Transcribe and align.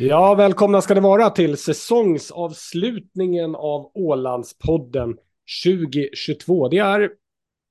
Ja, 0.00 0.34
välkomna 0.34 0.80
ska 0.80 0.94
det 0.94 1.00
vara 1.00 1.30
till 1.30 1.56
säsongsavslutningen 1.56 3.54
av 3.54 3.90
Ålandspodden 3.94 5.16
2022. 5.64 6.68
Det 6.68 6.78
är 6.78 7.10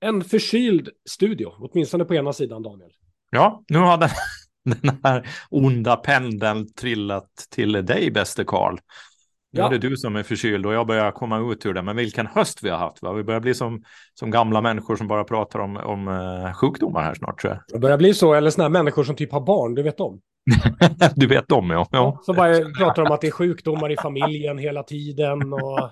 en 0.06 0.24
förkyld 0.24 0.90
studio, 1.10 1.52
åtminstone 1.60 2.06
på 2.06 2.16
ena 2.16 2.34
sidan, 2.34 2.64
Daniel. 2.64 2.90
Ja, 3.30 3.64
nu 3.68 3.78
har 3.78 3.98
den, 3.98 4.10
den 4.82 4.98
här 5.04 5.28
onda 5.50 5.96
pendeln 5.96 6.74
trillat 6.74 7.30
till 7.50 7.72
dig, 7.72 8.12
bäste 8.12 8.44
Karl. 8.44 8.74
Nu 8.74 8.80
Ja. 9.60 9.68
är 9.68 9.70
det 9.72 9.78
du 9.90 9.98
som 9.98 10.16
är 10.16 10.24
förkyld 10.24 10.66
och 10.66 10.74
jag 10.74 10.88
börjar 10.88 11.12
komma 11.12 11.52
ut 11.52 11.66
ur 11.66 11.74
det. 11.74 11.82
Men 11.82 11.96
vilken 11.96 12.28
höst 12.28 12.64
vi 12.64 12.70
har 12.70 12.78
haft. 12.78 13.02
Va? 13.02 13.14
Vi 13.14 13.24
börjar 13.24 13.40
bli 13.40 13.54
som, 13.54 13.84
som 14.14 14.32
gamla 14.32 14.62
människor 14.62 14.96
som 14.96 15.08
bara 15.08 15.24
pratar 15.24 15.60
om, 15.60 15.78
om 15.78 16.08
eh, 16.08 16.54
sjukdomar 16.54 17.04
här 17.04 17.14
snart. 17.14 17.42
Tror 17.42 17.58
Det 17.74 17.80
börjar 17.80 17.98
bli 17.98 18.14
så, 18.14 18.34
eller 18.34 18.50
sådana 18.50 18.64
här 18.64 18.84
människor 18.84 19.04
som 19.04 19.16
typ 19.16 19.32
har 19.32 19.42
barn, 19.42 19.76
du 19.76 19.84
vet 19.84 20.00
om. 20.00 20.22
Du 21.16 21.28
vet 21.28 21.52
om, 21.52 21.70
ja. 21.70 21.88
ja. 21.92 22.20
Som 22.24 22.36
bara 22.36 22.56
pratar 22.78 23.02
om 23.02 23.12
att 23.12 23.22
det 23.22 23.28
är 23.28 23.32
sjukdomar 23.32 23.92
i 23.92 23.98
familjen 23.98 24.58
hela 24.58 24.84
tiden 24.84 25.54
och... 25.54 25.92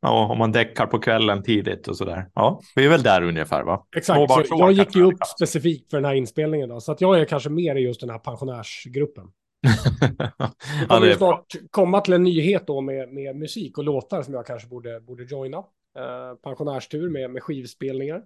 ja. 0.00 0.26
Om 0.32 0.38
man 0.38 0.52
däckar 0.52 0.86
på 0.86 0.98
kvällen 0.98 1.42
tidigt 1.42 1.88
och 1.88 1.96
sådär. 1.96 2.26
Ja, 2.34 2.60
vi 2.76 2.84
är 2.84 2.88
väl 2.88 3.02
där 3.02 3.22
ungefär, 3.22 3.62
va? 3.62 3.86
Exakt, 3.96 4.32
så 4.48 4.56
jag 4.58 4.72
gick 4.72 4.96
ju 4.96 5.04
upp 5.04 5.26
specifikt 5.36 5.90
för 5.90 5.96
den 5.96 6.04
här 6.04 6.14
inspelningen 6.14 6.68
då, 6.68 6.80
så 6.80 6.92
att 6.92 7.00
jag 7.00 7.20
är 7.20 7.24
kanske 7.24 7.50
mer 7.50 7.76
i 7.76 7.80
just 7.80 8.00
den 8.00 8.10
här 8.10 8.18
pensionärsgruppen. 8.18 9.24
Vi 9.62 9.68
ja, 10.38 10.50
kommer 10.88 11.06
bra. 11.06 11.16
snart 11.16 11.46
komma 11.70 12.00
till 12.00 12.14
en 12.14 12.22
nyhet 12.22 12.66
då 12.66 12.80
med, 12.80 13.08
med 13.12 13.36
musik 13.36 13.78
och 13.78 13.84
låtar 13.84 14.22
som 14.22 14.34
jag 14.34 14.46
kanske 14.46 14.68
borde, 14.68 15.00
borde 15.00 15.24
joina. 15.24 15.58
Eh, 15.98 16.34
pensionärstur 16.42 17.10
med, 17.10 17.30
med 17.30 17.42
skivspelningar. 17.42 18.22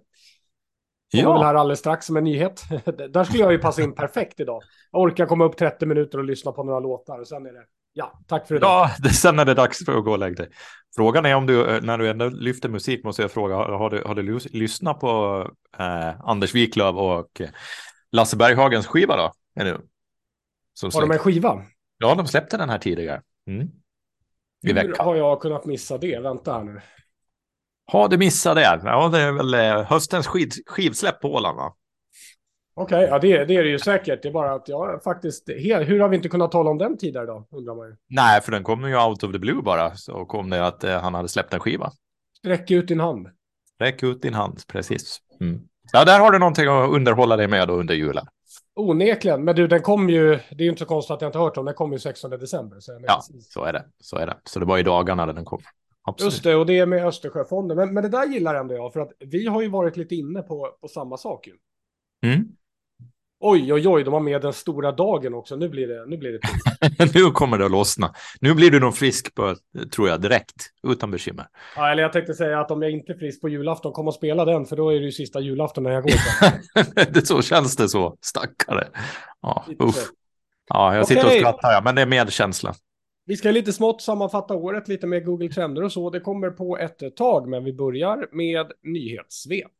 Kommer 1.23 1.37
väl 1.37 1.43
här 1.47 1.55
alldeles 1.55 1.79
strax 1.79 2.05
som 2.05 2.17
en 2.17 2.23
nyhet. 2.23 2.63
Där 3.13 3.23
skulle 3.23 3.43
jag 3.43 3.51
ju 3.51 3.57
passa 3.57 3.81
in 3.81 3.95
perfekt 3.95 4.39
idag. 4.39 4.61
Jag 4.91 5.01
orkar 5.01 5.25
komma 5.25 5.45
upp 5.45 5.57
30 5.57 5.85
minuter 5.85 6.17
och 6.17 6.23
lyssna 6.23 6.51
på 6.51 6.63
några 6.63 6.79
låtar 6.79 7.19
och 7.19 7.27
sen 7.27 7.45
är 7.45 7.53
det, 7.53 7.63
ja, 7.93 8.19
tack 8.27 8.47
för 8.47 8.55
idag. 8.55 8.69
ja 8.69 8.91
det, 8.99 9.09
sen 9.09 9.39
är 9.39 9.45
det 9.45 9.53
dags 9.53 9.85
för 9.85 9.97
att 9.97 10.03
gå 10.05 10.11
och 10.11 10.19
lägga 10.19 10.35
dig. 10.35 10.49
Frågan 10.95 11.25
är 11.25 11.35
om 11.35 11.45
du, 11.45 11.75
eh, 11.75 11.81
när 11.81 11.97
du 11.97 12.09
ändå 12.09 12.29
lyfter 12.29 12.69
musik, 12.69 13.03
måste 13.03 13.21
jag 13.21 13.31
fråga, 13.31 13.55
har 13.55 13.89
du, 13.89 14.03
har 14.05 14.15
du 14.15 14.21
lys- 14.21 14.49
lyssnat 14.53 14.99
på 14.99 15.41
eh, 15.79 16.21
Anders 16.21 16.55
Wiklöf 16.55 16.95
och 16.95 17.41
eh, 17.41 17.49
Lasse 18.11 18.37
Berghagens 18.37 18.87
skiva 18.87 19.17
då? 19.17 19.31
Är 19.59 19.65
det, 19.65 19.77
som 20.73 20.91
Har 20.93 21.01
de 21.01 21.11
en 21.11 21.19
skiva? 21.19 21.61
Ja, 21.97 22.15
de 22.15 22.27
släppte 22.27 22.57
den 22.57 22.69
här 22.69 22.77
tidigare. 22.77 23.21
Mm. 23.47 23.61
I 23.61 23.69
Hur 24.67 24.73
veckan. 24.73 25.05
har 25.05 25.15
jag 25.15 25.41
kunnat 25.41 25.65
missa 25.65 25.97
det? 25.97 26.19
Vänta 26.19 26.53
här 26.53 26.63
nu. 26.63 26.81
Har 27.87 28.07
du 28.07 28.17
missat 28.17 28.55
det? 28.55 28.81
Ja, 28.83 29.09
det 29.09 29.19
är 29.19 29.31
väl 29.31 29.53
eh, 29.53 29.83
höstens 29.83 30.27
skiv, 30.27 30.49
skivsläpp 30.65 31.21
på 31.21 31.33
Åland, 31.33 31.57
va? 31.57 31.73
Okej, 32.77 33.07
ja 33.09 33.19
det, 33.19 33.45
det 33.45 33.55
är 33.55 33.63
det 33.63 33.69
ju 33.69 33.79
säkert. 33.79 34.23
Det 34.23 34.27
är 34.27 34.33
bara 34.33 34.53
att 34.53 34.67
jag 34.67 35.03
faktiskt, 35.03 35.49
hur 35.49 35.99
har 35.99 36.09
vi 36.09 36.15
inte 36.15 36.29
kunnat 36.29 36.51
tala 36.51 36.69
om 36.69 36.77
den 36.77 36.97
tidigare 36.97 37.25
då, 37.25 37.47
undrar 37.51 37.75
man 37.75 37.87
ju. 37.87 37.95
Nej, 38.09 38.41
för 38.41 38.51
den 38.51 38.63
kom 38.63 38.89
ju 38.89 38.97
out 38.97 39.23
of 39.23 39.31
the 39.31 39.39
blue 39.39 39.61
bara. 39.61 39.95
Så 39.95 40.25
kom 40.25 40.49
det 40.49 40.67
att 40.67 40.83
eh, 40.83 41.01
han 41.01 41.13
hade 41.13 41.27
släppt 41.27 41.53
en 41.53 41.59
skiva. 41.59 41.91
Sträck 42.37 42.71
ut 42.71 42.87
din 42.87 42.99
hand. 42.99 43.27
Räck 43.79 44.03
ut 44.03 44.21
din 44.21 44.33
hand, 44.33 44.61
precis. 44.67 45.19
Mm. 45.41 45.61
Ja, 45.93 46.05
där 46.05 46.19
har 46.19 46.31
du 46.31 46.39
någonting 46.39 46.67
att 46.67 46.89
underhålla 46.89 47.37
dig 47.37 47.47
med 47.47 47.69
under 47.69 47.93
julen. 47.93 48.25
Onekligen, 48.75 49.43
men 49.43 49.55
du 49.55 49.67
den 49.67 49.81
kom 49.81 50.09
ju, 50.09 50.29
det 50.29 50.55
är 50.57 50.63
ju 50.63 50.69
inte 50.69 50.79
så 50.79 50.85
konstigt 50.85 51.13
att 51.13 51.21
jag 51.21 51.29
inte 51.29 51.39
hört 51.39 51.57
om 51.57 51.65
den 51.65 51.73
kom 51.73 51.93
ju 51.93 51.99
16 51.99 52.31
december. 52.31 52.79
Så 52.79 52.91
den 52.91 53.03
Ja, 53.07 53.21
så 53.41 53.63
är 53.63 53.73
det. 53.73 53.85
Så 53.99 54.17
är 54.17 54.27
det. 54.27 54.37
Så 54.43 54.59
det 54.59 54.65
var 54.65 54.77
i 54.77 54.83
dagarna 54.83 55.25
den 55.33 55.45
kom. 55.45 55.61
Absolut. 56.05 56.33
Just 56.33 56.43
det, 56.43 56.55
och 56.55 56.65
det 56.65 56.79
är 56.79 56.85
med 56.85 57.05
Östersjöfonden. 57.07 57.77
Men, 57.77 57.93
men 57.93 58.03
det 58.03 58.09
där 58.09 58.25
gillar 58.25 58.55
ändå 58.55 58.75
jag, 58.75 58.93
för 58.93 58.99
att 58.99 59.11
vi 59.19 59.47
har 59.47 59.61
ju 59.61 59.69
varit 59.69 59.97
lite 59.97 60.15
inne 60.15 60.41
på, 60.41 60.77
på 60.81 60.87
samma 60.87 61.17
sak 61.17 61.47
ju. 61.47 61.53
Mm. 62.29 62.45
Oj, 63.39 63.73
oj, 63.73 63.87
oj, 63.87 64.03
de 64.03 64.13
har 64.13 64.19
med 64.19 64.41
den 64.41 64.53
stora 64.53 64.91
dagen 64.91 65.33
också. 65.33 65.55
Nu 65.55 65.69
blir 65.69 65.87
det, 65.87 66.05
nu 66.05 66.17
blir 66.17 66.31
det 66.31 66.39
nu 67.19 67.31
kommer 67.31 67.57
det 67.57 67.65
att 67.65 67.71
lossna. 67.71 68.13
Nu 68.41 68.53
blir 68.53 68.71
du 68.71 68.79
nog 68.79 68.95
frisk 68.95 69.35
på, 69.35 69.55
tror 69.91 70.09
jag, 70.09 70.21
direkt. 70.21 70.55
Utan 70.87 71.11
bekymmer. 71.11 71.47
ja, 71.75 71.91
eller 71.91 72.03
jag 72.03 72.13
tänkte 72.13 72.33
säga 72.33 72.59
att 72.59 72.71
om 72.71 72.81
jag 72.81 72.91
inte 72.91 73.11
är 73.11 73.17
frisk 73.17 73.41
på 73.41 73.49
julafton, 73.49 73.93
kom 73.93 74.07
och 74.07 74.13
spela 74.13 74.45
den, 74.45 74.65
för 74.65 74.75
då 74.75 74.89
är 74.89 74.99
det 74.99 75.05
ju 75.05 75.11
sista 75.11 75.39
julafton 75.39 75.83
när 75.83 75.91
jag 75.91 76.03
går. 76.03 77.11
det 77.13 77.27
så 77.27 77.41
känns 77.41 77.75
det 77.75 77.89
så, 77.89 78.17
stackare. 78.21 78.87
Ja, 79.41 79.65
uff. 79.79 80.09
Ja, 80.67 80.95
jag 80.95 81.07
sitter 81.07 81.25
och 81.25 81.31
skrattar, 81.31 81.71
ja, 81.71 81.81
men 81.83 81.95
det 81.95 82.01
är 82.01 82.05
medkänsla. 82.05 82.75
Vi 83.27 83.37
ska 83.37 83.51
lite 83.51 83.73
smått 83.73 84.01
sammanfatta 84.01 84.55
året, 84.55 84.87
lite 84.87 85.07
med 85.07 85.25
Google 85.25 85.49
Trender 85.49 85.83
och 85.83 85.91
så. 85.91 86.09
Det 86.09 86.19
kommer 86.19 86.49
på 86.49 86.77
ett 86.77 87.15
tag, 87.15 87.47
men 87.47 87.63
vi 87.63 87.73
börjar 87.73 88.27
med 88.31 88.71
nyhetssvep. 88.83 89.71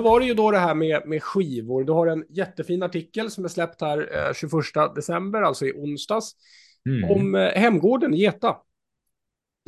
Då 0.00 0.04
var 0.04 0.20
det 0.20 0.26
ju 0.26 0.34
då 0.34 0.50
det 0.50 0.58
här 0.58 0.74
med, 0.74 1.02
med 1.06 1.22
skivor. 1.22 1.84
Du 1.84 1.92
har 1.92 2.06
en 2.06 2.24
jättefin 2.28 2.82
artikel 2.82 3.30
som 3.30 3.44
är 3.44 3.48
släppt 3.48 3.80
här 3.80 4.26
eh, 4.28 4.34
21 4.34 4.50
december, 4.94 5.42
alltså 5.42 5.66
i 5.66 5.72
onsdags, 5.72 6.32
Mm. 6.88 7.10
om 7.10 7.34
eh, 7.34 7.48
Hemgården 7.48 8.14
i 8.14 8.16
Geta. 8.16 8.56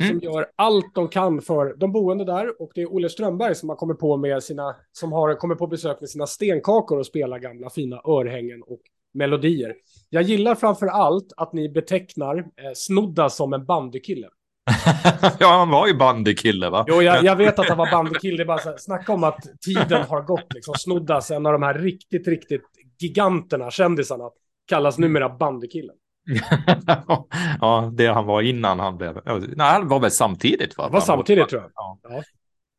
Som 0.01 0.09
Mm. 0.09 0.19
gör 0.19 0.51
allt 0.55 0.95
de 0.95 1.07
kan 1.07 1.41
för 1.41 1.75
de 1.77 1.91
boende 1.91 2.25
där. 2.25 2.61
Och 2.61 2.71
det 2.75 2.81
är 2.81 2.93
Olle 2.93 3.09
Strömberg 3.09 3.55
som 3.55 3.69
har 3.69 3.75
kommit 3.75 3.99
på 3.99 4.17
med 4.17 4.43
sina, 4.43 4.75
som 4.91 5.11
har 5.11 5.35
kommit 5.35 5.57
på 5.57 5.67
besök 5.67 5.99
med 5.99 6.09
sina 6.09 6.27
stenkakor 6.27 6.99
och 6.99 7.05
spelar 7.05 7.39
gamla 7.39 7.69
fina 7.69 8.01
örhängen 8.05 8.63
och 8.63 8.81
melodier. 9.13 9.75
Jag 10.09 10.23
gillar 10.23 10.55
framför 10.55 10.87
allt 10.87 11.33
att 11.37 11.53
ni 11.53 11.69
betecknar 11.69 12.37
eh, 12.37 12.45
Snodda 12.75 13.29
som 13.29 13.53
en 13.53 13.65
bandykille. 13.65 14.27
ja, 15.39 15.57
han 15.57 15.69
var 15.69 15.87
ju 15.87 15.93
bandykille, 15.93 16.69
va? 16.69 16.85
Jo, 16.87 17.01
jag, 17.01 17.23
jag 17.23 17.35
vet 17.35 17.59
att 17.59 17.69
han 17.69 17.77
var 17.77 17.91
bandykille. 17.91 18.45
Bara 18.45 18.57
här, 18.57 18.77
snacka 18.77 19.13
om 19.13 19.23
att 19.23 19.39
tiden 19.65 20.03
har 20.09 20.21
gått. 20.21 20.53
Liksom. 20.53 20.73
Snoddas, 20.77 21.31
en 21.31 21.45
av 21.45 21.53
de 21.53 21.63
här 21.63 21.73
riktigt, 21.73 22.27
riktigt 22.27 22.61
giganterna, 22.99 23.71
kändisarna, 23.71 24.29
kallas 24.67 24.97
numera 24.97 25.29
bandykillen. 25.29 25.95
ja, 27.61 27.91
det 27.93 28.07
han 28.07 28.25
var 28.25 28.41
innan 28.41 28.79
han 28.79 28.97
blev... 28.97 29.19
Nej, 29.25 29.67
han 29.71 29.87
var 29.87 29.99
väl 29.99 30.11
samtidigt, 30.11 30.77
va? 30.77 30.87
Det 30.87 30.93
var 30.93 31.01
samtidigt 31.01 31.49
tror 31.49 31.61
jag. 31.61 31.71
Ja. 31.75 31.99
Ja. 32.03 32.23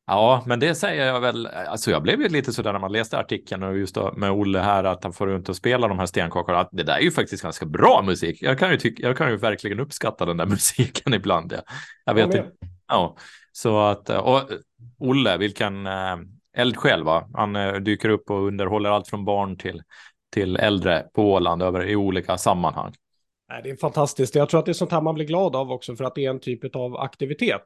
Ja, 0.06 0.42
men 0.46 0.60
det 0.60 0.74
säger 0.74 1.06
jag 1.06 1.20
väl. 1.20 1.46
Alltså 1.46 1.90
jag 1.90 2.02
blev 2.02 2.20
ju 2.20 2.28
lite 2.28 2.52
sådär 2.52 2.72
när 2.72 2.80
man 2.80 2.92
läste 2.92 3.18
artikeln 3.18 3.62
och 3.62 3.78
just 3.78 3.96
med 4.16 4.30
Olle 4.30 4.58
här 4.58 4.84
att 4.84 5.04
han 5.04 5.12
får 5.12 5.26
runt 5.26 5.48
och 5.48 5.56
spela 5.56 5.88
de 5.88 5.98
här 5.98 6.06
stenkakorna. 6.06 6.58
Att 6.58 6.68
det 6.72 6.82
där 6.82 6.96
är 6.96 7.00
ju 7.00 7.10
faktiskt 7.10 7.42
ganska 7.42 7.66
bra 7.66 8.02
musik. 8.06 8.42
Jag 8.42 8.58
kan 8.58 8.70
ju, 8.70 8.76
tycka, 8.76 9.02
jag 9.02 9.16
kan 9.16 9.30
ju 9.30 9.36
verkligen 9.36 9.80
uppskatta 9.80 10.24
den 10.24 10.36
där 10.36 10.46
musiken 10.56 11.14
ibland. 11.14 11.52
Jag, 11.52 11.62
jag 12.04 12.14
vet 12.14 12.26
inte. 12.26 12.50
Ja, 12.88 13.16
så 13.52 13.80
att 13.80 14.10
och 14.10 14.42
Olle, 14.98 15.36
vilken 15.36 15.86
äh, 15.86 16.16
eldsjäl 16.56 17.04
va? 17.04 17.28
Han 17.34 17.56
äh, 17.56 17.74
dyker 17.74 18.08
upp 18.08 18.30
och 18.30 18.46
underhåller 18.46 18.90
allt 18.90 19.08
från 19.08 19.24
barn 19.24 19.56
till 19.56 19.82
till 20.34 20.56
äldre 20.56 21.06
på 21.12 21.32
Åland 21.32 21.62
över 21.62 21.88
i 21.88 21.96
olika 21.96 22.38
sammanhang. 22.38 22.92
Det 23.62 23.70
är 23.70 23.76
fantastiskt. 23.76 24.34
Jag 24.34 24.48
tror 24.48 24.60
att 24.60 24.66
det 24.66 24.72
är 24.72 24.74
sånt 24.74 24.92
här 24.92 25.00
man 25.00 25.14
blir 25.14 25.26
glad 25.26 25.56
av 25.56 25.72
också 25.72 25.96
för 25.96 26.04
att 26.04 26.14
det 26.14 26.24
är 26.24 26.30
en 26.30 26.40
typ 26.40 26.76
av 26.76 26.96
aktivitet. 26.96 27.62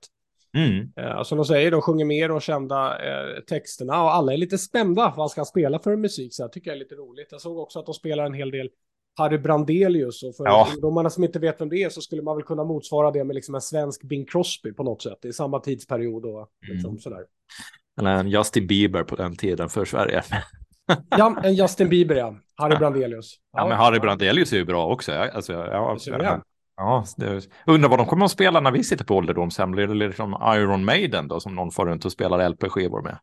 Mm. 0.57 0.93
Eh, 0.97 1.23
som 1.23 1.39
de 1.39 1.45
säger, 1.45 1.71
de 1.71 1.81
sjunger 1.83 2.05
med 2.05 2.31
de 2.31 2.41
kända 2.41 2.99
eh, 3.07 3.41
texterna 3.49 4.03
och 4.03 4.15
alla 4.15 4.33
är 4.33 4.37
lite 4.37 4.59
spända 4.59 5.15
vad 5.17 5.31
ska 5.31 5.41
han 5.41 5.47
spela 5.47 5.79
för 5.79 5.97
musik. 5.97 6.35
Så 6.35 6.43
jag 6.43 6.53
tycker 6.53 6.71
jag 6.71 6.75
är 6.75 6.79
lite 6.79 6.95
roligt. 6.95 7.29
Jag 7.31 7.41
såg 7.41 7.59
också 7.59 7.79
att 7.79 7.87
de 7.87 7.95
spelar 7.95 8.27
en 8.27 8.35
hel 8.35 8.51
del 8.51 8.69
Harry 9.19 9.39
Brandelius 9.39 10.23
och 10.23 10.37
för 10.37 10.45
Ja. 10.45 10.69
ungdomarna 10.75 11.11
som 11.11 11.25
inte 11.25 11.39
vet 11.39 11.61
vem 11.61 11.69
det 11.69 11.83
är 11.83 11.89
så 11.89 12.01
skulle 12.01 12.23
man 12.23 12.37
väl 12.37 12.45
kunna 12.45 12.65
motsvara 12.65 13.11
det 13.11 13.25
med 13.25 13.35
liksom 13.35 13.55
en 13.55 13.61
svensk 13.61 14.03
Bing 14.03 14.27
Crosby 14.27 14.73
på 14.73 14.83
något 14.83 15.03
sätt. 15.03 15.19
Det 15.23 15.29
är 15.29 15.33
samma 15.33 15.61
tidsperiod 15.61 16.25
och 16.25 16.49
liksom 16.69 16.91
Mm. 16.91 17.01
sådär. 17.01 17.25
Eller 18.01 18.11
en 18.11 18.29
Justin 18.29 18.67
Bieber 18.67 19.03
på 19.05 19.17
den 19.17 19.37
tiden 19.37 19.69
för 19.69 19.85
Sverige. 19.85 20.23
Ja, 21.11 21.37
en 21.45 21.55
Justin 21.55 21.89
Bieber 21.89 22.15
ja. 22.15 22.37
Harry 22.57 22.77
Brandelius. 22.77 23.35
Ja, 23.53 23.69
men 23.69 23.77
Harry 23.77 23.99
Brandelius 23.99 24.53
är 24.53 24.57
ju 24.57 24.65
bra 24.65 24.87
också. 24.87 25.13
Ja, 25.13 25.31
Alltså, 25.31 25.53
ja. 25.53 26.43
Ja, 26.79 27.05
undrar 27.67 27.89
vad 27.89 27.99
de 27.99 28.07
kommer 28.07 28.25
att 28.25 28.31
spela 28.31 28.61
när 28.61 28.71
vi 28.71 28.85
sitter 28.85 29.05
på 29.05 29.17
ålderdomshem. 29.17 29.71
Blir 29.71 29.87
det 29.87 29.95
liksom 29.95 30.37
Iron 30.55 30.85
Maiden 30.85 31.29
då 31.29 31.41
som 31.41 31.55
någon 31.55 31.71
får 31.71 31.87
runt 31.87 32.05
och 32.05 32.13
spelar 32.13 32.49
LP-skivor 32.49 33.03
med? 33.03 33.19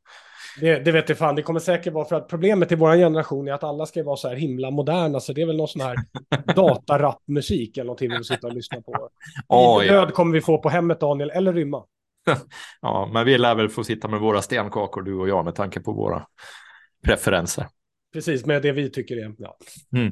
Det, 0.59 0.79
det 0.79 0.91
vet 0.91 1.09
jag 1.09 1.17
fan, 1.17 1.35
det 1.35 1.41
kommer 1.41 1.59
säkert 1.59 1.93
vara 1.93 2.05
för 2.05 2.15
att 2.15 2.27
problemet 2.27 2.71
i 2.71 2.75
vår 2.75 2.95
generation 2.95 3.47
är 3.47 3.51
att 3.51 3.63
alla 3.63 3.85
ska 3.85 4.03
vara 4.03 4.17
så 4.17 4.27
här 4.27 4.35
himla 4.35 4.71
moderna, 4.71 5.19
så 5.19 5.33
det 5.33 5.41
är 5.41 5.45
väl 5.45 5.57
någon 5.57 5.67
sån 5.67 5.81
här 5.81 5.95
datarappmusik 6.55 7.77
eller 7.77 7.85
någonting 7.85 8.09
vi 8.09 8.15
vill 8.15 8.25
sitta 8.25 8.47
och 8.47 8.53
lyssna 8.53 8.81
på. 8.81 9.09
Oj. 9.47 9.87
Död 9.87 10.13
kommer 10.13 10.33
vi 10.33 10.41
få 10.41 10.57
på 10.57 10.69
hemmet 10.69 10.99
Daniel, 10.99 11.29
eller 11.29 11.53
rymma. 11.53 11.83
Ja, 12.81 13.09
men 13.13 13.25
vi 13.25 13.37
lär 13.37 13.55
väl 13.55 13.69
få 13.69 13.83
sitta 13.83 14.07
med 14.07 14.19
våra 14.19 14.41
stenkakor, 14.41 15.01
du 15.01 15.13
och 15.13 15.29
jag, 15.29 15.45
med 15.45 15.55
tanke 15.55 15.79
på 15.79 15.91
våra 15.91 16.25
preferenser. 17.05 17.65
Precis, 18.13 18.45
med 18.45 18.61
det 18.61 18.71
vi 18.71 18.89
tycker 18.89 19.17
är, 19.17 19.35
ja. 19.37 19.57
Mm. 19.95 20.11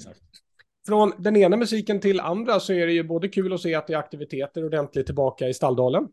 Från 0.88 1.14
den 1.18 1.36
ena 1.36 1.58
musiken 1.58 2.00
till 2.00 2.20
andra 2.20 2.60
så 2.60 2.74
är 2.74 2.88
det 2.88 2.94
ju 2.94 3.04
både 3.04 3.28
kul 3.28 3.54
att 3.54 3.62
se 3.62 3.76
att 3.76 3.88
det 3.88 3.94
är 3.94 3.98
aktiviteter 3.98 4.66
ordentligt 4.66 5.06
tillbaka 5.06 5.48
i 5.48 5.54
Stalldalen. 5.54 6.08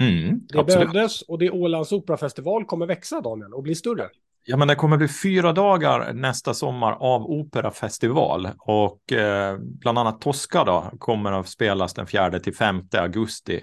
Mm, 0.00 0.40
Det 0.48 0.58
absolut. 0.58 0.92
behövdes 0.92 1.22
och 1.22 1.38
det 1.38 1.50
Ålands 1.50 1.92
operafestival 1.92 2.64
kommer 2.64 2.86
växa, 2.86 3.20
Daniel, 3.20 3.54
och 3.54 3.62
bli 3.62 3.74
större. 3.74 4.08
Ja, 4.48 4.56
men 4.56 4.68
det 4.68 4.74
kommer 4.74 4.96
bli 4.96 5.08
fyra 5.08 5.52
dagar 5.52 6.12
nästa 6.12 6.54
sommar 6.54 6.92
av 6.92 7.22
operafestival 7.30 8.48
och 8.58 9.12
eh, 9.12 9.58
bland 9.58 9.98
annat 9.98 10.20
Tosca 10.20 10.64
då 10.64 10.90
kommer 10.98 11.32
att 11.32 11.48
spelas 11.48 11.94
den 11.94 12.06
4 12.06 12.38
till 12.38 12.54
5 12.54 12.82
augusti. 12.92 13.60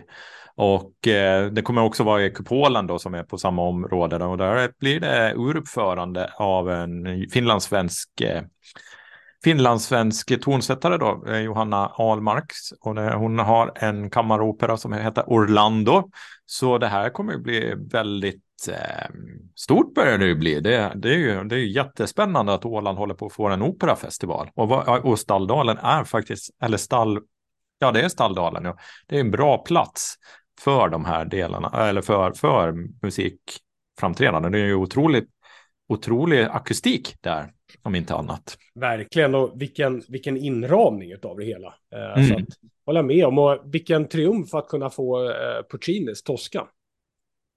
Och 0.56 1.08
eh, 1.08 1.52
det 1.52 1.62
kommer 1.62 1.84
också 1.84 2.04
vara 2.04 2.26
i 2.26 2.30
Kupolen 2.30 2.88
då 2.88 3.00
som 3.00 3.14
är 3.14 3.24
på 3.24 3.38
samma 3.38 3.62
område 3.62 4.18
då, 4.18 4.26
och 4.26 4.38
där 4.38 4.72
blir 4.80 5.00
det 5.00 5.34
uruppförande 5.36 6.30
av 6.38 6.70
en 6.72 7.26
finlandssvensk 7.30 8.22
eh, 8.22 8.42
finlandssvensk 9.44 10.42
tonsättare 10.42 10.98
då, 10.98 11.24
eh, 11.28 11.40
Johanna 11.40 11.92
Ahlmarks. 11.96 12.72
Och 12.82 12.96
det, 12.96 13.16
hon 13.16 13.40
har 13.40 13.72
en 13.76 14.10
kammaropera 14.10 14.78
som 14.78 14.94
heter 14.94 15.24
Orlando. 15.28 16.10
Så 16.46 16.78
det 16.78 16.88
här 16.88 17.10
kommer 17.10 17.34
att 17.34 17.44
bli 17.44 17.74
väldigt 17.92 18.44
eh, 18.70 19.10
stort 19.56 19.94
börjar 19.94 20.18
det 20.18 20.26
ju 20.26 20.36
bli. 20.36 20.60
Det, 20.60 20.92
det, 20.96 21.10
är 21.10 21.18
ju, 21.18 21.44
det 21.44 21.56
är 21.56 21.60
ju 21.60 21.72
jättespännande 21.72 22.54
att 22.54 22.66
Åland 22.66 22.98
håller 22.98 23.14
på 23.14 23.26
att 23.26 23.34
få 23.34 23.48
en 23.48 23.62
operafestival. 23.62 24.50
Och, 24.56 25.06
och 25.06 25.20
Stalldalen 25.20 25.78
är 25.78 26.04
faktiskt, 26.04 26.50
eller 26.64 26.78
Stall, 26.78 27.20
ja 27.80 27.92
det 27.92 28.02
är 28.02 28.10
Stalldalen, 28.10 28.66
ja. 28.66 28.78
det 29.08 29.16
är 29.16 29.20
en 29.20 29.32
bra 29.32 29.58
plats 29.58 30.16
för 30.62 30.90
de 30.90 31.06
här 31.06 31.26
delarna, 31.26 31.88
eller 31.88 32.02
för, 32.02 32.32
för 32.32 32.74
musikframträdanden. 33.02 34.52
Det 34.52 34.60
är 34.60 34.66
ju 34.66 34.76
otroligt, 34.76 35.30
otrolig 35.90 36.44
akustik 36.44 37.16
där, 37.22 37.52
om 37.82 37.96
inte 37.96 38.16
annat. 38.16 38.58
Verkligen, 38.76 39.36
och 39.36 39.52
vilken, 39.56 40.04
vilken 40.10 40.38
inramning 40.38 41.14
av 41.24 41.38
det 41.38 41.46
hela. 41.46 41.68
Eh, 41.96 42.24
Mm. 42.24 42.28
Så 42.28 42.36
att, 42.36 42.48
hålla 42.86 43.04
med 43.04 43.26
om, 43.26 43.38
och 43.38 43.60
vilken 43.66 44.08
triumf 44.08 44.54
att 44.54 44.68
kunna 44.68 44.90
få 44.90 45.30
eh, 45.30 45.64
Puccinis 45.72 46.24
Tosca. 46.24 46.68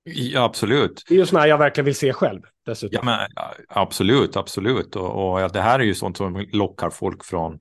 Ja, 0.05 0.45
absolut. 0.45 1.05
Det 1.09 1.15
är 1.15 1.19
ju 1.19 1.27
sådana 1.27 1.47
jag 1.47 1.59
verkligen 1.59 1.85
vill 1.85 1.95
se 1.95 2.13
själv, 2.13 2.43
dessutom. 2.67 2.99
Ja, 3.03 3.05
men, 3.05 3.29
absolut, 3.69 4.37
absolut. 4.37 4.97
Och, 4.97 5.33
och 5.33 5.41
ja, 5.41 5.49
det 5.49 5.61
här 5.61 5.79
är 5.79 5.85
ju 5.85 5.95
sånt 5.95 6.17
som 6.17 6.47
lockar 6.53 6.91
folk 6.91 7.25
från, 7.25 7.59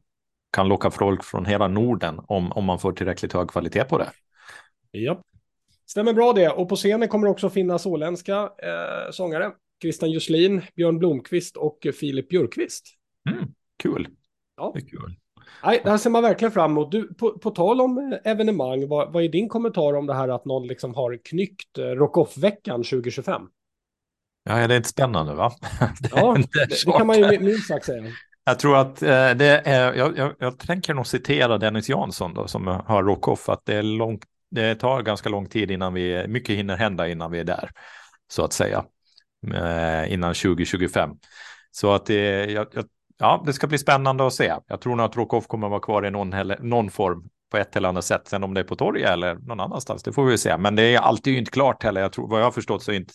kan 0.52 0.68
locka 0.68 0.92
folk 0.92 1.24
från 1.24 1.46
hela 1.46 1.68
Norden 1.68 2.22
om, 2.28 2.52
om 2.52 2.66
man 2.66 2.80
får 2.80 2.92
tillräckligt 2.92 3.34
hög 3.34 3.50
kvalitet 3.50 3.84
på 3.84 3.98
det. 3.98 4.10
Ja. 4.92 5.22
Stämmer 5.88 6.14
bra 6.14 6.34
det. 6.34 6.50
Och 6.50 6.70
på 6.70 6.76
scenen 6.76 7.08
kommer 7.08 7.28
det 7.28 7.32
också 7.32 7.50
finnas 7.50 7.86
åländska 7.86 8.36
eh, 8.42 9.12
sångare. 9.12 9.52
Christian 9.82 10.12
Jusslin, 10.12 10.62
Björn 10.76 11.00
Blomqvist 11.00 11.58
och 11.58 11.88
Filip 12.00 12.30
Björkqvist. 12.30 12.86
Mm, 13.30 13.46
kul. 13.84 14.08
Ja. 14.58 14.72
Det 14.74 14.80
är 14.80 14.88
kul. 14.90 15.16
Nej, 15.64 15.82
det 15.84 15.90
här 15.90 15.98
ser 15.98 16.10
man 16.10 16.24
verkligen 16.24 16.52
fram 16.52 16.72
emot. 16.72 16.92
Du, 16.92 17.14
på, 17.14 17.40
på 17.40 17.52
tal 17.52 17.82
om 17.82 17.98
eh, 17.98 18.32
evenemang, 18.32 18.88
vad, 18.88 19.14
vad 19.14 19.24
är 19.24 19.30
din 19.30 19.50
kommentar 19.50 19.94
om 19.94 20.06
det 20.08 20.14
här 20.14 20.28
att 20.28 20.46
någon 20.46 20.68
liksom 20.68 20.96
har 20.96 21.20
knyckt 21.26 21.78
eh, 21.78 21.84
Rock-Off-veckan 21.84 22.84
2025? 22.84 23.42
Ja, 24.44 24.68
det 24.68 24.74
är 24.74 24.78
inte 24.78 24.90
spännande 24.90 25.34
va? 25.34 25.52
Det 26.02 26.10
Ja, 26.12 26.38
det, 26.54 26.66
det 26.86 26.92
kan 26.98 27.08
man 27.08 27.18
ju 27.18 27.40
minst 27.40 27.68
sagt 27.68 27.86
säga. 27.86 28.04
Jag 28.46 28.60
tror 28.60 28.78
att 28.78 29.02
eh, 29.02 29.30
det 29.32 29.62
är, 29.66 29.94
jag, 29.94 30.18
jag, 30.18 30.34
jag 30.40 30.60
tänker 30.60 30.94
nog 30.94 31.08
citera 31.08 31.58
Dennis 31.58 31.90
Jansson 31.90 32.34
då, 32.34 32.48
som 32.48 32.68
har 32.68 33.04
Rockoff, 33.04 33.50
att 33.50 33.66
det, 33.66 33.76
är 33.76 33.84
långt, 33.84 34.26
det 34.52 34.76
tar 34.76 35.02
ganska 35.02 35.30
lång 35.30 35.46
tid 35.46 35.72
innan 35.72 35.94
vi, 35.94 36.28
mycket 36.28 36.56
hinner 36.56 36.78
hända 36.78 37.08
innan 37.08 37.32
vi 37.32 37.40
är 37.40 37.44
där, 37.44 37.72
så 38.28 38.44
att 38.44 38.54
säga, 38.54 38.78
eh, 38.78 38.84
innan 40.08 40.34
2025. 40.34 41.10
Så 41.72 41.94
att 41.94 42.06
det, 42.06 42.52
jag, 42.52 42.68
jag, 42.74 42.86
ja, 43.18 43.44
det 43.46 43.54
ska 43.54 43.68
bli 43.68 43.78
spännande 43.78 44.28
att 44.28 44.34
se. 44.34 44.54
Jag 44.68 44.82
tror 44.82 44.96
nog 44.96 45.06
att 45.06 45.16
Rockoff 45.16 45.48
kommer 45.48 45.68
att 45.68 45.72
vara 45.72 45.82
kvar 45.82 46.06
i 46.06 46.12
någon, 46.12 46.34
någon 46.60 46.90
form 46.90 47.30
på 47.52 47.58
ett 47.58 47.76
eller 47.76 47.90
annat 47.90 48.06
sätt. 48.06 48.28
Sen 48.28 48.44
om 48.44 48.54
det 48.54 48.60
är 48.60 48.64
på 48.64 48.76
torget 48.76 49.10
eller 49.10 49.36
någon 49.36 49.60
annanstans, 49.60 50.04
det 50.04 50.14
får 50.14 50.26
vi 50.26 50.38
se. 50.38 50.58
Men 50.58 50.76
det 50.76 50.84
är 50.84 51.00
alltid 51.00 51.38
inte 51.38 51.52
klart 51.52 51.84
heller. 51.84 52.02
Jag 52.02 52.12
tror, 52.12 52.28
vad 52.28 52.40
jag 52.40 52.46
har 52.46 52.52
förstått 52.52 52.84
så 52.84 52.92
är 52.92 52.96
inte 52.96 53.14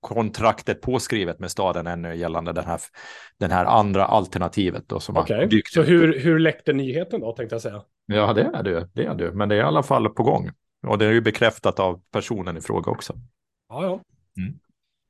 kontraktet 0.00 0.80
påskrivet 0.80 1.38
med 1.38 1.50
staden 1.50 1.86
ännu 1.86 2.16
gällande 2.16 2.52
den 2.52 2.64
här, 2.64 2.80
den 3.38 3.50
här 3.50 3.64
andra 3.64 4.04
alternativet 4.04 4.88
då 4.88 5.00
som 5.00 5.16
Okej, 5.16 5.36
har 5.36 5.46
dykt 5.46 5.72
så 5.72 5.82
hur, 5.82 6.20
hur 6.20 6.38
läckte 6.38 6.72
nyheten 6.72 7.20
då, 7.20 7.32
tänkte 7.32 7.54
jag 7.54 7.62
säga? 7.62 7.82
Ja, 8.06 8.32
det 8.32 8.42
är 8.42 8.62
det. 8.62 8.88
Det 8.94 9.04
är 9.04 9.14
det. 9.14 9.32
Men 9.32 9.48
det 9.48 9.54
är 9.54 9.58
i 9.58 9.62
alla 9.62 9.82
fall 9.82 10.08
på 10.08 10.22
gång. 10.22 10.50
Och 10.86 10.98
det 10.98 11.06
är 11.06 11.12
ju 11.12 11.20
bekräftat 11.20 11.80
av 11.80 12.00
personen 12.12 12.56
i 12.56 12.60
fråga 12.60 12.90
också. 12.90 13.14
Ja, 13.68 13.84
ja. 13.84 14.00
Mm. 14.42 14.58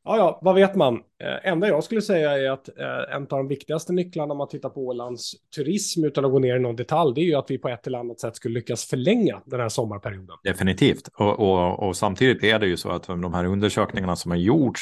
Ja, 0.04 0.16
ja, 0.16 0.38
vad 0.42 0.54
vet 0.54 0.74
man? 0.74 0.94
Eh, 0.94 1.52
enda 1.52 1.68
jag 1.68 1.84
skulle 1.84 2.02
säga 2.02 2.38
är 2.38 2.50
att 2.50 2.68
eh, 2.68 3.16
en 3.16 3.22
av 3.22 3.28
de 3.28 3.48
viktigaste 3.48 3.92
nycklarna 3.92 4.32
om 4.32 4.38
man 4.38 4.48
tittar 4.48 4.68
på 4.68 4.86
Ålands 4.86 5.32
turism 5.56 6.04
utan 6.04 6.24
att 6.24 6.30
gå 6.30 6.38
ner 6.38 6.56
i 6.56 6.60
någon 6.60 6.76
detalj, 6.76 7.14
det 7.14 7.20
är 7.20 7.24
ju 7.24 7.34
att 7.34 7.50
vi 7.50 7.58
på 7.58 7.68
ett 7.68 7.86
eller 7.86 7.98
annat 7.98 8.20
sätt 8.20 8.36
skulle 8.36 8.54
lyckas 8.54 8.84
förlänga 8.84 9.42
den 9.44 9.60
här 9.60 9.68
sommarperioden. 9.68 10.36
Definitivt. 10.44 11.08
Och, 11.18 11.40
och, 11.40 11.88
och 11.88 11.96
samtidigt 11.96 12.44
är 12.44 12.58
det 12.58 12.66
ju 12.66 12.76
så 12.76 12.90
att 12.90 13.06
de 13.06 13.34
här 13.34 13.44
undersökningarna 13.44 14.16
som 14.16 14.30
har 14.30 14.38
gjorts 14.38 14.80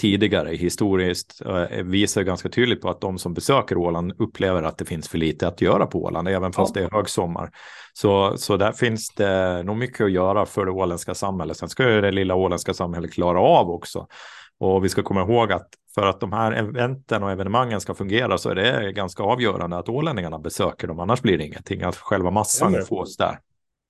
tidigare 0.00 0.50
historiskt 0.56 1.42
eh, 1.46 1.82
visar 1.82 2.22
ganska 2.22 2.48
tydligt 2.48 2.80
på 2.80 2.90
att 2.90 3.00
de 3.00 3.18
som 3.18 3.34
besöker 3.34 3.76
Åland 3.78 4.12
upplever 4.18 4.62
att 4.62 4.78
det 4.78 4.84
finns 4.84 5.08
för 5.08 5.18
lite 5.18 5.48
att 5.48 5.60
göra 5.60 5.86
på 5.86 6.02
Åland, 6.02 6.28
även 6.28 6.52
fast 6.52 6.76
Ja. 6.76 6.80
det 6.82 6.86
är 6.86 6.90
högsommar. 6.96 7.50
Så, 7.92 8.36
så 8.36 8.56
där 8.56 8.72
finns 8.72 9.14
det 9.14 9.62
nog 9.62 9.76
mycket 9.76 10.00
att 10.00 10.12
göra 10.12 10.46
för 10.46 10.64
det 10.64 10.70
åländska 10.70 11.14
samhället. 11.14 11.56
Sen 11.56 11.68
ska 11.68 11.90
ju 11.90 12.00
det 12.00 12.10
lilla 12.10 12.34
åländska 12.34 12.74
samhället 12.74 13.12
klara 13.12 13.40
av 13.40 13.70
också. 13.70 14.06
Och 14.58 14.84
vi 14.84 14.88
ska 14.88 15.02
komma 15.02 15.20
ihåg 15.20 15.52
att 15.52 15.68
för 15.94 16.06
att 16.06 16.20
de 16.20 16.32
här 16.32 16.52
eventen 16.52 17.22
och 17.22 17.30
evenemangen 17.30 17.80
ska 17.80 17.94
fungera 17.94 18.38
så 18.38 18.50
är 18.50 18.54
det 18.54 18.92
ganska 18.92 19.22
avgörande 19.22 19.76
att 19.76 19.88
ålänningarna 19.88 20.38
besöker 20.38 20.86
dem, 20.86 21.00
annars 21.00 21.22
blir 21.22 21.38
det 21.38 21.44
ingenting. 21.44 21.82
Att 21.82 21.96
själva 21.96 22.30
massan 22.30 22.70
Stämmer. 22.70 22.84
fås 22.84 23.16
där. 23.16 23.38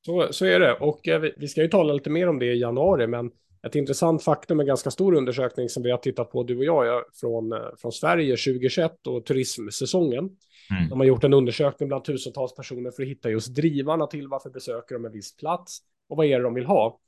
Så, 0.07 0.29
så 0.31 0.47
är 0.47 0.61
det. 0.61 0.75
Och 0.75 1.09
eh, 1.09 1.21
vi, 1.21 1.33
vi 1.37 1.49
ska 1.49 1.63
ju 1.63 1.69
tala 1.69 1.93
lite 1.93 2.11
mer 2.11 2.29
om 2.29 2.39
det 2.39 2.47
i 2.47 2.61
januari, 2.61 3.07
men 3.07 3.31
ett 3.67 3.75
intressant 3.75 4.23
faktum, 4.23 4.61
en 4.61 4.67
ganska 4.67 4.91
stor 4.91 5.15
undersökning 5.15 5.69
som 5.69 5.83
vi 5.83 5.91
har 5.91 5.99
tittat 5.99 6.31
på, 6.31 6.43
du 6.43 6.59
och 6.59 6.65
jag, 6.65 6.87
ja, 6.87 7.05
från, 7.21 7.53
eh, 7.53 7.59
från 7.79 7.93
Sverige 7.93 8.37
2021 8.37 9.07
och 9.07 9.27
turismsäsongen. 9.27 10.31
Mm. 10.71 10.89
De 10.91 11.01
har 11.01 11.07
gjort 11.07 11.25
en 11.25 11.35
undersökning 11.35 11.89
bland 11.89 12.05
tusentals 12.05 12.55
personer 12.55 12.91
för 12.91 13.03
att 13.03 13.09
hitta 13.09 13.31
just 13.31 13.55
drivarna 13.55 14.07
till 14.07 14.29
varför 14.29 14.51
besöker 14.51 14.95
de 14.95 15.05
en 15.05 15.13
viss 15.13 15.37
plats 15.37 15.79
och 16.09 16.17
vad 16.17 16.27
är 16.27 16.39
det 16.39 16.45
de 16.45 16.55
vill 16.55 16.67
ha. 16.67 17.01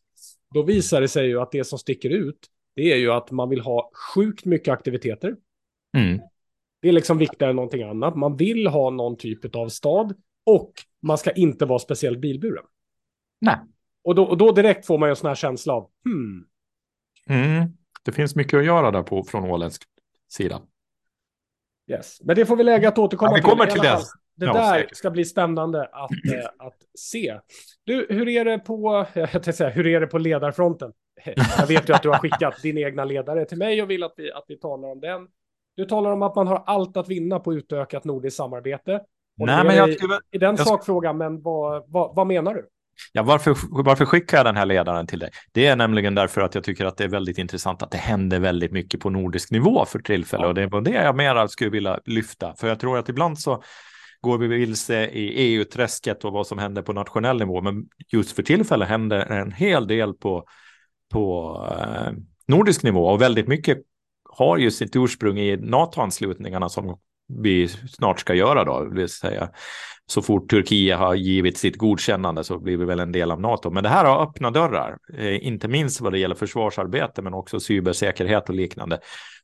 Då 0.55 0.63
visar 0.63 1.01
det 1.01 1.09
sig 1.09 1.27
ju 1.27 1.41
att 1.41 1.53
det 1.53 1.65
som 1.65 1.79
sticker 1.79 2.11
ut, 2.11 2.39
det 2.77 2.93
är 2.93 2.97
ju 2.97 3.13
att 3.13 3.31
man 3.31 3.49
vill 3.49 3.61
ha 3.61 3.91
sjukt 4.15 4.45
mycket 4.45 4.73
aktiviteter. 4.73 5.37
Mm. 5.97 6.21
Det 6.83 6.89
är 6.89 6.93
liksom 6.93 7.19
viktigare 7.19 7.51
än 7.51 7.57
någonting 7.57 7.83
annat. 7.83 8.17
Man 8.17 8.37
vill 8.37 8.67
ha 8.67 8.91
någon 8.91 9.17
typ 9.17 9.57
av 9.57 9.69
stad 9.69 10.15
och 10.47 10.73
man 11.03 11.19
ska 11.19 11.31
inte 11.31 11.65
vara 11.65 11.79
speciellt 11.79 12.19
bilburen. 12.19 12.65
Nej. 13.41 13.57
Och 14.05 14.15
då, 14.15 14.25
och 14.25 14.37
då 14.39 14.53
direkt 14.53 14.87
får 14.87 14.99
man 14.99 15.09
ju 15.09 15.11
en 15.11 15.17
sån 15.17 15.29
här 15.29 15.35
känsla 15.35 15.73
av, 15.75 15.91
hmm, 16.05 16.47
Mm. 17.29 17.69
Det 18.05 18.13
finns 18.13 18.37
mycket 18.37 18.59
att 18.59 18.65
göra 18.65 18.91
där 18.91 19.03
på 19.03 19.25
från 19.25 19.45
åländsk 19.51 19.83
sida. 20.29 20.63
yes. 21.91 22.19
Men 22.25 22.37
det 22.37 22.47
får 22.47 22.57
vi 22.57 22.63
lägga 22.65 22.89
att 22.89 22.99
återkomma 22.99 23.31
Ja, 23.31 23.35
vi 23.37 23.41
till. 23.43 23.51
kommer 23.51 23.67
till 23.67 23.81
alla 23.81 23.91
det. 23.91 23.97
fall, 23.97 24.05
Det 24.37 24.47
Ja, 24.47 24.53
där 24.53 24.75
säkert. 24.81 24.97
ska 24.97 25.11
bli 25.11 25.25
spännande 25.25 25.87
att, 25.87 26.11
eh, 26.35 26.67
att 26.67 26.77
se. 26.99 27.41
Du, 27.85 28.07
hur 28.11 28.29
är 28.29 28.45
det 28.45 28.59
på, 28.59 29.07
jag 29.15 29.55
säga, 29.55 29.71
hur 29.71 29.87
är 29.87 30.01
det 30.01 30.07
på 30.07 30.19
ledarfronten? 30.19 30.93
Jag 31.59 31.67
vet 31.67 31.89
ju 31.89 31.93
att 31.93 32.03
du 32.03 32.09
har 32.09 32.19
skickat 32.19 32.63
din 32.63 32.79
egna 32.79 33.05
ledare 33.05 33.45
till 33.45 33.59
mig 33.59 33.83
och 33.83 33.91
vill 33.91 34.03
att 34.03 34.15
vi, 34.17 34.33
att 34.33 34.45
vi 34.49 34.59
talar 34.59 34.89
om 34.89 35.01
den. 35.01 35.27
Du 35.77 35.85
talar 35.85 36.11
om 36.13 36.23
att 36.23 36.37
man 36.37 36.47
har 36.47 36.63
allt 36.67 36.97
att 36.97 37.09
vinna 37.09 37.41
på 37.41 37.55
utökat 37.55 38.05
nordiskt 38.05 38.37
samarbete. 38.37 39.01
Och 39.41 39.47
Nej, 39.47 39.65
men 39.65 39.73
är 39.73 39.77
jag 39.77 39.95
skulle... 39.95 40.19
i 40.31 40.39
den 40.39 40.57
jag- 40.57 40.67
sakfrågan, 40.67 41.19
men 41.19 41.43
vad, 41.43 41.85
vad, 41.89 42.17
vad 42.17 42.27
menar 42.27 42.55
du? 42.55 42.69
Ja, 43.13 43.23
varför, 43.23 43.57
varför 43.85 44.05
skickar 44.05 44.37
jag 44.37 44.47
den 44.47 44.57
här 44.57 44.67
ledaren 44.67 45.07
till 45.07 45.19
dig? 45.19 45.31
Det 45.53 45.67
är 45.67 45.77
nämligen 45.77 46.15
därför 46.15 46.41
att 46.41 46.55
jag 46.55 46.65
tycker 46.65 46.85
att 46.85 46.97
det 46.97 47.05
är 47.05 47.09
väldigt 47.09 47.39
intressant 47.39 47.83
att 47.83 47.91
det 47.91 47.99
händer 47.99 48.41
väldigt 48.41 48.73
mycket 48.73 49.01
på 49.01 49.11
nordisk 49.11 49.51
nivå 49.51 49.85
för 49.85 49.99
tillfället. 49.99 50.45
Ja. 50.45 50.49
Och 50.49 50.55
det 50.55 50.67
var 50.67 50.81
det 50.81 50.91
jag 50.91 51.17
mer 51.17 51.47
skulle 51.47 51.71
vilja 51.71 52.01
lyfta. 52.05 52.55
För 52.55 52.69
jag 52.69 52.81
tror 52.81 52.99
att 52.99 53.09
ibland 53.09 53.39
så 53.39 53.63
går 54.21 54.39
vi 54.39 54.47
vilse 54.47 55.07
i 55.07 55.29
EU-träsket 55.29 56.25
och 56.25 56.33
vad 56.33 56.47
som 56.47 56.59
händer 56.59 56.83
på 56.83 56.93
nationell 56.93 57.39
nivå. 57.39 57.61
Men 57.61 57.89
just 58.13 58.37
för 58.37 58.43
tillfället 58.43 58.89
händer 58.89 59.19
en 59.19 59.53
hel 59.53 59.87
del 59.87 60.15
på, 60.15 60.45
på 61.13 61.57
eh, 61.71 62.13
nordisk 62.49 62.83
nivå. 62.83 63.07
Och 63.07 63.21
väldigt 63.21 63.49
mycket 63.49 63.79
har 64.31 64.57
ju 64.57 64.71
sitt 64.71 64.97
ursprung 64.97 65.39
i 65.39 65.57
NATO-anslutningarna 65.57 66.69
som 66.69 66.99
vi 67.29 67.69
snart 67.69 68.21
ska 68.21 68.35
göra 68.35 68.65
då, 68.65 68.85
det 68.85 68.95
vill 68.95 69.09
säga 69.09 69.51
så 70.07 70.23
fort 70.23 70.51
Turkiet 70.51 70.99
har 70.99 71.15
givit 71.15 71.59
sitt 71.59 71.77
godkännande 71.77 72.45
så 72.45 72.59
blir 72.59 72.77
vi 72.77 72.85
väl 72.85 73.01
en 73.01 73.13
del 73.13 73.31
av 73.31 73.41
NATO. 73.41 73.71
Men 73.71 73.83
det 73.83 73.89
här 73.89 74.05
har 74.05 74.23
öppna 74.23 74.51
dörrar, 74.51 74.99
eh, 75.19 75.47
inte 75.47 75.69
minst 75.69 76.01
vad 76.01 76.13
det 76.13 76.19
gäller 76.19 76.35
försvarsarbete, 76.35 77.23
men 77.23 77.35
också 77.35 77.61
cybersäkerhet 77.61 78.49
och 78.49 78.55
liknande. 78.55 79.01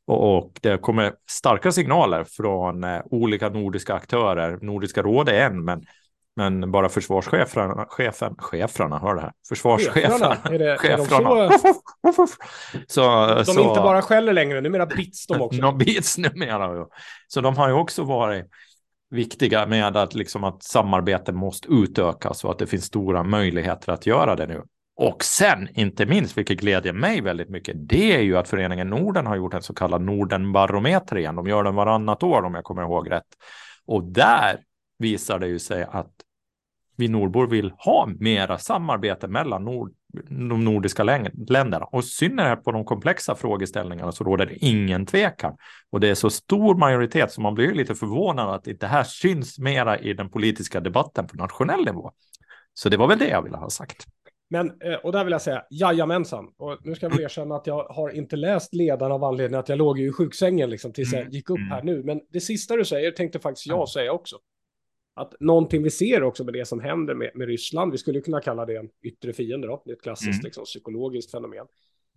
Och, 0.07 0.37
och 0.37 0.59
det 0.61 0.81
kommer 0.81 1.13
starka 1.29 1.71
signaler 1.71 2.23
från 2.23 2.83
eh, 2.83 3.01
olika 3.05 3.49
nordiska 3.49 3.93
aktörer. 3.93 4.59
Nordiska 4.61 5.01
rådet 5.01 5.33
är 5.33 5.45
en, 5.45 5.65
men, 5.65 5.85
men 6.35 6.71
bara 6.71 6.89
försvarscheferna, 6.89 7.85
chefen, 7.89 8.35
cheferna, 8.37 8.99
hör 8.99 9.15
det 9.15 9.21
här, 9.21 9.31
försvarscheferna. 9.49 10.09
Cheferna? 10.17 10.55
Är 10.55 10.59
det- 10.59 10.71
är 10.71 10.97
de 10.97 11.05
så- 11.05 12.27
så, 12.87 13.25
De 13.35 13.45
så, 13.45 13.51
inte 13.69 13.81
bara 13.81 14.01
skäller 14.01 14.33
längre, 14.33 14.61
numera 14.61 14.85
bits 14.85 15.27
de 15.27 15.41
också. 15.41 15.61
någon 15.61 15.77
bits 15.77 16.17
numera. 16.17 16.75
ja. 16.75 16.89
Så 17.27 17.41
de 17.41 17.57
har 17.57 17.67
ju 17.67 17.73
också 17.73 18.03
varit 18.03 18.45
viktiga 19.09 19.65
med 19.67 19.97
att, 19.97 20.13
liksom 20.13 20.43
att 20.43 20.63
samarbete 20.63 21.31
måste 21.33 21.67
utökas 21.71 22.43
och 22.43 22.51
att 22.51 22.59
det 22.59 22.67
finns 22.67 22.85
stora 22.85 23.23
möjligheter 23.23 23.91
att 23.91 24.05
göra 24.05 24.35
det 24.35 24.47
nu. 24.47 24.61
Och 24.95 25.23
sen, 25.23 25.67
inte 25.73 26.05
minst, 26.05 26.37
vilket 26.37 26.59
glädjer 26.59 26.93
mig 26.93 27.21
väldigt 27.21 27.49
mycket, 27.49 27.75
det 27.89 28.15
är 28.15 28.21
ju 28.21 28.37
att 28.37 28.47
Föreningen 28.47 28.89
Norden 28.89 29.27
har 29.27 29.35
gjort 29.35 29.53
en 29.53 29.61
så 29.61 29.73
kallad 29.73 30.01
Nordenbarometer 30.01 31.17
igen. 31.17 31.35
De 31.35 31.47
gör 31.47 31.63
den 31.63 31.75
varannat 31.75 32.23
år 32.23 32.43
om 32.43 32.53
jag 32.55 32.63
kommer 32.63 32.81
ihåg 32.81 33.11
rätt. 33.11 33.23
Och 33.85 34.03
där 34.03 34.57
visar 34.97 35.39
det 35.39 35.47
ju 35.47 35.59
sig 35.59 35.83
att 35.83 36.11
vi 36.95 37.07
nordbor 37.07 37.47
vill 37.47 37.73
ha 37.77 38.09
mera 38.19 38.57
samarbete 38.57 39.27
mellan 39.27 39.65
nord, 39.65 39.91
de 40.29 40.65
nordiska 40.65 41.03
länderna 41.03 41.85
och 41.85 41.99
i 41.99 42.03
synnerhet 42.03 42.63
på 42.63 42.71
de 42.71 42.85
komplexa 42.85 43.35
frågeställningarna 43.35 44.11
så 44.11 44.23
råder 44.23 44.45
det 44.45 44.65
ingen 44.65 45.05
tvekan. 45.05 45.57
Och 45.91 45.99
det 45.99 46.09
är 46.09 46.15
så 46.15 46.29
stor 46.29 46.75
majoritet 46.75 47.31
så 47.31 47.41
man 47.41 47.55
blir 47.55 47.73
lite 47.73 47.95
förvånad 47.95 48.49
att 48.49 48.67
det 48.79 48.87
här 48.87 49.03
syns 49.03 49.59
mera 49.59 49.99
i 49.99 50.13
den 50.13 50.29
politiska 50.29 50.79
debatten 50.79 51.27
på 51.27 51.37
nationell 51.37 51.85
nivå. 51.85 52.11
Så 52.73 52.89
det 52.89 52.97
var 52.97 53.07
väl 53.07 53.19
det 53.19 53.27
jag 53.27 53.41
ville 53.41 53.57
ha 53.57 53.69
sagt. 53.69 54.05
Men, 54.49 54.67
eh, 54.67 54.93
och 54.93 55.11
där 55.11 55.23
vill 55.23 55.31
jag 55.31 55.41
säga, 55.41 55.63
jajamensan. 55.69 56.45
Och 56.57 56.77
nu 56.83 56.95
ska 56.95 57.05
jag 57.05 57.11
väl 57.11 57.23
erkänna 57.23 57.55
att 57.55 57.67
jag 57.67 57.83
har 57.83 58.09
inte 58.09 58.35
läst 58.35 58.73
ledaren 58.73 59.11
av 59.11 59.23
anledning 59.23 59.59
att 59.59 59.69
jag 59.69 59.77
låg 59.77 59.99
i 59.99 60.11
sjuksängen 60.11 60.69
liksom 60.69 60.93
tills 60.93 61.13
jag 61.13 61.21
mm. 61.21 61.33
gick 61.33 61.49
upp 61.49 61.59
här 61.69 61.81
mm. 61.81 61.95
nu. 61.95 62.03
Men 62.03 62.21
det 62.29 62.39
sista 62.39 62.75
du 62.75 62.85
säger 62.85 63.11
tänkte 63.11 63.39
faktiskt 63.39 63.67
jag 63.67 63.89
säga 63.89 64.11
också. 64.11 64.35
Att 65.15 65.39
någonting 65.39 65.83
vi 65.83 65.89
ser 65.89 66.23
också 66.23 66.43
med 66.43 66.53
det 66.53 66.65
som 66.65 66.79
händer 66.79 67.13
med, 67.13 67.31
med 67.35 67.47
Ryssland, 67.47 67.91
vi 67.91 67.97
skulle 67.97 68.21
kunna 68.21 68.41
kalla 68.41 68.65
det 68.65 68.75
en 68.75 68.89
yttre 69.01 69.33
fiende 69.33 69.67
då, 69.67 69.81
det 69.85 69.91
är 69.91 69.95
ett 69.95 70.01
klassiskt 70.01 70.33
mm. 70.33 70.43
liksom, 70.43 70.63
psykologiskt 70.63 71.31
fenomen. 71.31 71.67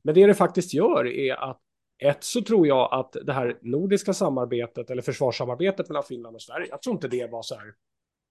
Men 0.02 0.14
det 0.14 0.26
det 0.26 0.34
faktiskt 0.34 0.74
gör 0.74 1.06
är 1.06 1.34
att 1.34 1.60
ett 1.98 2.24
så 2.24 2.42
tror 2.42 2.66
jag 2.66 2.92
att 2.92 3.16
det 3.26 3.32
här 3.32 3.58
nordiska 3.62 4.12
samarbetet 4.12 4.90
eller 4.90 5.02
försvarssamarbetet 5.02 5.88
mellan 5.88 6.02
Finland 6.02 6.34
och 6.34 6.42
Sverige, 6.42 6.66
jag 6.70 6.82
tror 6.82 6.94
inte 6.94 7.08
det 7.08 7.26
var 7.26 7.42
så 7.42 7.54
här, 7.54 7.74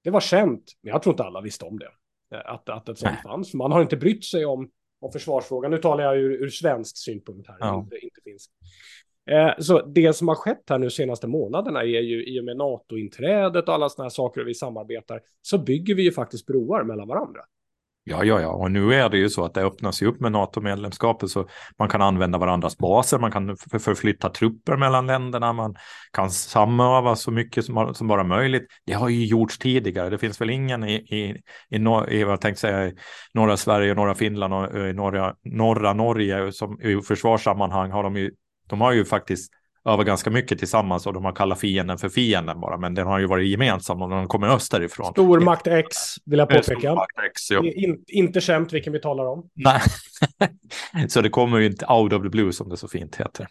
det 0.03 0.09
var 0.09 0.19
känt, 0.19 0.63
men 0.81 0.91
jag 0.91 1.03
tror 1.03 1.13
inte 1.13 1.23
alla 1.23 1.41
visste 1.41 1.65
om 1.65 1.79
det. 1.79 1.91
Eh, 2.35 2.41
att, 2.45 2.69
att 2.69 2.89
ett 2.89 2.97
sånt 2.97 3.21
fanns. 3.23 3.53
Man 3.53 3.71
har 3.71 3.81
inte 3.81 3.97
brytt 3.97 4.25
sig 4.25 4.45
om, 4.45 4.69
om 4.99 5.11
försvarsfrågan. 5.11 5.71
Nu 5.71 5.77
talar 5.77 6.03
jag 6.03 6.17
ur, 6.17 6.43
ur 6.43 6.49
svensk 6.49 6.97
synpunkt 6.97 7.47
här, 7.47 7.57
ja. 7.59 7.79
inte, 7.79 7.97
inte 7.97 8.21
finsk. 8.23 8.51
Eh, 9.31 9.51
så 9.59 9.81
det 9.81 10.13
som 10.13 10.27
har 10.27 10.35
skett 10.35 10.63
här 10.69 10.79
nu 10.79 10.89
senaste 10.89 11.27
månaderna 11.27 11.79
är 11.79 12.01
ju 12.01 12.25
i 12.25 12.39
och 12.39 12.45
med 12.45 12.57
NATO-inträdet 12.57 13.67
och 13.67 13.73
alla 13.73 13.89
sådana 13.89 14.05
här 14.05 14.09
saker 14.09 14.41
och 14.41 14.47
vi 14.47 14.53
samarbetar 14.53 15.21
så 15.41 15.57
bygger 15.57 15.95
vi 15.95 16.03
ju 16.03 16.11
faktiskt 16.11 16.45
broar 16.45 16.83
mellan 16.83 17.07
varandra. 17.07 17.41
Ja, 18.07 18.23
ja, 18.23 18.41
ja, 18.41 18.49
och 18.49 18.71
nu 18.71 18.93
är 18.93 19.09
det 19.09 19.17
ju 19.17 19.29
så 19.29 19.45
att 19.45 19.53
det 19.53 19.61
öppnas 19.61 20.01
ju 20.01 20.07
upp 20.07 20.19
med 20.19 20.31
NATO-medlemskapet 20.31 21.29
så 21.29 21.47
man 21.79 21.89
kan 21.89 22.01
använda 22.01 22.37
varandras 22.37 22.77
baser, 22.77 23.19
man 23.19 23.31
kan 23.31 23.57
förflytta 23.57 24.29
trupper 24.29 24.77
mellan 24.77 25.07
länderna, 25.07 25.53
man 25.53 25.75
kan 26.11 26.31
samöva 26.31 27.15
så 27.15 27.31
mycket 27.31 27.65
som, 27.65 27.93
som 27.93 28.07
bara 28.07 28.23
möjligt. 28.23 28.67
Det 28.85 28.93
har 28.93 29.09
ju 29.09 29.25
gjorts 29.25 29.57
tidigare. 29.57 30.09
Det 30.09 30.17
finns 30.17 30.41
väl 30.41 30.49
ingen 30.49 30.83
i, 30.83 30.93
i, 30.93 31.41
i, 31.69 31.79
nor 31.79 32.11
i 32.11 32.23
vad 32.23 32.43
jag 32.43 32.57
säga, 32.57 32.91
norra 33.33 33.57
Sverige, 33.57 33.93
norra 33.93 34.15
Finland 34.15 34.53
och 34.53 34.75
eh, 34.75 34.89
i 34.89 34.93
norra, 34.93 35.35
norra 35.43 35.93
Norge 35.93 36.51
som 36.51 36.81
i 36.81 37.01
försvarssammanhang 37.01 37.91
har 37.91 38.03
de 38.03 38.15
ju, 38.15 38.31
de 38.67 38.81
har 38.81 38.91
ju 38.91 39.05
faktiskt 39.05 39.51
över 39.85 40.03
ganska 40.03 40.29
mycket 40.29 40.59
tillsammans 40.59 41.07
och 41.07 41.13
de 41.13 41.25
har 41.25 41.31
kallat 41.31 41.59
fienden 41.59 41.97
för 41.97 42.09
fienden 42.09 42.59
bara, 42.59 42.77
men 42.77 42.93
den 42.93 43.07
har 43.07 43.19
ju 43.19 43.25
varit 43.25 43.47
gemensam 43.47 44.01
om 44.01 44.09
de 44.09 44.27
kommer 44.27 44.47
österifrån. 44.47 45.11
Stormakt 45.11 45.67
X 45.67 45.95
vill 46.25 46.39
jag 46.39 46.49
påpeka. 46.49 46.79
Stormakt 46.79 47.19
X, 47.29 47.51
ja. 47.51 47.63
In, 47.63 48.03
inte 48.07 48.41
känt 48.41 48.73
vilken 48.73 48.93
vi 48.93 48.99
talar 48.99 49.25
om. 49.25 49.49
Nej, 49.53 49.81
så 51.09 51.21
det 51.21 51.29
kommer 51.29 51.59
ju 51.59 51.65
inte 51.65 51.85
out 51.85 52.13
of 52.13 52.23
the 52.23 52.29
blue 52.29 52.53
som 52.53 52.69
det 52.69 52.77
så 52.77 52.87
fint 52.87 53.15
heter. 53.15 53.47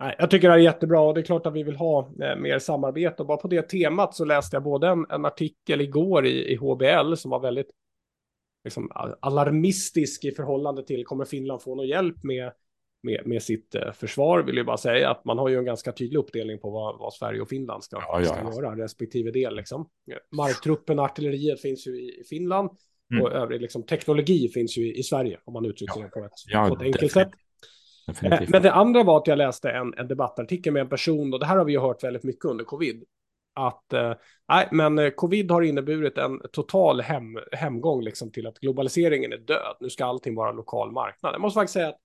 Nej, 0.00 0.16
jag 0.18 0.30
tycker 0.30 0.48
det 0.48 0.52
här 0.52 0.58
är 0.58 0.64
jättebra 0.64 1.00
och 1.00 1.14
det 1.14 1.20
är 1.20 1.24
klart 1.24 1.46
att 1.46 1.54
vi 1.54 1.62
vill 1.62 1.76
ha 1.76 2.00
eh, 2.22 2.36
mer 2.36 2.58
samarbete 2.58 3.22
och 3.22 3.26
bara 3.26 3.36
på 3.36 3.48
det 3.48 3.62
temat 3.62 4.14
så 4.14 4.24
läste 4.24 4.56
jag 4.56 4.62
både 4.62 4.88
en, 4.88 5.06
en 5.10 5.24
artikel 5.24 5.80
igår 5.80 6.26
i, 6.26 6.52
i 6.52 6.56
HBL 6.56 7.14
som 7.14 7.30
var 7.30 7.40
väldigt 7.40 7.70
liksom, 8.64 8.90
alarmistisk 9.20 10.24
i 10.24 10.30
förhållande 10.30 10.86
till 10.86 11.04
kommer 11.04 11.24
Finland 11.24 11.62
få 11.62 11.74
någon 11.74 11.86
hjälp 11.86 12.24
med 12.24 12.52
med, 13.02 13.26
med 13.26 13.42
sitt 13.42 13.74
eh, 13.74 13.92
försvar 13.92 14.42
vill 14.42 14.56
jag 14.56 14.66
bara 14.66 14.76
säga 14.76 15.10
att 15.10 15.24
man 15.24 15.38
har 15.38 15.48
ju 15.48 15.58
en 15.58 15.64
ganska 15.64 15.92
tydlig 15.92 16.18
uppdelning 16.18 16.58
på 16.58 16.70
vad, 16.70 16.98
vad 16.98 17.14
Sverige 17.14 17.40
och 17.40 17.48
Finland 17.48 17.84
ska, 17.84 17.96
ja, 17.96 18.20
ja, 18.20 18.24
ska 18.24 18.36
ja. 18.44 18.54
göra, 18.54 18.84
respektive 18.84 19.30
del. 19.30 19.56
Liksom. 19.56 19.88
Marktruppen, 20.36 20.98
artilleriet 20.98 21.60
finns 21.60 21.86
ju 21.86 21.90
i 21.90 22.24
Finland 22.28 22.70
mm. 23.12 23.24
och 23.24 23.32
övrig 23.32 23.60
liksom, 23.60 23.82
teknologi 23.82 24.48
finns 24.48 24.78
ju 24.78 24.86
i, 24.86 24.98
i 24.98 25.02
Sverige, 25.02 25.38
om 25.44 25.52
man 25.52 25.66
uttrycker 25.66 26.02
det 26.02 26.08
på 26.08 26.24
ett, 26.24 26.68
på 26.68 26.74
ett 26.74 26.82
enkelt 26.82 27.12
sätt. 27.12 27.30
Definitivt. 28.06 28.48
Men 28.48 28.62
det 28.62 28.72
andra 28.72 29.02
var 29.02 29.16
att 29.16 29.26
jag 29.26 29.38
läste 29.38 29.70
en, 29.70 29.94
en 29.94 30.08
debattartikel 30.08 30.72
med 30.72 30.80
en 30.80 30.88
person, 30.88 31.34
och 31.34 31.40
det 31.40 31.46
här 31.46 31.56
har 31.56 31.64
vi 31.64 31.72
ju 31.72 31.80
hört 31.80 32.04
väldigt 32.04 32.24
mycket 32.24 32.44
under 32.44 32.64
covid, 32.64 33.04
att 33.54 33.92
eh, 33.92 34.14
nej, 34.48 34.68
men 34.72 34.98
eh, 34.98 35.10
covid 35.10 35.50
har 35.50 35.62
inneburit 35.62 36.18
en 36.18 36.40
total 36.52 37.00
hem, 37.00 37.38
hemgång 37.52 38.02
liksom 38.02 38.30
till 38.30 38.46
att 38.46 38.58
globaliseringen 38.58 39.32
är 39.32 39.38
död. 39.38 39.76
Nu 39.80 39.90
ska 39.90 40.04
allting 40.04 40.34
vara 40.34 40.52
lokal 40.52 40.92
marknad. 40.92 41.34
Jag 41.34 41.40
måste 41.40 41.58
faktiskt 41.58 41.74
säga 41.74 41.88
att 41.88 41.98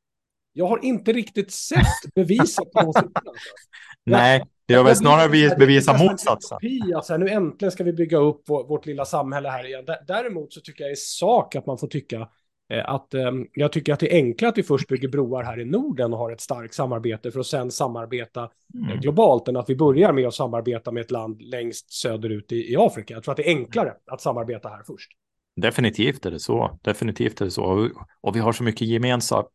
jag 0.58 0.68
har 0.68 0.86
inte 0.86 1.14
riktigt 1.14 1.52
sett 1.52 2.14
beviset 2.16 2.72
på 2.72 2.94
siffrorna. 2.94 3.32
Nej, 4.06 4.44
det 4.66 4.74
har 4.74 4.84
väl 4.84 4.96
snarare 4.96 5.56
bevisat 5.58 6.00
motsatsen. 6.00 6.58
Alltså, 6.96 7.18
nu 7.18 7.30
äntligen 7.30 7.72
ska 7.72 7.84
vi 7.84 7.94
bygga 7.94 8.18
upp 8.18 8.44
vår, 8.48 8.68
vårt 8.68 8.86
lilla 8.86 9.06
samhälle 9.06 9.50
här 9.50 9.68
igen. 9.68 9.86
Däremot 10.08 10.54
så 10.54 10.62
tycker 10.62 10.84
jag 10.84 10.94
i 10.94 10.96
sak 10.96 11.56
att 11.56 11.66
man 11.66 11.78
får 11.78 11.88
tycka 11.88 12.30
eh, 12.74 12.90
att 12.90 13.14
eh, 13.14 13.32
jag 13.54 13.72
tycker 13.72 13.94
att 13.94 14.00
det 14.00 14.14
är 14.14 14.16
enklare 14.16 14.50
att 14.50 14.58
vi 14.58 14.64
först 14.64 14.88
bygger 14.88 15.08
broar 15.08 15.44
här 15.44 15.60
i 15.60 15.66
Norden 15.66 16.14
och 16.14 16.20
har 16.20 16.32
ett 16.32 16.42
starkt 16.42 16.74
samarbete 16.74 17.32
för 17.32 17.40
att 17.40 17.48
sen 17.48 17.72
samarbeta 17.72 18.44
eh, 18.44 18.90
mm. 18.90 19.00
globalt 19.00 19.48
än 19.48 19.58
att 19.58 19.70
vi 19.70 19.76
börjar 19.76 20.14
med 20.14 20.28
att 20.28 20.34
samarbeta 20.34 20.92
med 20.92 21.02
ett 21.02 21.12
land 21.12 21.42
längst 21.42 21.94
söderut 21.94 22.52
i, 22.52 22.72
i 22.72 22.76
Afrika. 22.78 23.14
Jag 23.14 23.24
tror 23.24 23.32
att 23.32 23.38
det 23.38 23.48
är 23.48 23.56
enklare 23.56 23.94
att 24.12 24.22
samarbeta 24.22 24.70
här 24.70 24.84
först. 24.88 25.12
Definitivt 25.56 26.26
är 26.26 26.32
det 26.32 26.40
så. 26.40 26.80
Definitivt 26.84 27.42
är 27.42 27.46
det 27.46 27.52
så. 27.52 27.64
Och, 27.64 27.90
och 28.22 28.36
vi 28.36 28.40
har 28.40 28.52
så 28.52 28.64
mycket 28.64 28.88
gemensamt 28.88 29.48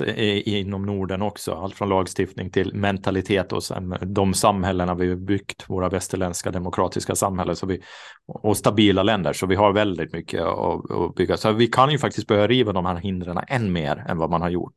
inom 0.00 0.86
Norden 0.86 1.22
också, 1.22 1.52
allt 1.52 1.74
från 1.74 1.88
lagstiftning 1.88 2.50
till 2.50 2.74
mentalitet 2.74 3.52
och 3.52 3.62
sen 3.64 3.96
de 4.00 4.34
samhällena 4.34 4.94
vi 4.94 5.16
byggt, 5.16 5.64
våra 5.68 5.88
västerländska 5.88 6.50
demokratiska 6.50 7.14
samhällen 7.14 7.56
så 7.56 7.66
vi, 7.66 7.82
och 8.26 8.56
stabila 8.56 9.02
länder, 9.02 9.32
så 9.32 9.46
vi 9.46 9.54
har 9.54 9.72
väldigt 9.72 10.12
mycket 10.12 10.42
att, 10.42 10.90
att 10.90 11.14
bygga. 11.14 11.36
Så 11.36 11.52
vi 11.52 11.66
kan 11.66 11.90
ju 11.90 11.98
faktiskt 11.98 12.26
börja 12.26 12.46
riva 12.46 12.72
de 12.72 12.86
här 12.86 12.96
hindren 12.96 13.40
än 13.48 13.72
mer 13.72 14.04
än 14.08 14.18
vad 14.18 14.30
man 14.30 14.42
har 14.42 14.50
gjort. 14.50 14.74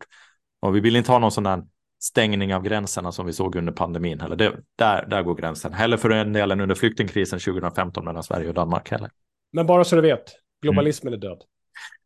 Och 0.62 0.76
vi 0.76 0.80
vill 0.80 0.96
inte 0.96 1.12
ha 1.12 1.20
någon 1.20 1.32
sån 1.32 1.44
där 1.44 1.64
stängning 2.00 2.56
av 2.56 2.64
gränserna 2.64 3.12
som 3.12 3.26
vi 3.26 3.34
såg 3.34 3.56
under 3.56 3.74
pandemin 3.74 4.20
heller. 4.20 4.36
Det, 4.36 4.56
där, 4.76 5.06
där 5.10 5.24
går 5.24 5.36
gränsen. 5.36 5.74
Heller 5.74 5.98
för 5.98 6.10
den 6.10 6.34
delen 6.34 6.62
under 6.62 6.76
flyktingkrisen 6.76 7.40
2015 7.40 8.06
mellan 8.06 8.24
Sverige 8.24 8.48
och 8.48 8.54
Danmark 8.54 8.92
heller. 8.92 9.10
Men 9.52 9.66
bara 9.66 9.84
så 9.84 9.96
du 9.96 10.02
vet, 10.02 10.24
globalismen 10.62 11.14
mm. 11.14 11.24
är 11.24 11.30
död. 11.30 11.44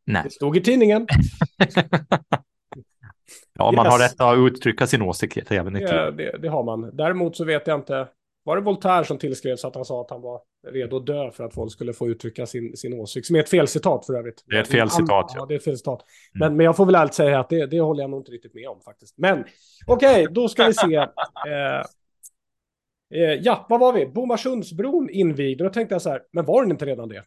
Nej. 0.05 0.23
Det 0.23 0.31
stod 0.31 0.57
i 0.57 0.61
tidningen. 0.61 1.07
Ja, 3.59 3.71
man 3.71 3.85
yes. 3.85 3.93
har 3.93 3.99
rätt 3.99 4.21
att 4.21 4.53
uttrycka 4.53 4.87
sin 4.87 5.01
åsikt 5.01 5.51
även 5.51 5.75
i 5.75 5.81
ja, 5.81 6.11
det, 6.11 6.37
det, 6.41 6.47
har 6.47 6.63
man. 6.63 6.95
Däremot 6.95 7.35
så 7.35 7.45
vet 7.45 7.67
jag 7.67 7.79
inte. 7.79 8.07
Var 8.45 8.55
det 8.55 8.61
Voltaire 8.61 9.05
som 9.05 9.17
tillskrevs 9.17 9.65
att 9.65 9.75
han 9.75 9.85
sa 9.85 10.01
att 10.01 10.09
han 10.09 10.21
var 10.21 10.41
redo 10.67 10.97
att 10.97 11.05
dö 11.05 11.31
för 11.31 11.43
att 11.43 11.53
folk 11.53 11.71
skulle 11.71 11.93
få 11.93 12.07
uttrycka 12.07 12.45
sin, 12.45 12.77
sin 12.77 12.93
åsikt? 12.93 13.27
Som 13.27 13.35
är 13.35 13.39
ett 13.39 13.49
felcitat 13.49 14.05
för 14.05 14.13
övrigt. 14.13 14.43
Det 14.45 14.57
är 14.57 14.61
ett 14.61 14.67
felcitat, 14.67 15.07
ja. 15.07 15.33
ja. 15.35 15.45
det 15.45 15.53
är 15.53 15.57
ett 15.57 15.63
felcitat. 15.63 16.01
Mm. 16.01 16.47
Men, 16.47 16.57
men 16.57 16.65
jag 16.65 16.75
får 16.75 16.85
väl 16.85 16.95
ärligt 16.95 17.13
säga 17.13 17.39
att 17.39 17.49
det, 17.49 17.65
det 17.65 17.79
håller 17.79 18.03
jag 18.03 18.09
nog 18.09 18.19
inte 18.19 18.31
riktigt 18.31 18.53
med 18.53 18.67
om 18.67 18.81
faktiskt. 18.81 19.17
Men 19.17 19.43
okej, 19.87 20.21
okay, 20.21 20.33
då 20.33 20.47
ska 20.47 20.65
vi 20.65 20.73
se. 20.73 20.95
Eh, 21.47 21.79
eh, 23.21 23.33
ja, 23.41 23.65
vad 23.69 23.79
var 23.79 23.93
vi? 23.93 24.05
Bomarsundsbron 24.05 25.09
invigd. 25.09 25.61
Och 25.61 25.67
då 25.67 25.73
tänkte 25.73 25.95
jag 25.95 26.01
så 26.01 26.09
här, 26.09 26.21
men 26.31 26.45
var 26.45 26.61
den 26.61 26.71
inte 26.71 26.85
redan 26.85 27.09
det? 27.09 27.23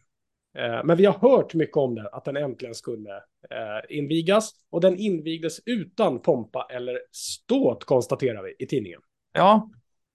Eh, 0.57 0.83
men 0.83 0.97
vi 0.97 1.05
har 1.05 1.13
hört 1.13 1.53
mycket 1.53 1.77
om 1.77 1.95
det, 1.95 2.09
att 2.09 2.25
den 2.25 2.37
äntligen 2.37 2.75
skulle 2.75 3.15
eh, 3.51 3.97
invigas. 3.97 4.51
Och 4.71 4.81
den 4.81 4.97
invigdes 4.97 5.59
utan 5.65 6.21
pompa 6.21 6.67
eller 6.69 6.99
ståt, 7.11 7.83
konstaterar 7.83 8.43
vi 8.43 8.55
i 8.59 8.67
tidningen. 8.67 9.01
Ja, 9.33 9.69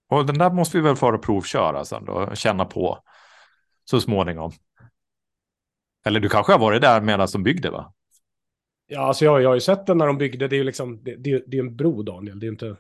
och 0.09 0.27
den 0.27 0.39
där 0.39 0.51
måste 0.51 0.77
vi 0.77 0.83
väl 0.83 0.97
föra 0.97 1.19
provköra 1.19 1.85
sen 1.85 2.05
då, 2.05 2.35
känna 2.35 2.65
på 2.65 2.99
så 3.85 4.01
småningom. 4.01 4.53
Eller 6.07 6.21
du 6.21 6.29
kanske 6.29 6.53
har 6.53 6.59
varit 6.59 6.83
där 6.83 7.01
medan 7.01 7.29
de 7.33 7.43
byggde, 7.43 7.71
va? 7.71 7.93
Ja, 8.95 9.01
alltså 9.01 9.25
jag, 9.25 9.43
jag 9.43 9.49
har 9.49 9.55
ju 9.55 9.61
sett 9.61 9.87
den 9.87 9.99
när 9.99 10.07
de 10.07 10.19
byggde. 10.19 10.49
Det 10.49 10.57
är 10.57 10.59
ju 10.59 10.65
liksom, 10.65 11.03
det, 11.03 11.17
det, 11.17 11.45
det 11.47 11.57
är 11.57 11.61
en 11.61 11.77
bro, 11.77 12.03
Daniel. 12.03 12.41
Det 12.41 12.47
är 12.47 12.49
inte... 12.49 12.67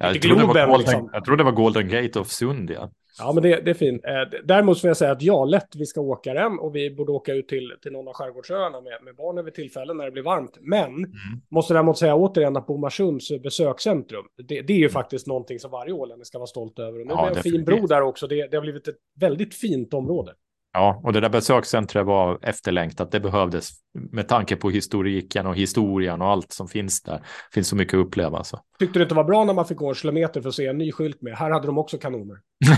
jag, 0.00 0.14
inte 0.14 0.28
trodde 0.28 0.44
Globen, 0.44 0.68
Golden, 0.68 0.78
liksom. 0.78 1.10
jag 1.12 1.24
trodde 1.24 1.40
det 1.40 1.44
var 1.44 1.52
Golden 1.52 1.88
Gate 1.88 2.20
of 2.20 2.28
Sund, 2.28 2.70
ja. 2.70 2.90
Ja, 3.18 3.32
men 3.32 3.42
det, 3.42 3.60
det 3.60 3.70
är 3.70 3.74
fint. 3.74 4.04
Eh, 4.04 4.40
däremot 4.44 4.80
får 4.80 4.88
jag 4.88 4.96
säga 4.96 5.12
att 5.12 5.22
ja, 5.22 5.44
lätt 5.44 5.76
vi 5.76 5.86
ska 5.86 6.00
åka 6.00 6.34
den 6.34 6.58
och 6.58 6.76
vi 6.76 6.90
borde 6.90 7.12
åka 7.12 7.34
ut 7.34 7.48
till, 7.48 7.72
till 7.82 7.92
någon 7.92 8.08
av 8.08 8.14
skärgårdsöarna 8.14 8.80
med, 8.80 8.98
med 9.04 9.16
barnen 9.16 9.44
vid 9.44 9.54
tillfällen 9.54 9.96
när 9.96 10.04
det 10.04 10.10
blir 10.10 10.22
varmt. 10.22 10.58
Men 10.60 10.94
mm. 10.94 11.08
måste 11.50 11.74
däremot 11.74 11.98
säga 11.98 12.14
återigen 12.14 12.56
att 12.56 12.66
Bomarsunds 12.66 13.28
besökscentrum, 13.42 14.24
det, 14.48 14.62
det 14.62 14.72
är 14.72 14.78
ju 14.78 14.82
mm. 14.82 14.92
faktiskt 14.92 15.26
någonting 15.26 15.58
som 15.58 15.70
varje 15.70 15.92
ålänning 15.92 16.24
ska 16.24 16.38
vara 16.38 16.46
stolt 16.46 16.78
över. 16.78 17.00
Och 17.00 17.06
nu 17.06 17.12
ja, 17.12 17.26
blir 17.26 17.36
en 17.36 17.42
fin 17.42 17.64
bro 17.64 17.86
där 17.86 18.02
också. 18.02 18.26
Det, 18.26 18.46
det 18.50 18.56
har 18.56 18.62
blivit 18.62 18.88
ett 18.88 18.98
väldigt 19.20 19.54
fint 19.54 19.94
område. 19.94 20.34
Ja, 20.78 21.00
och 21.04 21.12
det 21.12 21.20
där 21.20 21.28
besökscentret 21.28 22.06
var 22.06 22.38
efterlängtat. 22.42 23.12
Det 23.12 23.20
behövdes 23.20 23.70
med 23.94 24.28
tanke 24.28 24.56
på 24.56 24.70
historiken 24.70 25.46
och 25.46 25.56
historien 25.56 26.22
och 26.22 26.28
allt 26.28 26.52
som 26.52 26.68
finns 26.68 27.02
där. 27.02 27.14
Det 27.14 27.54
finns 27.54 27.68
så 27.68 27.76
mycket 27.76 27.94
att 27.94 28.06
uppleva. 28.06 28.44
Så. 28.44 28.60
Tyckte 28.78 28.98
du 28.98 29.02
inte 29.02 29.14
det 29.14 29.16
var 29.16 29.24
bra 29.24 29.44
när 29.44 29.54
man 29.54 29.66
fick 29.66 29.78
gå 29.78 29.88
en 29.88 29.94
kilometer 29.94 30.40
för 30.40 30.48
att 30.48 30.54
se 30.54 30.66
en 30.66 30.78
ny 30.78 30.92
skylt 30.92 31.22
med? 31.22 31.36
Här 31.36 31.50
hade 31.50 31.66
de 31.66 31.78
också 31.78 31.98
kanoner. 31.98 32.36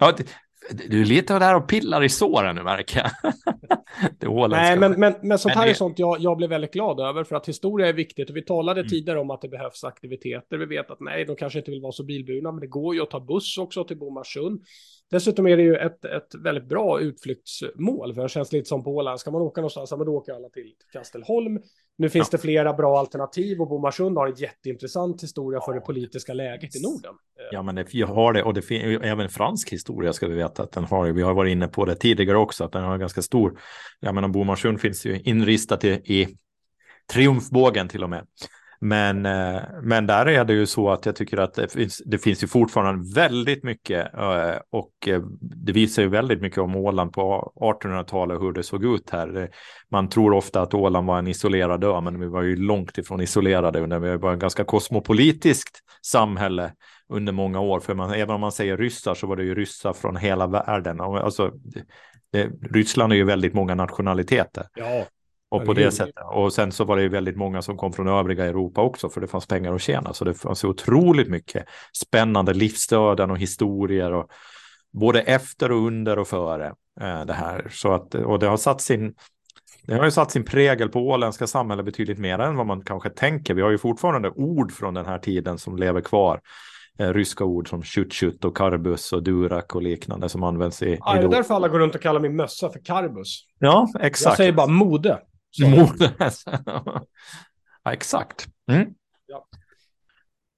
ja, 0.00 0.12
det, 0.16 0.24
du 0.88 1.00
är 1.00 1.04
lite 1.04 1.38
där 1.38 1.56
och 1.56 1.68
pillar 1.68 2.04
i 2.04 2.08
såren 2.08 2.56
nu 2.56 2.62
märker 2.62 2.98
jag. 2.98 3.10
det 4.18 4.48
Nej, 4.48 4.78
men, 4.78 5.00
men, 5.00 5.14
men 5.22 5.38
sånt 5.38 5.54
här 5.54 5.60
men 5.60 5.66
det... 5.66 5.72
är 5.72 5.74
sånt 5.74 5.98
jag, 5.98 6.20
jag 6.20 6.36
blir 6.36 6.48
väldigt 6.48 6.72
glad 6.72 7.00
över 7.00 7.24
för 7.24 7.36
att 7.36 7.48
historia 7.48 7.88
är 7.88 7.92
viktigt 7.92 8.30
och 8.30 8.36
vi 8.36 8.44
talade 8.44 8.80
mm. 8.80 8.88
tidigare 8.88 9.20
om 9.20 9.30
att 9.30 9.40
det 9.40 9.48
behövs 9.48 9.84
aktiviteter. 9.84 10.58
Vi 10.58 10.66
vet 10.66 10.90
att 10.90 11.00
nej, 11.00 11.24
de 11.24 11.36
kanske 11.36 11.58
inte 11.58 11.70
vill 11.70 11.80
vara 11.80 11.92
så 11.92 12.04
bilburna, 12.04 12.52
men 12.52 12.60
det 12.60 12.66
går 12.66 12.94
ju 12.94 13.02
att 13.02 13.10
ta 13.10 13.20
buss 13.20 13.58
också 13.58 13.84
till 13.84 13.98
Bomarsund. 13.98 14.60
Dessutom 15.10 15.46
är 15.46 15.56
det 15.56 15.62
ju 15.62 15.76
ett, 15.76 16.04
ett 16.04 16.34
väldigt 16.44 16.68
bra 16.68 17.00
utflyktsmål, 17.00 18.14
för 18.14 18.22
det 18.22 18.28
känns 18.28 18.52
lite 18.52 18.68
som 18.68 18.84
på 18.84 18.90
Åland. 18.90 19.20
Ska 19.20 19.30
man 19.30 19.42
åka 19.42 19.60
någonstans, 19.60 19.90
då 19.90 19.96
åker 19.96 20.32
alla 20.32 20.48
till 20.48 20.72
Kastelholm. 20.92 21.60
Nu 21.98 22.08
finns 22.08 22.28
ja. 22.32 22.36
det 22.36 22.42
flera 22.42 22.72
bra 22.72 22.98
alternativ 22.98 23.60
och 23.60 23.68
Bomarsund 23.68 24.16
har 24.16 24.26
en 24.26 24.34
jätteintressant 24.34 25.22
historia 25.22 25.60
för 25.60 25.74
det 25.74 25.80
politiska 25.80 26.34
läget 26.34 26.76
i 26.76 26.82
Norden. 26.82 27.14
Ja, 27.52 27.62
men 27.62 27.74
det, 27.74 27.94
jag 27.94 28.06
har 28.06 28.32
det 28.32 28.42
och 28.42 28.54
det 28.54 28.62
finns 28.62 29.02
även 29.02 29.28
fransk 29.28 29.72
historia 29.72 30.12
ska 30.12 30.28
vi 30.28 30.34
veta 30.34 30.62
att 30.62 30.72
den 30.72 30.84
har. 30.84 31.12
Vi 31.12 31.22
har 31.22 31.34
varit 31.34 31.52
inne 31.52 31.68
på 31.68 31.84
det 31.84 31.94
tidigare 31.94 32.36
också, 32.36 32.64
att 32.64 32.72
den 32.72 32.84
har 32.84 32.98
ganska 32.98 33.22
stor. 33.22 33.60
Jag 34.00 34.14
menar, 34.14 34.28
Bomarsund 34.28 34.80
finns 34.80 35.06
ju 35.06 35.20
inristat 35.20 35.84
i, 35.84 35.88
i 35.88 36.36
triumfbågen 37.12 37.88
till 37.88 38.02
och 38.02 38.10
med. 38.10 38.26
Men, 38.82 39.26
eh, 39.26 39.62
men 39.82 40.06
där 40.06 40.26
är 40.26 40.44
det 40.44 40.52
ju 40.52 40.66
så 40.66 40.90
att 40.90 41.06
jag 41.06 41.16
tycker 41.16 41.38
att 41.38 41.54
det 41.54 41.72
finns, 41.72 42.02
det 42.06 42.18
finns 42.18 42.42
ju 42.42 42.46
fortfarande 42.46 43.14
väldigt 43.14 43.64
mycket 43.64 44.14
eh, 44.14 44.54
och 44.70 45.08
eh, 45.08 45.22
det 45.40 45.72
visar 45.72 46.02
ju 46.02 46.08
väldigt 46.08 46.40
mycket 46.40 46.58
om 46.58 46.76
Åland 46.76 47.12
på 47.12 47.52
1800-talet 47.60 48.40
hur 48.40 48.52
det 48.52 48.62
såg 48.62 48.84
ut 48.84 49.10
här. 49.10 49.50
Man 49.90 50.08
tror 50.08 50.32
ofta 50.32 50.62
att 50.62 50.74
Åland 50.74 51.06
var 51.06 51.18
en 51.18 51.26
isolerad 51.26 51.84
ö, 51.84 52.00
men 52.00 52.20
vi 52.20 52.26
var 52.26 52.42
ju 52.42 52.56
långt 52.56 52.98
ifrån 52.98 53.20
isolerade. 53.20 53.98
Vi 54.00 54.16
var 54.16 54.34
ett 54.34 54.40
ganska 54.40 54.64
kosmopolitiskt 54.64 55.78
samhälle 56.02 56.72
under 57.08 57.32
många 57.32 57.60
år. 57.60 57.80
För 57.80 57.94
man, 57.94 58.10
även 58.12 58.34
om 58.34 58.40
man 58.40 58.52
säger 58.52 58.76
ryssar 58.76 59.14
så 59.14 59.26
var 59.26 59.36
det 59.36 59.44
ju 59.44 59.54
ryssar 59.54 59.92
från 59.92 60.16
hela 60.16 60.46
världen. 60.46 61.00
Alltså, 61.00 61.52
det, 62.32 62.50
Ryssland 62.70 63.12
är 63.12 63.16
ju 63.16 63.24
väldigt 63.24 63.54
många 63.54 63.74
nationaliteter. 63.74 64.66
Ja. 64.74 65.04
Och 65.50 65.64
på 65.66 65.72
det 65.72 65.90
sättet. 65.90 66.14
Och 66.32 66.52
sen 66.52 66.72
så 66.72 66.84
var 66.84 66.96
det 66.96 67.02
ju 67.02 67.08
väldigt 67.08 67.36
många 67.36 67.62
som 67.62 67.76
kom 67.76 67.92
från 67.92 68.08
övriga 68.08 68.44
Europa 68.44 68.82
också, 68.82 69.08
för 69.08 69.20
det 69.20 69.26
fanns 69.26 69.46
pengar 69.46 69.74
att 69.74 69.80
tjäna. 69.80 70.12
Så 70.12 70.24
det 70.24 70.34
fanns 70.34 70.64
otroligt 70.64 71.28
mycket 71.28 71.64
spännande 71.96 72.54
livsöden 72.54 73.30
och 73.30 73.38
historier, 73.38 74.12
och 74.12 74.30
både 74.92 75.20
efter 75.20 75.72
och 75.72 75.86
under 75.86 76.18
och 76.18 76.28
före 76.28 76.66
eh, 77.00 77.24
det 77.24 77.32
här. 77.32 77.68
Så 77.70 77.92
att, 77.92 78.14
och 78.14 78.38
det 78.38 78.46
har 78.46 78.56
satt 78.56 78.80
sin, 78.80 79.14
det 79.86 79.94
har 79.94 80.04
ju 80.04 80.10
satt 80.10 80.30
sin 80.30 80.44
prägel 80.44 80.88
på 80.88 81.00
åländska 81.00 81.46
samhället 81.46 81.84
betydligt 81.84 82.18
mer 82.18 82.38
än 82.38 82.56
vad 82.56 82.66
man 82.66 82.84
kanske 82.84 83.10
tänker. 83.10 83.54
Vi 83.54 83.62
har 83.62 83.70
ju 83.70 83.78
fortfarande 83.78 84.30
ord 84.30 84.72
från 84.72 84.94
den 84.94 85.06
här 85.06 85.18
tiden 85.18 85.58
som 85.58 85.76
lever 85.76 86.00
kvar. 86.00 86.40
Eh, 86.98 87.12
ryska 87.12 87.44
ord 87.44 87.68
som 87.68 87.82
chut 87.82 88.44
och 88.44 88.56
karbus 88.56 89.12
och 89.12 89.22
durak 89.22 89.74
och 89.74 89.82
liknande 89.82 90.28
som 90.28 90.42
används 90.42 90.82
i... 90.82 90.98
Ja, 91.00 91.14
det 91.14 91.20
är 91.20 91.28
därför 91.28 91.54
alla 91.54 91.68
går 91.68 91.78
runt 91.78 91.94
och 91.94 92.00
kallar 92.00 92.20
min 92.20 92.36
mössa 92.36 92.70
för 92.70 92.80
karbus. 92.84 93.44
Ja, 93.58 93.88
exakt. 94.00 94.30
Jag 94.30 94.36
säger 94.36 94.52
bara 94.52 94.66
mode. 94.66 95.18
Ja, 97.82 97.92
exakt. 97.92 98.46
Mm. 98.72 98.94
Ja. 99.26 99.48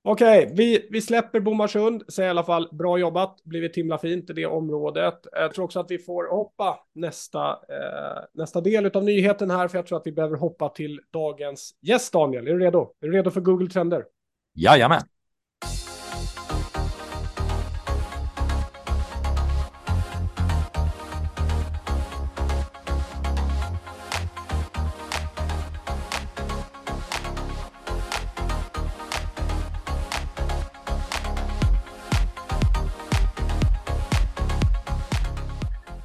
Okej, 0.04 0.42
okay, 0.44 0.56
vi, 0.56 0.88
vi 0.90 1.00
släpper 1.00 1.40
Bomarsund, 1.40 2.02
säger 2.08 2.28
i 2.28 2.30
alla 2.30 2.44
fall 2.44 2.68
bra 2.72 2.98
jobbat, 2.98 3.44
blivit 3.44 3.76
himla 3.76 3.98
fint 3.98 4.30
i 4.30 4.32
det 4.32 4.46
området. 4.46 5.26
Jag 5.32 5.54
tror 5.54 5.64
också 5.64 5.80
att 5.80 5.90
vi 5.90 5.98
får 5.98 6.30
hoppa 6.30 6.78
nästa, 6.94 7.50
eh, 7.50 8.24
nästa 8.34 8.60
del 8.60 8.86
av 8.86 9.04
nyheten 9.04 9.50
här, 9.50 9.68
för 9.68 9.78
jag 9.78 9.86
tror 9.86 9.98
att 9.98 10.06
vi 10.06 10.12
behöver 10.12 10.36
hoppa 10.36 10.68
till 10.68 11.00
dagens 11.12 11.74
gäst, 11.80 12.12
Daniel. 12.12 12.48
Är 12.48 12.52
du 12.52 12.58
redo? 12.58 12.94
Är 13.00 13.06
du 13.06 13.12
redo 13.12 13.30
för 13.30 13.40
Google 13.40 13.68
Trender? 13.68 14.04
Jajamän. 14.54 15.02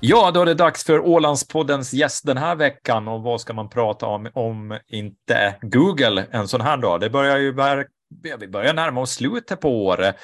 Ja, 0.10 0.32
då 0.32 0.42
är 0.42 0.46
det 0.46 0.54
dags 0.54 0.84
för 0.84 1.00
Ålandspoddens 1.00 1.94
gäst 1.94 2.26
den 2.26 2.38
här 2.38 2.56
veckan. 2.56 3.08
Och 3.08 3.22
vad 3.22 3.42
ska 3.42 3.54
man 3.54 3.70
prata 3.70 4.06
om 4.06 4.30
om 4.34 4.80
inte 4.88 5.56
Google 5.62 6.26
en 6.32 6.48
sån 6.48 6.62
här 6.62 6.78
dag? 6.78 7.00
Det 7.00 7.10
börjar 7.10 7.38
ju 7.38 7.56
vi 8.40 8.48
börjar 8.48 8.74
närma 8.74 9.02
oss 9.02 9.12
slutet 9.12 9.62
på 9.62 9.86
året. 9.86 10.16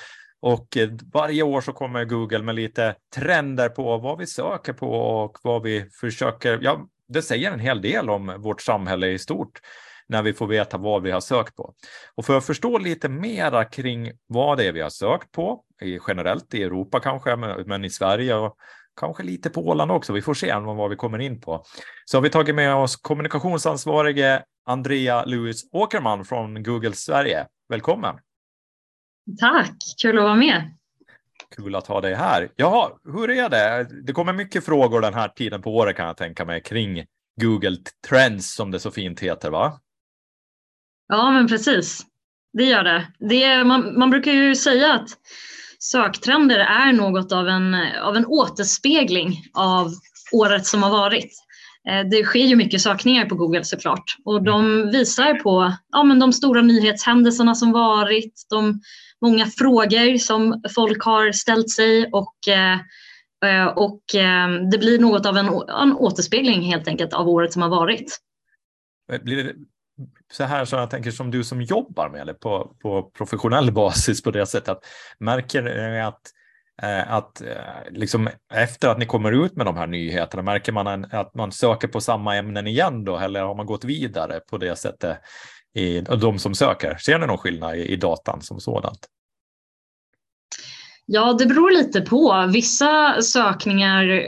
Och 0.41 0.78
eh, 0.78 0.89
varje 1.13 1.43
år 1.43 1.62
så 1.62 1.74
kommer 1.74 2.06
Google 2.06 2.43
med 2.43 2.56
lite 2.56 2.96
trender 3.15 3.69
på 3.69 3.98
vad 3.98 4.17
vi 4.17 4.28
söker 4.28 4.74
på 4.74 4.91
och 4.93 5.38
vad 5.43 5.63
vi 5.63 5.89
försöker. 6.02 6.60
Ja, 6.62 6.88
det 7.08 7.22
säger 7.22 7.52
en 7.52 7.60
hel 7.60 7.82
del 7.82 8.10
om 8.10 8.41
vårt 8.41 8.62
samhälle 8.62 9.08
i 9.08 9.19
stort 9.19 9.60
när 10.08 10.22
vi 10.22 10.34
får 10.34 10.48
veta 10.48 10.78
vad 10.78 11.04
vi 11.04 11.12
har 11.12 11.22
sökt 11.22 11.56
på. 11.56 11.74
Och 12.15 12.26
för 12.26 12.38
att 12.38 12.46
förstå 12.46 12.78
lite 12.78 13.10
mera 13.10 13.65
kring 13.65 14.12
vad 14.28 14.58
det 14.58 14.67
är 14.67 14.72
vi 14.72 14.82
har 14.82 14.89
sökt 14.89 15.32
på, 15.32 15.63
generellt 16.08 16.54
i 16.54 16.63
Europa 16.63 17.00
kanske, 17.00 17.36
men 17.65 17.86
i 17.86 17.89
Sverige 17.89 18.36
och 18.36 18.58
kanske 18.99 19.23
lite 19.23 19.49
på 19.49 19.67
Åland 19.67 19.91
också. 19.91 20.13
Vi 20.13 20.21
får 20.21 20.34
se 20.34 20.53
vad 20.53 20.89
vi 20.89 20.95
kommer 20.95 21.19
in 21.19 21.41
på. 21.41 21.63
Så 22.06 22.17
har 22.17 22.21
vi 22.21 22.29
tagit 22.29 22.56
med 22.56 22.75
oss 22.75 22.95
kommunikationsansvarige 22.95 24.43
Andrea 24.65 25.25
Lewis 25.25 25.63
Åkerman 25.71 26.25
från 26.25 26.63
Google 26.63 26.93
Sverige. 26.93 27.47
Välkommen! 27.69 28.15
Tack, 29.39 29.77
kul 30.01 30.17
att 30.17 30.23
vara 30.23 30.36
med. 30.36 30.77
Kul 31.56 31.75
att 31.75 31.88
ha 31.88 32.01
dig 32.01 32.13
här. 32.13 32.49
Jaha, 32.56 32.91
hur 33.03 33.29
är 33.29 33.49
det? 33.49 33.88
Det 34.03 34.13
kommer 34.13 34.34
mycket 34.34 34.65
frågor 34.65 35.01
den 35.01 35.13
här 35.13 35.27
tiden 35.27 35.62
på 35.62 35.75
året 35.75 35.95
kan 35.95 36.08
jag 36.08 36.17
tänka 36.17 36.45
mig 36.45 36.62
kring 36.62 37.06
Google 37.41 37.77
Trends 38.10 38.56
som 38.56 38.71
det 38.71 38.79
så 38.79 38.91
fint 38.91 39.19
heter, 39.19 39.49
va? 39.49 39.79
Ja, 41.08 41.32
men 41.32 41.47
precis. 41.47 42.06
Det 42.53 42.63
gör 42.63 42.84
det. 42.84 43.08
det 43.19 43.43
är, 43.43 43.63
man, 43.63 43.99
man 43.99 44.10
brukar 44.10 44.32
ju 44.32 44.56
säga 44.56 44.93
att 44.93 45.10
söktrender 45.84 46.60
är 46.60 46.93
något 46.93 47.32
av 47.32 47.48
en, 47.48 47.76
av 48.04 48.15
en 48.15 48.26
återspegling 48.26 49.43
av 49.54 49.91
året 50.32 50.65
som 50.65 50.84
har 50.84 50.89
varit. 50.89 51.32
Eh, 51.89 52.08
det 52.10 52.24
sker 52.24 52.46
ju 52.46 52.56
mycket 52.56 52.82
sökningar 52.82 53.26
på 53.26 53.36
Google 53.36 53.63
såklart 53.63 54.04
och 54.26 54.43
de 54.43 54.89
visar 54.91 55.34
på 55.34 55.74
ja, 55.91 56.04
men 56.04 56.19
de 56.19 56.34
stora 56.34 56.62
nyhetshändelserna 56.62 57.56
som 57.56 57.72
varit, 57.72 58.34
de 58.50 58.82
många 59.22 59.46
frågor 59.46 60.17
som 60.17 60.63
folk 60.76 61.04
har 61.04 61.32
ställt 61.32 61.69
sig 61.69 62.10
och, 62.12 62.48
eh, 62.48 62.80
eh, 63.46 63.67
och 63.67 64.02
det 64.72 64.78
blir 64.78 65.00
något 65.00 65.26
av 65.26 65.38
en, 65.38 65.48
en 65.82 65.93
återspegling 65.93 66.62
helt 66.62 66.88
enkelt 66.88 67.13
av 67.13 67.30
året 67.30 67.54
som 67.54 67.62
har 67.62 67.69
varit. 67.69 68.19
Blir 69.24 69.43
det, 69.43 69.54
så 70.32 70.44
här 70.44 70.66
som 70.66 70.80
jag 70.80 70.89
tänker 70.89 71.12
som 71.12 71.32
du 71.32 71.44
som 71.44 71.62
jobbar 71.62 72.10
med 72.10 72.28
det 72.28 72.34
på, 72.34 72.76
på 72.82 73.04
professionell 73.04 73.72
basis 73.74 74.24
på 74.24 74.32
det 74.32 74.46
sättet 74.46 74.70
att 74.70 74.86
märker 75.20 75.62
ni 75.62 76.02
att 76.02 76.22
eh, 76.82 77.13
att 77.13 77.42
eh, 77.42 77.92
liksom 77.92 78.30
efter 78.54 78.88
att 78.89 78.98
ni 78.98 79.06
kommer 79.06 79.46
ut 79.46 79.56
med 79.56 79.66
de 79.66 79.78
här 79.78 79.88
nyheterna, 79.88 80.44
märker 80.44 80.72
man 80.72 80.88
en, 80.88 81.06
att 81.12 81.36
man 81.36 81.52
söker 81.52 81.88
på 81.88 82.02
samma 82.02 82.36
ämnen 82.36 82.68
igen 82.68 83.04
då, 83.04 83.18
eller 83.18 83.42
har 83.42 83.56
man 83.56 83.66
gått 83.66 83.84
vidare 83.84 84.39
på 84.39 84.58
det 84.58 84.76
sättet 84.76 85.18
i 85.74 86.02
de 86.02 86.39
som 86.39 86.56
söker? 86.56 86.96
Ser 86.96 87.20
ni 87.20 87.28
någon 87.28 87.38
skillnad 87.38 87.76
i, 87.76 87.86
i 87.86 87.96
datan 87.96 88.42
som 88.42 88.60
sådant? 88.60 89.08
Ja, 91.06 91.34
det 91.34 91.46
beror 91.46 91.72
lite 91.72 92.02
på. 92.02 92.50
Vissa 92.54 93.22
sökningar 93.22 94.28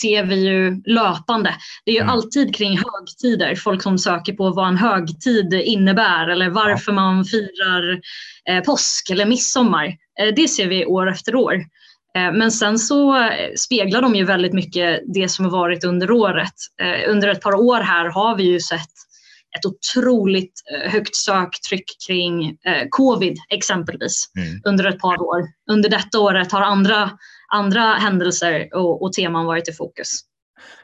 ser 0.00 0.24
vi 0.24 0.48
ju 0.48 0.82
löpande. 0.84 1.54
Det 1.84 1.90
är 1.90 1.94
ju 1.94 2.00
mm. 2.00 2.10
alltid 2.10 2.54
kring 2.54 2.78
högtider, 2.78 3.54
folk 3.54 3.82
som 3.82 3.98
söker 3.98 4.32
på 4.32 4.50
vad 4.50 4.68
en 4.68 4.76
högtid 4.76 5.54
innebär 5.54 6.28
eller 6.28 6.50
varför 6.50 6.92
man 6.92 7.24
firar 7.24 8.00
eh, 8.48 8.64
påsk 8.64 9.10
eller 9.10 9.26
midsommar. 9.26 9.86
Eh, 10.20 10.34
det 10.36 10.48
ser 10.48 10.68
vi 10.68 10.86
år 10.86 11.10
efter 11.10 11.34
år. 11.34 11.54
Eh, 12.16 12.32
men 12.32 12.50
sen 12.50 12.78
så 12.78 13.30
speglar 13.56 14.02
de 14.02 14.14
ju 14.14 14.24
väldigt 14.24 14.52
mycket 14.52 15.00
det 15.14 15.28
som 15.28 15.44
har 15.44 15.52
varit 15.52 15.84
under 15.84 16.10
året. 16.10 16.54
Eh, 16.82 17.10
under 17.10 17.28
ett 17.28 17.42
par 17.42 17.54
år 17.54 17.80
här 17.80 18.04
har 18.04 18.36
vi 18.36 18.44
ju 18.44 18.60
sett 18.60 18.90
ett 19.58 19.66
otroligt 19.66 20.52
eh, 20.74 20.90
högt 20.90 21.16
söktryck 21.16 21.84
kring 22.06 22.44
eh, 22.44 22.86
covid 22.90 23.38
exempelvis 23.48 24.32
mm. 24.36 24.60
under 24.64 24.84
ett 24.84 24.98
par 24.98 25.22
år. 25.22 25.42
Under 25.70 25.88
detta 25.88 26.20
året 26.20 26.52
har 26.52 26.60
andra, 26.60 27.10
andra 27.52 27.80
händelser 27.80 28.68
och, 28.74 29.02
och 29.02 29.12
teman 29.12 29.46
varit 29.46 29.68
i 29.68 29.72
fokus. 29.72 30.20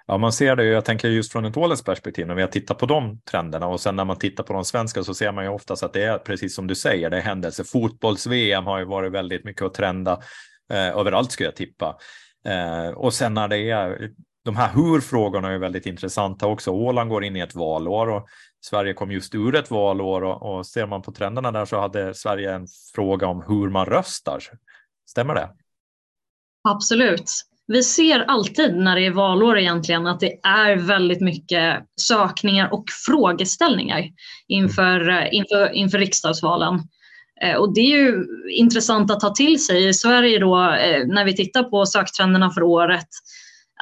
Ja, 0.07 0.18
man 0.18 0.33
ser 0.33 0.57
det. 0.57 0.64
Jag 0.64 0.85
tänker 0.85 1.09
just 1.09 1.33
från 1.33 1.44
ett 1.44 1.57
åländskt 1.57 1.87
perspektiv 1.87 2.26
när 2.26 2.35
vi 2.35 2.42
har 2.42 2.48
tittat 2.48 2.79
på 2.79 2.87
de 2.87 3.20
trenderna 3.31 3.66
och 3.66 3.81
sen 3.81 3.96
när 3.96 4.05
man 4.05 4.18
tittar 4.18 4.44
på 4.44 4.52
de 4.52 4.64
svenska 4.64 5.05
så 5.05 5.14
ser 5.14 5.33
man 5.33 5.44
ju 5.44 5.50
oftast 5.50 5.83
att 5.83 5.92
det 5.92 6.02
är 6.02 6.18
precis 6.18 6.55
som 6.55 6.66
du 6.66 6.74
säger, 6.74 7.11
det 7.11 7.16
är 7.16 7.20
händelser. 7.20 7.64
Fotbolls-VM 7.64 8.64
har 8.64 8.79
ju 8.79 8.85
varit 8.85 9.12
väldigt 9.12 9.44
mycket 9.44 9.62
att 9.62 9.74
trenda 9.74 10.12
eh, 10.72 10.98
överallt 10.98 11.33
skulle 11.33 11.46
jag 11.46 11.57
tippa. 11.57 11.96
Eh, 12.48 12.88
och 12.88 13.14
sen 13.14 13.35
när 13.35 13.48
det 13.48 13.70
är 13.70 14.11
de 14.44 14.57
här 14.57 14.72
hur-frågorna 14.74 15.52
är 15.52 15.59
väldigt 15.59 15.87
intressanta 15.87 16.46
också. 16.46 16.70
Åland 16.70 17.11
går 17.11 17.24
in 17.24 17.37
i 17.37 17.40
ett 17.40 17.55
valår 17.55 18.09
och 18.09 18.26
Sverige 18.68 18.94
kom 18.94 19.11
just 19.11 19.35
ur 19.35 19.55
ett 19.55 19.70
valår 19.70 20.24
och, 20.24 20.57
och 20.57 20.66
ser 20.66 20.87
man 20.87 21.02
på 21.02 21.12
trenderna 21.12 21.52
där 21.52 21.64
så 21.64 21.81
hade 21.81 22.14
Sverige 22.14 22.55
en 22.55 22.66
fråga 22.94 23.26
om 23.26 23.44
hur 23.48 23.70
man 23.70 23.87
röstar. 23.87 24.42
Stämmer 25.11 25.35
det? 25.35 25.48
Absolut. 26.68 27.31
vi 27.66 27.83
ser 27.83 28.20
alltid 28.20 28.76
när 28.76 28.96
det 28.96 29.07
är 29.07 29.11
valår 29.11 29.59
egentligen 29.59 30.07
att 30.07 30.20
det 30.20 30.40
är 30.42 30.76
väldigt 30.76 31.20
mycket 31.20 31.85
sökningar 32.00 32.72
och 32.72 32.85
frågeställningar 33.07 34.05
inför, 34.48 35.29
inför, 35.35 35.72
inför 35.72 35.98
riksdagsvalen. 35.98 36.81
Eh, 37.42 37.57
och 37.57 37.74
det 37.74 37.81
är 37.81 37.96
ju 37.96 38.24
intressant 38.50 39.11
att 39.11 39.20
ta 39.20 39.35
till 39.35 39.64
sig 39.64 39.88
i 39.88 39.94
Sverige 39.94 40.38
då 40.38 40.57
eh, 40.57 41.07
när 41.07 41.24
vi 41.24 41.37
tittar 41.37 41.62
på 41.62 41.87
söktrenderna 41.87 42.50
för 42.50 42.62
året 42.62 43.09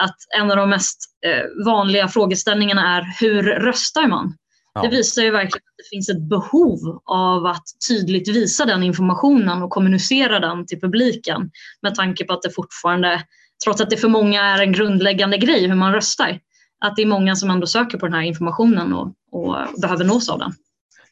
att 0.01 0.17
en 0.39 0.51
av 0.51 0.57
de 0.57 0.71
mest 0.71 0.99
eh, 1.27 1.65
vanliga 1.67 2.09
frågeställningarna 2.09 2.97
är 2.97 3.15
hur 3.21 3.43
röstar 3.43 4.09
man? 4.09 4.37
Ja. 4.75 4.83
Det 4.83 4.89
visar 4.89 5.23
ju 5.23 5.31
verkligen 5.31 5.67
att 5.67 5.77
det 5.77 5.89
finns 5.97 6.09
ett 6.09 6.23
behov 6.23 7.03
av 7.05 7.47
att 7.47 7.65
tydligt 7.89 8.29
visa 8.29 8.65
den 8.65 8.83
informationen 8.83 9.63
och 9.63 9.71
kommunicera 9.71 10.41
den 10.41 10.67
till 10.67 10.81
publiken 10.81 11.51
med 11.83 11.95
tanke 11.95 12.25
på 12.25 12.33
att 12.33 12.43
det 12.43 12.51
fortfarande, 12.51 13.23
trots 13.65 13.81
att 13.81 13.91
det 13.91 13.97
för 13.97 14.09
många 14.09 14.43
är 14.43 14.63
en 14.63 14.73
grundläggande 14.73 15.39
grej 15.39 15.69
hur 15.69 15.75
man 15.75 15.93
röstar, 15.93 16.41
att 16.85 16.97
det 16.97 17.03
är 17.03 17.07
många 17.07 17.37
som 17.37 17.51
ändå 17.51 17.67
söker 17.67 17.99
på 17.99 18.07
den 18.07 18.15
här 18.15 18.23
informationen 18.23 18.93
och, 18.93 19.15
och 19.33 19.57
behöver 19.83 20.05
nås 20.05 20.29
av 20.29 20.39
den. 20.39 20.53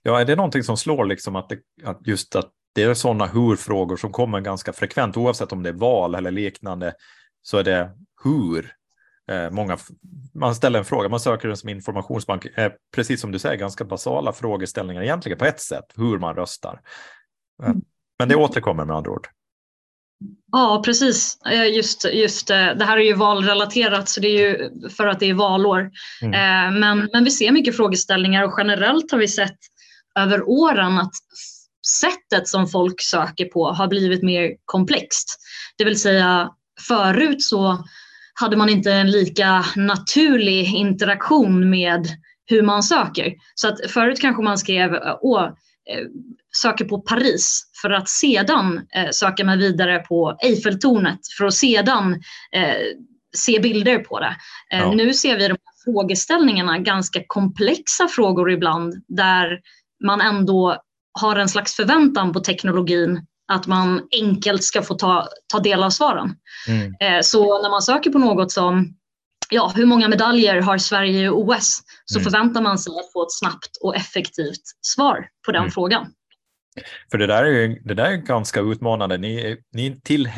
Ja, 0.03 0.21
är 0.21 0.25
det 0.25 0.37
någonting 0.37 0.63
som 0.63 0.77
slår 0.77 1.05
liksom 1.05 1.37
att, 1.37 1.49
det, 1.49 1.59
att 1.85 2.07
just 2.07 2.37
att 2.37 2.51
det 2.75 2.83
är 2.83 2.95
sådana 2.95 3.27
hur-frågor 3.27 3.97
som 3.97 4.13
kommer 4.13 4.41
ganska 4.41 4.73
frekvent, 4.73 5.17
oavsett 5.17 5.53
om 5.53 5.63
det 5.63 5.69
är 5.69 5.75
val 5.75 6.15
eller 6.15 6.31
liknande, 6.31 6.95
så 7.43 7.59
är 7.59 7.65
det 7.65 7.91
hur. 8.25 8.73
Eh, 9.31 9.51
många, 9.51 9.79
man 10.35 10.55
ställer 10.55 10.79
en 10.79 10.85
fråga, 10.85 11.09
man 11.09 11.21
söker 11.21 11.49
den 11.49 11.57
som 11.57 11.69
informationsbank, 11.69 12.47
eh, 12.47 12.73
precis 12.95 13.21
som 13.21 13.33
du 13.33 13.39
säger, 13.39 13.57
ganska 13.57 13.85
basala 13.85 14.33
frågeställningar 14.33 15.03
egentligen 15.03 15.39
på 15.39 15.45
ett 15.45 15.61
sätt, 15.61 15.85
hur 15.97 16.19
man 16.19 16.35
röstar. 16.35 16.81
Eh, 17.63 17.69
mm. 17.69 17.83
Men 18.19 18.29
det 18.29 18.37
återkommer 18.37 18.85
med 18.85 18.97
andra 18.97 19.11
ord. 19.11 19.29
Ja, 20.53 20.83
precis. 20.85 21.39
Just, 21.75 22.05
just 22.13 22.49
det 22.49 22.85
här 22.85 22.97
är 22.97 23.03
ju 23.03 23.15
valrelaterat 23.15 24.09
så 24.09 24.21
det 24.21 24.29
är 24.29 24.49
ju 24.49 24.71
för 24.89 25.07
att 25.07 25.21
det 25.21 25.31
är 25.31 25.35
valår. 25.35 25.91
Mm. 26.23 26.81
Men, 26.81 27.09
men 27.13 27.25
vi 27.25 27.31
ser 27.31 27.53
mycket 27.53 27.77
frågeställningar 27.77 28.45
och 28.45 28.55
generellt 28.59 29.11
har 29.11 29.19
vi 29.19 29.29
sett 29.29 29.59
över 30.19 30.49
åren 30.49 30.99
att 30.99 31.13
sättet 32.01 32.49
som 32.49 32.69
folk 32.69 33.01
söker 33.01 33.45
på 33.45 33.73
har 33.73 33.89
blivit 33.89 34.23
mer 34.23 34.53
komplext. 34.65 35.39
Det 35.79 35.85
vill 35.85 36.01
säga 36.01 36.51
förut 36.89 37.43
så 37.43 37.85
hade 38.41 38.57
man 38.57 38.69
inte 38.69 38.93
en 38.93 39.11
lika 39.11 39.65
naturlig 39.77 40.75
interaktion 40.75 41.71
med 41.71 42.07
hur 42.47 42.63
man 42.63 42.83
söker. 42.83 43.35
Så 43.55 43.69
att 43.69 43.91
förut 43.91 44.21
kanske 44.21 44.43
man 44.43 44.59
skrev 44.59 44.99
Åh, 45.21 45.45
eh, 45.45 46.07
söker 46.57 46.85
på 46.85 46.99
Paris 46.99 47.63
för 47.83 47.91
att 47.91 48.09
sedan 48.09 48.87
eh, 48.95 49.11
söka 49.11 49.45
mig 49.45 49.59
vidare 49.59 49.99
på 49.99 50.37
Eiffeltornet 50.43 51.21
för 51.39 51.45
att 51.45 51.55
sedan 51.55 52.13
eh, 52.53 52.77
se 53.37 53.61
bilder 53.61 53.99
på 53.99 54.21
det. 54.21 54.37
Ja. 54.71 54.93
Nu 54.93 55.15
ser 55.15 55.37
vi 55.37 55.49
de 55.49 55.53
här 55.53 55.85
frågeställningarna, 55.85 56.79
ganska 56.79 57.23
komplexa 57.27 58.09
frågor 58.09 58.51
ibland 58.51 58.95
där 59.09 59.61
man 60.05 60.21
ändå 60.21 60.77
har 61.21 61.37
en 61.37 61.49
slags 61.49 61.77
förväntan 61.77 62.33
på 62.33 62.41
teknologin 62.41 63.27
att 63.53 63.67
man 63.67 64.09
enkelt 64.23 64.65
ska 64.65 64.83
få 64.83 64.95
ta, 64.95 65.29
ta 65.53 65.61
del 65.61 65.83
av 65.83 65.91
svaren. 65.91 66.37
Mm. 66.69 66.95
Eh, 67.01 67.21
så 67.23 67.63
när 67.63 67.71
man 67.71 67.83
söker 67.83 68.11
på 68.11 68.19
något 68.19 68.53
som 68.53 68.95
ja, 69.51 69.73
hur 69.77 69.87
många 69.87 70.09
medaljer 70.09 70.61
har 70.61 70.79
Sverige 70.79 71.25
i 71.25 71.29
OS? 71.29 71.81
Så 72.05 72.19
mm. 72.19 72.25
förväntar 72.25 72.63
man 72.63 72.79
sig 72.79 72.91
att 72.91 73.13
få 73.13 73.23
ett 73.23 73.33
snabbt 73.33 73.77
och 73.83 73.97
effektivt 73.97 74.63
svar 74.87 75.29
på 75.47 75.53
den 75.53 75.63
mm. 75.63 75.71
frågan. 75.71 76.07
För 77.11 77.19
det 77.19 77.27
där 77.27 77.45
är 77.45 77.51
ju 77.51 77.81
det 77.85 77.95
där 77.95 78.05
är 78.05 78.17
ganska 78.17 78.61
utmanande. 78.61 79.19
Ni, 79.19 79.57
ni, 79.73 80.01
till, 80.01 80.29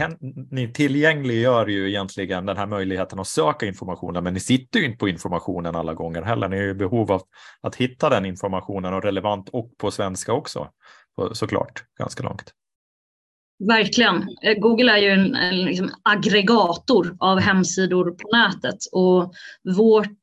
ni 0.51 0.73
tillgängliggör 0.73 1.67
ju 1.67 1.89
egentligen 1.89 2.47
den 2.47 2.57
här 2.57 2.67
möjligheten 2.67 3.19
att 3.19 3.27
söka 3.27 3.67
informationen, 3.67 4.25
men 4.25 4.35
ni 4.35 4.41
sitter 4.41 4.79
ju 4.79 4.87
inte 4.87 4.99
på 4.99 5.09
informationen 5.09 5.77
alla 5.77 5.95
gånger 5.95 6.23
heller. 6.23 6.49
Ni 6.49 6.57
är 6.57 6.69
i 6.69 6.75
behov 6.75 7.13
av 7.13 7.23
att 7.61 7.77
hitta 7.77 8.11
den 8.11 8.25
informationen 8.25 8.95
och 8.95 9.03
relevant 9.03 9.49
och 9.49 9.79
på 9.79 9.91
svenska 9.91 10.33
också, 10.33 10.69
såklart, 11.33 11.85
ganska 11.99 12.23
långt. 12.23 12.53
Verkligen. 13.59 14.29
Eh, 14.43 14.55
Google 14.59 14.93
är 14.93 14.99
ju 14.99 15.09
en, 15.09 15.35
en 15.35 15.59
liksom 15.59 15.91
aggregator 16.03 17.17
av 17.21 17.41
hemsidor 17.41 18.11
på 18.11 18.37
nätet 18.37 18.79
och 18.93 19.35
vårt 19.77 20.19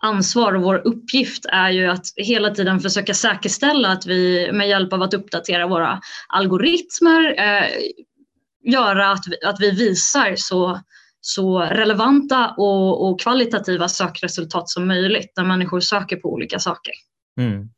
ansvar 0.00 0.52
och 0.52 0.62
vår 0.62 0.82
uppgift 0.84 1.46
är 1.46 1.70
ju 1.70 1.86
att 1.86 2.06
hela 2.16 2.50
tiden 2.50 2.80
försöka 2.80 3.14
säkerställa 3.14 3.88
att 3.88 4.06
vi 4.06 4.52
med 4.52 4.68
hjälp 4.68 4.92
av 4.92 5.02
att 5.02 5.14
uppdatera 5.14 5.66
våra 5.66 6.00
algoritmer 6.28 7.34
eh, 7.38 7.68
göra 8.64 9.10
att 9.10 9.24
vi, 9.26 9.46
att 9.46 9.60
vi 9.60 9.70
visar 9.70 10.34
så, 10.36 10.80
så 11.20 11.60
relevanta 11.60 12.54
och, 12.56 13.08
och 13.08 13.20
kvalitativa 13.20 13.88
sökresultat 13.88 14.68
som 14.68 14.86
möjligt 14.86 15.32
när 15.36 15.44
människor 15.44 15.80
söker 15.80 16.16
på 16.16 16.32
olika 16.32 16.58
saker. 16.58 16.92
Mm. 17.40 17.68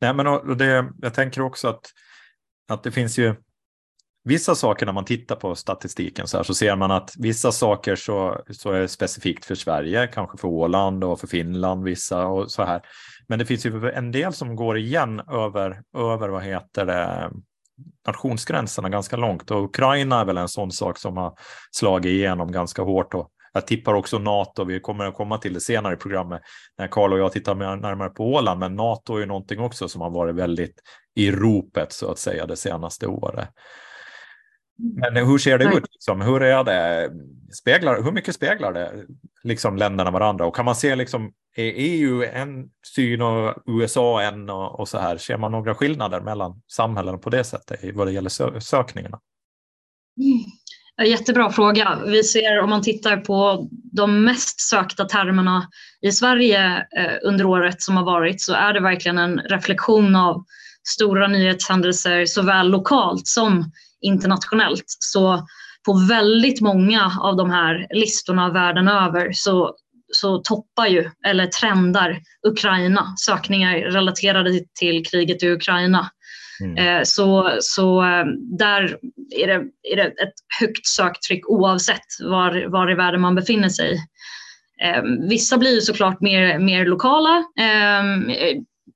Nej, 0.00 0.14
men 0.14 0.26
och 0.26 0.56
det, 0.56 0.92
jag 0.98 1.14
tänker 1.14 1.40
också 1.40 1.68
att, 1.68 1.80
att 2.68 2.82
det 2.82 2.92
finns 2.92 3.18
ju 3.18 3.34
vissa 4.28 4.54
saker 4.54 4.86
när 4.86 4.92
man 4.92 5.04
tittar 5.04 5.36
på 5.36 5.54
statistiken 5.54 6.26
så, 6.26 6.36
här, 6.36 6.44
så 6.44 6.54
ser 6.54 6.76
man 6.76 6.90
att 6.90 7.14
vissa 7.18 7.52
saker 7.52 7.96
så, 7.96 8.42
så 8.50 8.72
är 8.72 8.86
specifikt 8.86 9.44
för 9.44 9.54
Sverige, 9.54 10.06
kanske 10.06 10.38
för 10.38 10.48
Åland 10.48 11.04
och 11.04 11.20
för 11.20 11.26
Finland 11.26 11.84
vissa 11.84 12.26
och 12.26 12.50
så 12.50 12.64
här. 12.64 12.82
Men 13.28 13.38
det 13.38 13.46
finns 13.46 13.66
ju 13.66 13.90
en 13.90 14.12
del 14.12 14.32
som 14.32 14.56
går 14.56 14.78
igen 14.78 15.20
över, 15.20 15.82
över 15.96 16.28
vad 16.28 16.42
heter 16.42 16.86
det, 16.86 17.30
nationsgränserna 18.06 18.88
ganska 18.88 19.16
långt 19.16 19.50
och 19.50 19.64
Ukraina 19.64 20.20
är 20.20 20.24
väl 20.24 20.38
en 20.38 20.48
sån 20.48 20.72
sak 20.72 20.98
som 20.98 21.16
har 21.16 21.34
slagit 21.70 22.10
igenom 22.10 22.52
ganska 22.52 22.82
hårt 22.82 23.14
och 23.14 23.30
jag 23.52 23.66
tippar 23.66 23.94
också 23.94 24.18
NATO, 24.18 24.64
vi 24.64 24.80
kommer 24.80 25.04
att 25.04 25.14
komma 25.14 25.38
till 25.38 25.54
det 25.54 25.60
senare 25.60 25.94
i 25.94 25.96
programmet 25.96 26.42
när 26.78 26.88
Karl 26.88 27.12
och 27.12 27.18
jag 27.18 27.32
tittar 27.32 27.54
närmare 27.54 28.08
på 28.08 28.24
Åland, 28.24 28.60
men 28.60 28.74
NATO 28.74 29.14
är 29.14 29.20
ju 29.20 29.26
någonting 29.26 29.60
också 29.60 29.88
som 29.88 30.00
har 30.00 30.10
varit 30.10 30.34
väldigt 30.34 30.80
i 31.14 31.30
ropet 31.30 31.92
så 31.92 32.10
att 32.10 32.18
säga 32.18 32.46
det 32.46 32.56
senaste 32.56 33.06
året. 33.06 33.48
Men 34.78 35.16
hur 35.16 35.38
ser 35.38 35.58
det 35.58 35.64
Nej. 35.64 35.76
ut? 35.76 35.84
Liksom? 35.92 36.20
Hur, 36.20 36.42
är 36.42 36.64
det? 36.64 37.10
Speglar, 37.52 38.02
hur 38.02 38.12
mycket 38.12 38.34
speglar 38.34 38.72
det 38.72 38.92
liksom, 39.44 39.76
länderna 39.76 40.10
varandra? 40.10 40.46
Och 40.46 40.56
kan 40.56 40.64
man 40.64 40.74
se, 40.74 40.96
liksom, 40.96 41.32
är 41.56 41.72
EU 41.76 42.22
en 42.22 42.68
syn 42.94 43.22
och 43.22 43.54
USA 43.66 44.22
en 44.22 44.50
och, 44.50 44.80
och 44.80 44.88
så 44.88 44.98
här? 44.98 45.16
Ser 45.16 45.36
man 45.36 45.52
några 45.52 45.74
skillnader 45.74 46.20
mellan 46.20 46.62
samhällen 46.66 47.20
på 47.20 47.30
det 47.30 47.44
sättet 47.44 47.94
vad 47.94 48.06
det 48.06 48.12
gäller 48.12 48.30
sö 48.30 48.60
sökningarna? 48.60 49.18
Mm. 50.20 50.44
Jättebra 51.10 51.50
fråga. 51.50 51.98
Vi 52.06 52.24
ser 52.24 52.60
om 52.60 52.70
man 52.70 52.82
tittar 52.82 53.16
på 53.16 53.68
de 53.70 54.24
mest 54.24 54.60
sökta 54.60 55.04
termerna 55.04 55.68
i 56.00 56.12
Sverige 56.12 56.76
eh, 56.76 57.18
under 57.24 57.44
året 57.44 57.82
som 57.82 57.96
har 57.96 58.04
varit 58.04 58.40
så 58.40 58.54
är 58.54 58.72
det 58.72 58.80
verkligen 58.80 59.18
en 59.18 59.38
reflektion 59.38 60.16
av 60.16 60.44
stora 60.88 61.28
nyhetshändelser 61.28 62.26
såväl 62.26 62.70
lokalt 62.70 63.26
som 63.26 63.70
internationellt. 64.00 64.84
Så 64.86 65.46
på 65.86 66.06
väldigt 66.08 66.60
många 66.60 67.12
av 67.20 67.36
de 67.36 67.50
här 67.50 67.86
listorna 67.90 68.52
världen 68.52 68.88
över 68.88 69.32
så, 69.32 69.74
så 70.12 70.38
toppar 70.38 70.86
ju, 70.86 71.10
eller 71.26 71.46
trendar, 71.46 72.20
Ukraina 72.46 73.14
sökningar 73.16 73.76
relaterade 73.78 74.60
till 74.78 75.06
kriget 75.06 75.42
i 75.42 75.48
Ukraina. 75.48 76.10
Mm. 76.64 76.76
Eh, 76.76 77.02
så, 77.04 77.56
så 77.60 78.02
eh, 78.02 78.24
där 78.58 78.98
är 79.36 79.46
det, 79.46 79.64
är 79.92 79.96
det 79.96 80.02
ett 80.02 80.34
högt 80.60 80.86
söktryck 80.86 81.48
oavsett 81.48 82.06
var, 82.20 82.70
var 82.70 82.90
i 82.90 82.94
världen 82.94 83.20
man 83.20 83.34
befinner 83.34 83.68
sig. 83.68 83.98
Eh, 84.82 85.02
vissa 85.28 85.58
blir 85.58 85.80
såklart 85.80 86.20
mer, 86.20 86.58
mer 86.58 86.86
lokala 86.86 87.44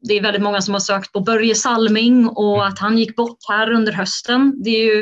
det 0.02 0.14
är 0.14 0.22
väldigt 0.22 0.42
många 0.42 0.60
som 0.60 0.74
har 0.74 0.80
sökt 0.80 1.12
på 1.12 1.20
Börje 1.20 1.54
Salming 1.54 2.28
och 2.28 2.56
mm. 2.56 2.68
att 2.68 2.78
han 2.78 2.98
gick 2.98 3.16
bort 3.16 3.38
här 3.48 3.70
under 3.70 3.92
hösten. 3.92 4.54
Det 4.64 4.70
är 4.70 4.84
ju, 4.84 5.00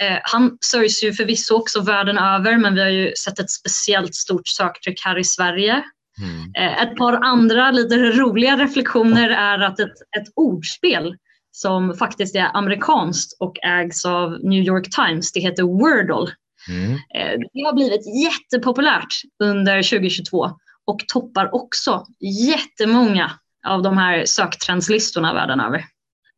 eh, 0.00 0.18
han 0.22 0.58
sörjs 0.60 1.04
ju 1.04 1.12
förvisso 1.12 1.54
också 1.54 1.80
världen 1.80 2.18
över 2.18 2.58
men 2.58 2.74
vi 2.74 2.80
har 2.80 2.88
ju 2.88 3.12
sett 3.14 3.38
ett 3.38 3.50
speciellt 3.50 4.14
stort 4.14 4.48
söktryck 4.48 5.00
här 5.04 5.18
i 5.18 5.24
Sverige. 5.24 5.84
Mm. 6.22 6.52
Eh, 6.58 6.82
ett 6.82 6.96
par 6.96 7.12
andra 7.12 7.70
lite 7.70 7.96
roliga 7.96 8.56
reflektioner 8.56 9.30
är 9.30 9.58
att 9.58 9.80
ett, 9.80 9.94
ett 10.18 10.32
ordspel 10.36 11.16
som 11.50 11.94
faktiskt 11.94 12.36
är 12.36 12.56
amerikanskt 12.56 13.36
och 13.40 13.64
ägs 13.64 14.04
av 14.04 14.38
New 14.42 14.62
York 14.62 14.90
Times, 14.90 15.32
det 15.32 15.40
heter 15.40 15.62
Wordle. 15.62 16.32
Mm. 16.68 16.92
Eh, 16.92 17.40
det 17.52 17.62
har 17.64 17.72
blivit 17.72 18.24
jättepopulärt 18.24 19.14
under 19.42 19.82
2022 19.82 20.50
och 20.86 20.98
toppar 21.08 21.54
också 21.54 22.06
jättemånga 22.48 23.32
av 23.64 23.82
de 23.82 23.98
här 23.98 24.24
söktrendslistorna 24.24 25.34
världen 25.34 25.60
över, 25.60 25.84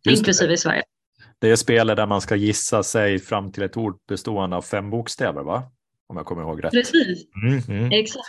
Just 0.04 0.18
inklusive 0.18 0.48
det. 0.48 0.54
i 0.54 0.56
Sverige. 0.56 0.82
Det 1.38 1.50
är 1.50 1.56
spelet 1.56 1.96
där 1.96 2.06
man 2.06 2.20
ska 2.20 2.36
gissa 2.36 2.82
sig 2.82 3.18
fram 3.18 3.52
till 3.52 3.62
ett 3.62 3.76
ord 3.76 3.96
bestående 4.08 4.56
av 4.56 4.62
fem 4.62 4.90
bokstäver, 4.90 5.42
va? 5.42 5.62
Om 6.08 6.16
jag 6.16 6.26
kommer 6.26 6.42
ihåg 6.42 6.64
rätt. 6.64 6.72
Precis, 6.72 7.24
mm, 7.42 7.62
mm. 7.68 7.92
exakt. 7.92 8.28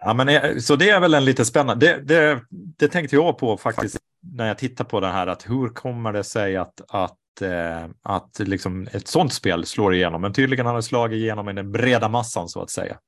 Ja, 0.00 0.14
men, 0.14 0.28
eh, 0.28 0.56
så 0.58 0.76
det 0.76 0.90
är 0.90 1.00
väl 1.00 1.14
en 1.14 1.24
lite 1.24 1.44
spännande, 1.44 1.86
det, 1.86 2.00
det, 2.02 2.40
det 2.78 2.88
tänkte 2.88 3.16
jag 3.16 3.38
på 3.38 3.56
faktiskt 3.56 3.98
när 4.36 4.46
jag 4.48 4.58
tittar 4.58 4.84
på 4.84 5.00
det 5.00 5.06
här, 5.06 5.26
att 5.26 5.50
hur 5.50 5.68
kommer 5.68 6.12
det 6.12 6.24
sig 6.24 6.56
att, 6.56 6.80
att 6.88 7.16
att, 7.34 7.42
eh, 7.42 7.90
att 8.02 8.38
liksom 8.38 8.88
ett 8.92 9.08
sånt 9.08 9.32
spel 9.32 9.66
slår 9.66 9.94
igenom, 9.94 10.20
men 10.20 10.32
tydligen 10.32 10.66
har 10.66 10.76
det 10.76 10.82
slagit 10.82 11.16
igenom 11.16 11.48
i 11.48 11.52
den 11.52 11.72
breda 11.72 12.08
massan 12.08 12.48
så 12.48 12.62
att 12.62 12.70
säga. 12.70 12.98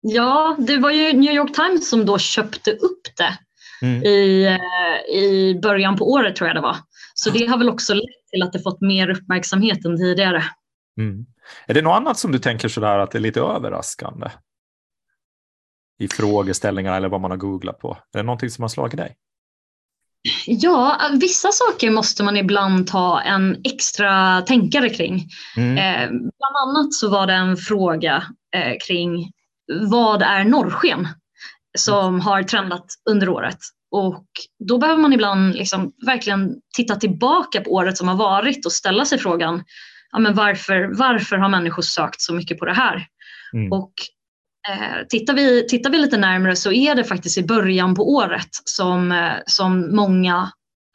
Ja, 0.00 0.56
det 0.58 0.76
var 0.78 0.90
ju 0.90 1.12
New 1.12 1.34
York 1.34 1.54
Times 1.54 1.88
som 1.90 2.06
då 2.06 2.18
köpte 2.18 2.72
upp 2.72 3.02
det 3.16 3.38
mm. 3.82 4.02
i, 4.02 4.46
eh, 4.46 5.14
i 5.14 5.58
början 5.62 5.96
på 5.96 6.10
året 6.10 6.36
tror 6.36 6.48
jag 6.48 6.56
det 6.56 6.60
var. 6.60 6.76
Så 7.14 7.30
det 7.30 7.46
har 7.46 7.58
väl 7.58 7.68
också 7.68 7.94
lett 7.94 8.28
till 8.30 8.42
att 8.42 8.52
det 8.52 8.60
fått 8.60 8.80
mer 8.80 9.10
uppmärksamhet 9.10 9.84
än 9.84 9.96
tidigare. 9.96 10.44
Mm. 10.98 11.26
Är 11.66 11.74
det 11.74 11.82
något 11.82 11.96
annat 11.96 12.18
som 12.18 12.32
du 12.32 12.38
tänker 12.38 12.68
sådär 12.68 12.98
att 12.98 13.10
det 13.10 13.18
är 13.18 13.20
lite 13.20 13.40
överraskande? 13.40 14.30
I 15.98 16.08
frågeställningar 16.08 16.96
eller 16.96 17.08
vad 17.08 17.20
man 17.20 17.30
har 17.30 17.38
googlat 17.38 17.78
på? 17.78 17.98
Är 18.12 18.18
det 18.18 18.22
någonting 18.22 18.50
som 18.50 18.62
har 18.62 18.68
slagit 18.68 18.96
dig? 18.96 19.16
Ja, 20.46 21.00
vissa 21.20 21.52
saker 21.52 21.90
måste 21.90 22.24
man 22.24 22.36
ibland 22.36 22.86
ta 22.86 23.20
en 23.20 23.60
extra 23.64 24.42
tänkare 24.42 24.90
kring. 24.90 25.28
Mm. 25.56 25.78
Eh, 25.78 26.08
bland 26.10 26.56
annat 26.66 26.94
så 26.94 27.10
var 27.10 27.26
det 27.26 27.32
en 27.32 27.56
fråga 27.56 28.24
eh, 28.54 28.72
kring 28.86 29.32
vad 29.90 30.22
är 30.22 30.44
norrsken 30.44 31.08
som 31.76 32.20
har 32.20 32.42
trendat 32.42 32.86
under 33.10 33.28
året. 33.28 33.58
Och 33.90 34.26
då 34.68 34.78
behöver 34.78 35.02
man 35.02 35.12
ibland 35.12 35.54
liksom 35.54 35.92
verkligen 36.06 36.54
titta 36.76 36.96
tillbaka 36.96 37.60
på 37.60 37.70
året 37.70 37.98
som 37.98 38.08
har 38.08 38.16
varit 38.16 38.66
och 38.66 38.72
ställa 38.72 39.04
sig 39.04 39.18
frågan 39.18 39.64
ja, 40.12 40.18
men 40.18 40.34
varför, 40.34 40.98
varför 40.98 41.36
har 41.36 41.48
människor 41.48 41.82
sökt 41.82 42.20
så 42.20 42.34
mycket 42.34 42.58
på 42.58 42.64
det 42.64 42.74
här? 42.74 43.06
Mm. 43.54 43.72
Och 43.72 43.92
eh, 44.68 45.06
tittar, 45.08 45.34
vi, 45.34 45.66
tittar 45.68 45.90
vi 45.90 45.98
lite 45.98 46.16
närmare 46.16 46.56
så 46.56 46.72
är 46.72 46.94
det 46.94 47.04
faktiskt 47.04 47.38
i 47.38 47.42
början 47.42 47.94
på 47.94 48.14
året 48.14 48.48
som, 48.64 49.12
eh, 49.12 49.32
som 49.46 49.96
många 49.96 50.50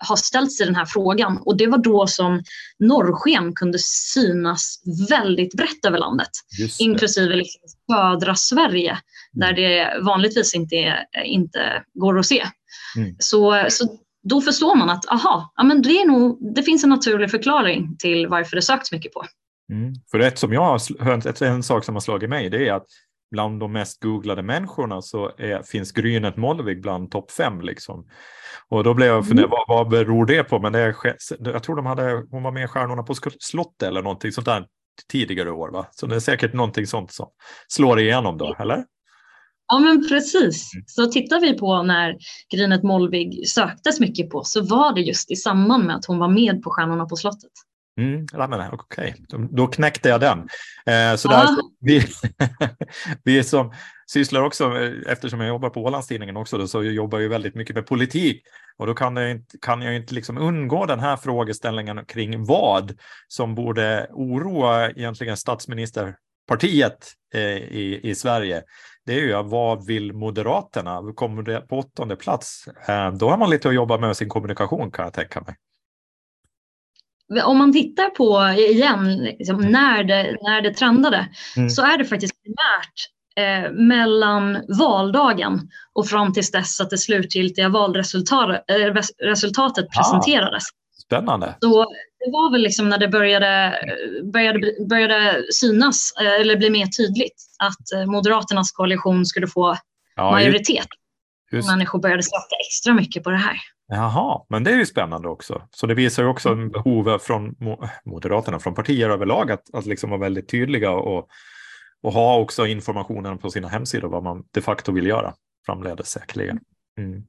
har 0.07 0.15
ställt 0.15 0.51
sig 0.51 0.65
den 0.65 0.75
här 0.75 0.85
frågan 0.85 1.37
och 1.37 1.57
det 1.57 1.67
var 1.67 1.77
då 1.77 2.07
som 2.07 2.43
norrsken 2.79 3.53
kunde 3.53 3.79
synas 3.81 4.83
väldigt 5.09 5.53
brett 5.53 5.85
över 5.87 5.97
landet, 5.97 6.29
inklusive 6.79 7.35
liksom 7.35 7.61
södra 7.91 8.35
Sverige 8.35 8.91
mm. 8.91 9.01
där 9.33 9.53
det 9.53 9.99
vanligtvis 10.01 10.55
inte, 10.55 11.07
inte 11.25 11.83
går 11.93 12.19
att 12.19 12.25
se. 12.25 12.43
Mm. 12.97 13.15
Så, 13.19 13.65
så 13.69 13.97
då 14.23 14.41
förstår 14.41 14.75
man 14.75 14.89
att 14.89 15.11
aha, 15.11 15.53
ja, 15.55 15.63
men 15.63 15.81
det, 15.81 15.89
är 15.89 16.07
nog, 16.07 16.55
det 16.55 16.63
finns 16.63 16.83
en 16.83 16.89
naturlig 16.89 17.31
förklaring 17.31 17.97
till 17.99 18.27
varför 18.27 18.55
det 18.55 18.61
söks 18.61 18.91
mycket 18.91 19.13
på. 19.13 19.25
Mm. 19.71 19.93
För 20.11 20.19
ett 20.19 20.39
som 20.39 20.53
jag 20.53 20.79
hört, 20.99 21.41
en 21.41 21.63
sak 21.63 21.85
som 21.85 21.95
har 21.95 21.99
slagit 22.01 22.29
mig 22.29 22.49
det 22.49 22.67
är 22.67 22.73
att 22.73 22.85
bland 23.31 23.59
de 23.59 23.71
mest 23.71 24.01
googlade 24.01 24.41
människorna 24.41 25.01
så 25.01 25.31
är, 25.37 25.63
finns 25.63 25.91
Grynet 25.91 26.37
Molvig 26.37 26.81
bland 26.81 27.11
topp 27.11 27.31
fem. 27.31 27.61
Liksom. 27.61 28.07
Och 28.69 28.83
då 28.83 28.93
blev 28.93 29.07
jag 29.07 29.27
funderad, 29.27 29.49
mm. 29.49 29.57
vad, 29.67 29.77
vad 29.77 29.89
beror 29.89 30.25
det 30.25 30.43
på? 30.43 30.59
Men 30.59 30.73
det 30.73 30.79
är, 30.79 30.95
jag 31.39 31.63
tror 31.63 31.75
de 31.75 31.85
hade, 31.85 32.25
hon 32.31 32.43
var 32.43 32.51
med 32.51 32.63
i 32.63 32.67
Stjärnorna 32.67 33.03
på 33.03 33.15
slottet 33.39 33.87
eller 33.87 34.01
någonting 34.01 34.31
sånt 34.31 34.45
där 34.45 34.65
tidigare 35.11 35.51
år. 35.51 35.69
Va? 35.71 35.85
Så 35.91 36.05
det 36.05 36.15
är 36.15 36.19
säkert 36.19 36.53
någonting 36.53 36.87
sånt 36.87 37.11
som 37.11 37.27
slår 37.67 37.99
igenom 37.99 38.37
då, 38.37 38.55
eller? 38.59 38.85
Ja 39.67 39.79
men 39.79 40.07
precis. 40.07 40.73
Mm. 40.73 40.83
Så 40.87 41.05
tittar 41.05 41.41
vi 41.41 41.57
på 41.57 41.83
när 41.83 42.17
Grynet 42.53 42.83
Molvig 42.83 43.47
söktes 43.47 43.99
mycket 43.99 44.29
på 44.29 44.43
så 44.43 44.61
var 44.61 44.93
det 44.93 45.01
just 45.01 45.31
i 45.31 45.35
samband 45.35 45.85
med 45.85 45.95
att 45.95 46.05
hon 46.05 46.19
var 46.19 46.27
med 46.27 46.63
på 46.63 46.69
Stjärnorna 46.69 47.05
på 47.05 47.15
slottet. 47.15 47.51
Mm, 47.97 48.25
Okej, 48.71 49.15
okay. 49.27 49.47
då 49.51 49.67
knäckte 49.67 50.09
jag 50.09 50.21
den. 50.21 50.39
Eh, 50.85 51.15
så 51.15 51.27
där, 51.27 51.47
vi, 51.79 52.03
vi 53.23 53.43
som 53.43 53.73
sysslar 54.07 54.41
också, 54.41 54.77
eftersom 55.07 55.39
jag 55.39 55.49
jobbar 55.49 55.69
på 55.69 55.83
Ålandstidningen 55.83 56.37
också, 56.37 56.57
då, 56.57 56.67
så 56.67 56.83
jobbar 56.83 57.19
jag 57.19 57.29
väldigt 57.29 57.55
mycket 57.55 57.75
med 57.75 57.85
politik. 57.85 58.43
Och 58.77 58.87
då 58.87 58.93
kan, 58.93 59.13
det 59.13 59.31
inte, 59.31 59.57
kan 59.61 59.81
jag 59.81 59.95
inte 59.95 60.13
liksom 60.13 60.37
undgå 60.37 60.85
den 60.85 60.99
här 60.99 61.17
frågeställningen 61.17 62.05
kring 62.05 62.45
vad 62.45 62.93
som 63.27 63.55
borde 63.55 64.07
oroa 64.11 64.89
egentligen 64.89 65.37
statsministerpartiet 65.37 67.13
eh, 67.33 67.57
i, 67.57 67.99
i 68.03 68.15
Sverige 68.15 68.63
det 69.05 69.13
är 69.13 69.19
ju 69.19 69.43
vad 69.43 69.85
vill 69.85 70.13
Moderaterna? 70.13 71.13
Kommer 71.15 71.43
det 71.43 71.61
på 71.61 71.77
åttonde 71.77 72.15
plats? 72.15 72.67
Eh, 72.87 73.11
då 73.11 73.29
har 73.29 73.37
man 73.37 73.49
lite 73.49 73.69
att 73.69 73.75
jobba 73.75 73.97
med 73.97 74.17
sin 74.17 74.29
kommunikation 74.29 74.91
kan 74.91 75.05
jag 75.05 75.13
tänka 75.13 75.41
mig. 75.41 75.55
Om 77.43 77.57
man 77.57 77.73
tittar 77.73 78.09
på 78.09 78.59
igen 78.59 79.23
liksom, 79.23 79.59
mm. 79.59 79.71
när, 79.71 80.03
det, 80.03 80.37
när 80.41 80.61
det 80.61 80.73
trendade 80.73 81.27
mm. 81.57 81.69
så 81.69 81.81
är 81.81 81.97
det 81.97 82.05
faktiskt 82.05 82.33
primärt 82.43 82.93
eh, 83.35 83.71
mellan 83.71 84.57
valdagen 84.79 85.69
och 85.93 86.07
fram 86.07 86.33
tills 86.33 86.51
dess 86.51 86.81
att 86.81 86.89
det 86.89 86.97
slutgiltiga 86.97 87.69
valresultatet 87.69 88.65
eh, 88.67 89.97
presenterades. 89.97 90.63
Spännande. 91.05 91.55
Så 91.61 91.85
det 92.25 92.31
var 92.31 92.51
väl 92.51 92.61
liksom 92.61 92.89
när 92.89 92.97
det 92.97 93.07
började, 93.07 93.73
började, 94.33 94.59
började 94.89 95.43
synas 95.53 96.13
eh, 96.21 96.41
eller 96.41 96.57
bli 96.57 96.69
mer 96.69 96.85
tydligt 96.85 97.35
att 97.59 97.91
eh, 97.95 98.05
Moderaternas 98.05 98.71
koalition 98.71 99.25
skulle 99.25 99.47
få 99.47 99.77
ja, 100.15 100.31
majoritet. 100.31 100.87
Just. 101.51 101.69
Människor 101.69 101.99
började 101.99 102.23
söka 102.23 102.55
extra 102.67 102.93
mycket 102.93 103.23
på 103.23 103.29
det 103.29 103.37
här. 103.37 103.57
Jaha, 103.93 104.45
men 104.49 104.63
det 104.63 104.71
är 104.71 104.75
ju 104.75 104.85
spännande 104.85 105.27
också. 105.27 105.61
Så 105.71 105.87
det 105.87 105.93
visar 105.93 106.23
ju 106.23 106.29
också 106.29 106.49
en 106.49 106.71
behov 106.71 107.17
från 107.19 107.55
Moderaterna, 108.05 108.59
från 108.59 108.75
partier 108.75 109.09
överlag, 109.09 109.51
att, 109.51 109.73
att 109.73 109.85
liksom 109.85 110.09
vara 110.09 110.19
väldigt 110.19 110.49
tydliga 110.49 110.91
och, 110.91 111.27
och 112.03 112.13
ha 112.13 112.39
också 112.39 112.65
informationen 112.65 113.37
på 113.37 113.49
sina 113.49 113.67
hemsidor 113.67 114.09
vad 114.09 114.23
man 114.23 114.43
de 114.51 114.61
facto 114.61 114.91
vill 114.91 115.07
göra 115.07 115.33
framledes 115.65 116.09
säkerligen. 116.09 116.59
Mm. 116.97 117.23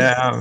Eh, 0.00 0.36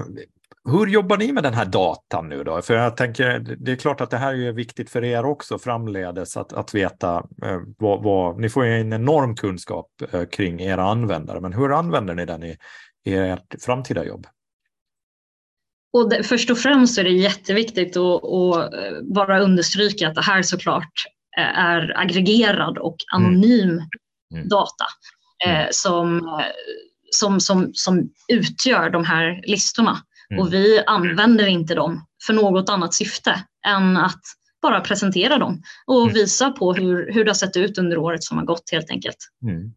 hur 0.72 0.88
jobbar 0.88 1.18
ni 1.18 1.32
med 1.32 1.44
den 1.44 1.54
här 1.54 1.66
datan 1.66 2.30
nu 2.30 2.44
då? 2.44 2.62
För 2.62 2.74
jag 2.74 2.98
tänker, 2.98 3.40
det 3.40 3.72
är 3.72 3.76
klart 3.76 4.02
att 4.02 4.10
det 4.10 4.18
här 4.18 4.34
är 4.34 4.52
viktigt 4.52 4.90
för 4.90 5.04
er 5.04 5.26
också 5.26 5.60
framledes 5.60 6.38
att, 6.38 6.54
att 6.54 6.76
veta 6.76 7.18
eh, 7.44 7.60
vad, 7.78 8.04
vad, 8.04 8.40
ni 8.40 8.50
får 8.50 8.66
ju 8.66 8.82
en 8.82 8.94
enorm 8.94 9.36
kunskap 9.36 9.88
eh, 10.12 10.26
kring 10.26 10.62
era 10.62 10.84
användare, 10.84 11.42
men 11.42 11.54
hur 11.54 11.72
använder 11.72 12.16
ni 12.16 12.26
den 12.26 12.44
i, 12.44 12.58
i 13.06 13.16
ert 13.16 13.56
framtida 13.62 14.06
jobb? 14.06 14.28
Och 15.94 16.10
det, 16.10 16.24
först 16.24 16.50
och 16.50 16.58
främst 16.58 16.98
är 16.98 17.04
det 17.04 17.10
jätteviktigt 17.10 17.98
att, 17.98 18.24
att 18.24 18.74
eh, 18.74 19.02
bara 19.02 19.40
understryka 19.40 20.08
att 20.08 20.16
det 20.16 20.22
här 20.22 20.42
såklart 20.42 20.94
eh, 21.38 21.60
är 21.60 22.00
aggregerad 22.00 22.78
och 22.78 22.96
mm. 23.16 23.26
anonym 23.26 23.70
mm. 23.70 23.88
Mm. 24.34 24.48
data 24.48 24.86
eh, 25.46 25.68
som, 25.72 26.22
som, 27.12 27.40
som, 27.40 27.72
som 27.74 28.10
utgör 28.28 28.90
de 28.90 29.06
här 29.06 29.42
listorna. 29.48 29.98
Mm. 30.32 30.42
Och 30.42 30.54
vi 30.54 30.84
använder 30.86 31.48
inte 31.48 31.76
dem 31.76 32.06
för 32.28 32.34
något 32.34 32.70
annat 32.70 32.94
syfte 32.94 33.44
än 33.68 33.98
att 33.98 34.22
bara 34.62 34.82
presentera 34.82 35.38
dem 35.38 35.62
och 35.86 36.02
mm. 36.02 36.14
visa 36.14 36.52
på 36.52 36.74
hur, 36.74 37.14
hur 37.14 37.26
det 37.26 37.30
har 37.30 37.36
sett 37.36 37.58
ut 37.58 37.78
under 37.78 37.98
året 37.98 38.24
som 38.24 38.38
har 38.38 38.46
gått 38.46 38.72
helt 38.72 38.90
enkelt. 38.90 39.18
Mm. 39.44 39.74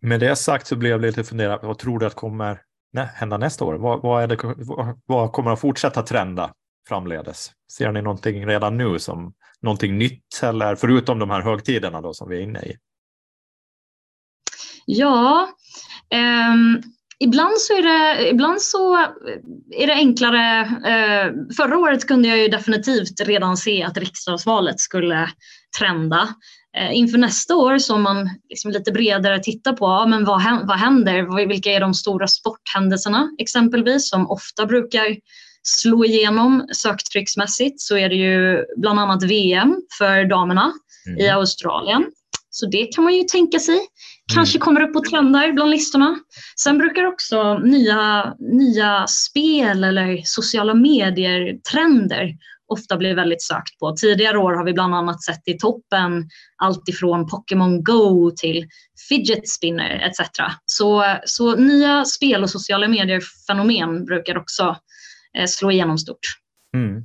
Med 0.00 0.20
det 0.20 0.36
sagt 0.36 0.66
så 0.66 0.76
blev 0.76 0.90
jag 0.92 1.00
lite 1.00 1.24
funderad, 1.24 1.60
vad 1.62 1.78
tror 1.78 1.98
du 1.98 2.06
att 2.06 2.14
kommer 2.14 2.60
hända 3.02 3.38
nästa 3.38 3.64
år? 3.64 3.74
Vad, 3.74 4.02
vad, 4.02 4.22
är 4.22 4.26
det, 4.26 4.38
vad, 4.56 5.00
vad 5.06 5.32
kommer 5.32 5.50
att 5.50 5.60
fortsätta 5.60 6.02
trenda 6.02 6.52
framledes? 6.88 7.52
Ser 7.72 7.92
ni 7.92 8.02
någonting 8.02 8.46
redan 8.46 8.76
nu 8.76 8.98
som 8.98 9.34
någonting 9.62 9.98
nytt 9.98 10.40
eller 10.42 10.76
förutom 10.76 11.18
de 11.18 11.30
här 11.30 11.42
högtiderna 11.42 12.00
då 12.00 12.14
som 12.14 12.28
vi 12.28 12.36
är 12.36 12.40
inne 12.40 12.60
i? 12.60 12.76
Ja, 14.86 15.48
um 16.14 16.82
Ibland 17.18 17.60
så 17.60 17.72
är 17.72 17.82
det, 17.82 18.30
ibland 18.30 18.62
så 18.62 18.96
är 19.70 19.86
det 19.86 19.92
enklare. 19.92 20.60
Eh, 20.60 21.32
förra 21.56 21.78
året 21.78 22.08
kunde 22.08 22.28
jag 22.28 22.38
ju 22.38 22.48
definitivt 22.48 23.20
redan 23.20 23.56
se 23.56 23.82
att 23.82 23.96
riksdagsvalet 23.96 24.80
skulle 24.80 25.30
trenda. 25.78 26.28
Eh, 26.76 26.96
inför 26.96 27.18
nästa 27.18 27.56
år 27.56 27.78
som 27.78 28.02
man 28.02 28.30
liksom 28.48 28.70
lite 28.70 28.92
bredare 28.92 29.38
tittar 29.38 29.72
på 29.72 29.84
ja, 29.84 30.06
men 30.06 30.24
vad, 30.24 30.66
vad 30.66 30.78
händer, 30.78 31.46
vilka 31.48 31.70
är 31.70 31.80
de 31.80 31.94
stora 31.94 32.26
sporthändelserna 32.26 33.30
exempelvis 33.38 34.08
som 34.08 34.30
ofta 34.30 34.66
brukar 34.66 35.16
slå 35.62 36.04
igenom 36.04 36.68
söktrycksmässigt 36.72 37.80
så 37.80 37.96
är 37.96 38.08
det 38.08 38.14
ju 38.14 38.64
bland 38.76 39.00
annat 39.00 39.22
VM 39.22 39.76
för 39.98 40.24
damerna 40.24 40.72
mm. 41.06 41.18
i 41.18 41.28
Australien. 41.28 42.04
Så 42.50 42.66
det 42.66 42.86
kan 42.86 43.04
man 43.04 43.14
ju 43.14 43.22
tänka 43.22 43.58
sig. 43.58 43.80
Kanske 44.34 44.58
mm. 44.58 44.64
kommer 44.64 44.80
upp 44.80 44.92
på 44.92 45.02
trendar 45.10 45.52
bland 45.52 45.70
listorna. 45.70 46.16
Sen 46.60 46.78
brukar 46.78 47.04
också 47.04 47.58
nya, 47.58 48.34
nya 48.38 49.06
spel 49.06 49.84
eller 49.84 50.20
sociala 50.24 50.74
medier-trender 50.74 52.34
ofta 52.68 52.96
blir 52.96 53.14
väldigt 53.14 53.42
sökt 53.42 53.78
på. 53.80 53.96
Tidigare 53.96 54.38
år 54.38 54.52
har 54.52 54.64
vi 54.64 54.72
bland 54.72 54.94
annat 54.94 55.22
sett 55.22 55.48
i 55.48 55.58
toppen 55.58 56.28
allt 56.56 56.88
ifrån 56.88 57.26
Pokémon 57.26 57.84
Go 57.84 58.30
till 58.30 58.66
fidget 59.08 59.48
spinner 59.48 59.90
etc. 59.90 60.30
Så, 60.66 61.16
så 61.24 61.56
nya 61.56 62.04
spel 62.04 62.42
och 62.42 62.50
sociala 62.50 62.88
medier-fenomen 62.88 64.04
brukar 64.04 64.38
också 64.38 64.76
eh, 65.38 65.46
slå 65.46 65.70
igenom 65.70 65.98
stort. 65.98 66.44
Mm. 66.74 67.02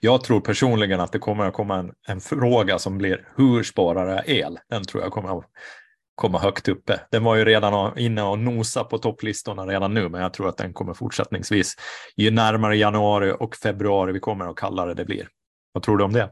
Jag 0.00 0.24
tror 0.24 0.40
personligen 0.40 1.00
att 1.00 1.12
det 1.12 1.18
kommer 1.18 1.46
att 1.46 1.54
komma 1.54 1.78
en, 1.78 1.92
en 2.08 2.20
fråga 2.20 2.78
som 2.78 2.98
blir 2.98 3.28
hur 3.36 3.62
sparar 3.62 4.08
jag 4.08 4.28
el? 4.28 4.58
Den 4.70 4.84
tror 4.84 5.02
jag 5.02 5.12
kommer 5.12 5.38
att 5.38 5.44
komma 6.14 6.38
högt 6.38 6.68
uppe. 6.68 7.00
Den 7.10 7.24
var 7.24 7.36
ju 7.36 7.44
redan 7.44 7.98
inne 7.98 8.22
och 8.22 8.38
nosa 8.38 8.84
på 8.84 8.98
topplistorna 8.98 9.66
redan 9.66 9.94
nu, 9.94 10.08
men 10.08 10.20
jag 10.20 10.34
tror 10.34 10.48
att 10.48 10.56
den 10.56 10.72
kommer 10.72 10.94
fortsättningsvis. 10.94 11.76
Ju 12.16 12.30
närmare 12.30 12.76
januari 12.76 13.34
och 13.40 13.56
februari 13.56 14.12
vi 14.12 14.20
kommer 14.20 14.48
och 14.48 14.58
kallare 14.58 14.94
det 14.94 15.04
blir. 15.04 15.28
Vad 15.72 15.82
tror 15.82 15.96
du 15.96 16.04
om 16.04 16.12
det? 16.12 16.30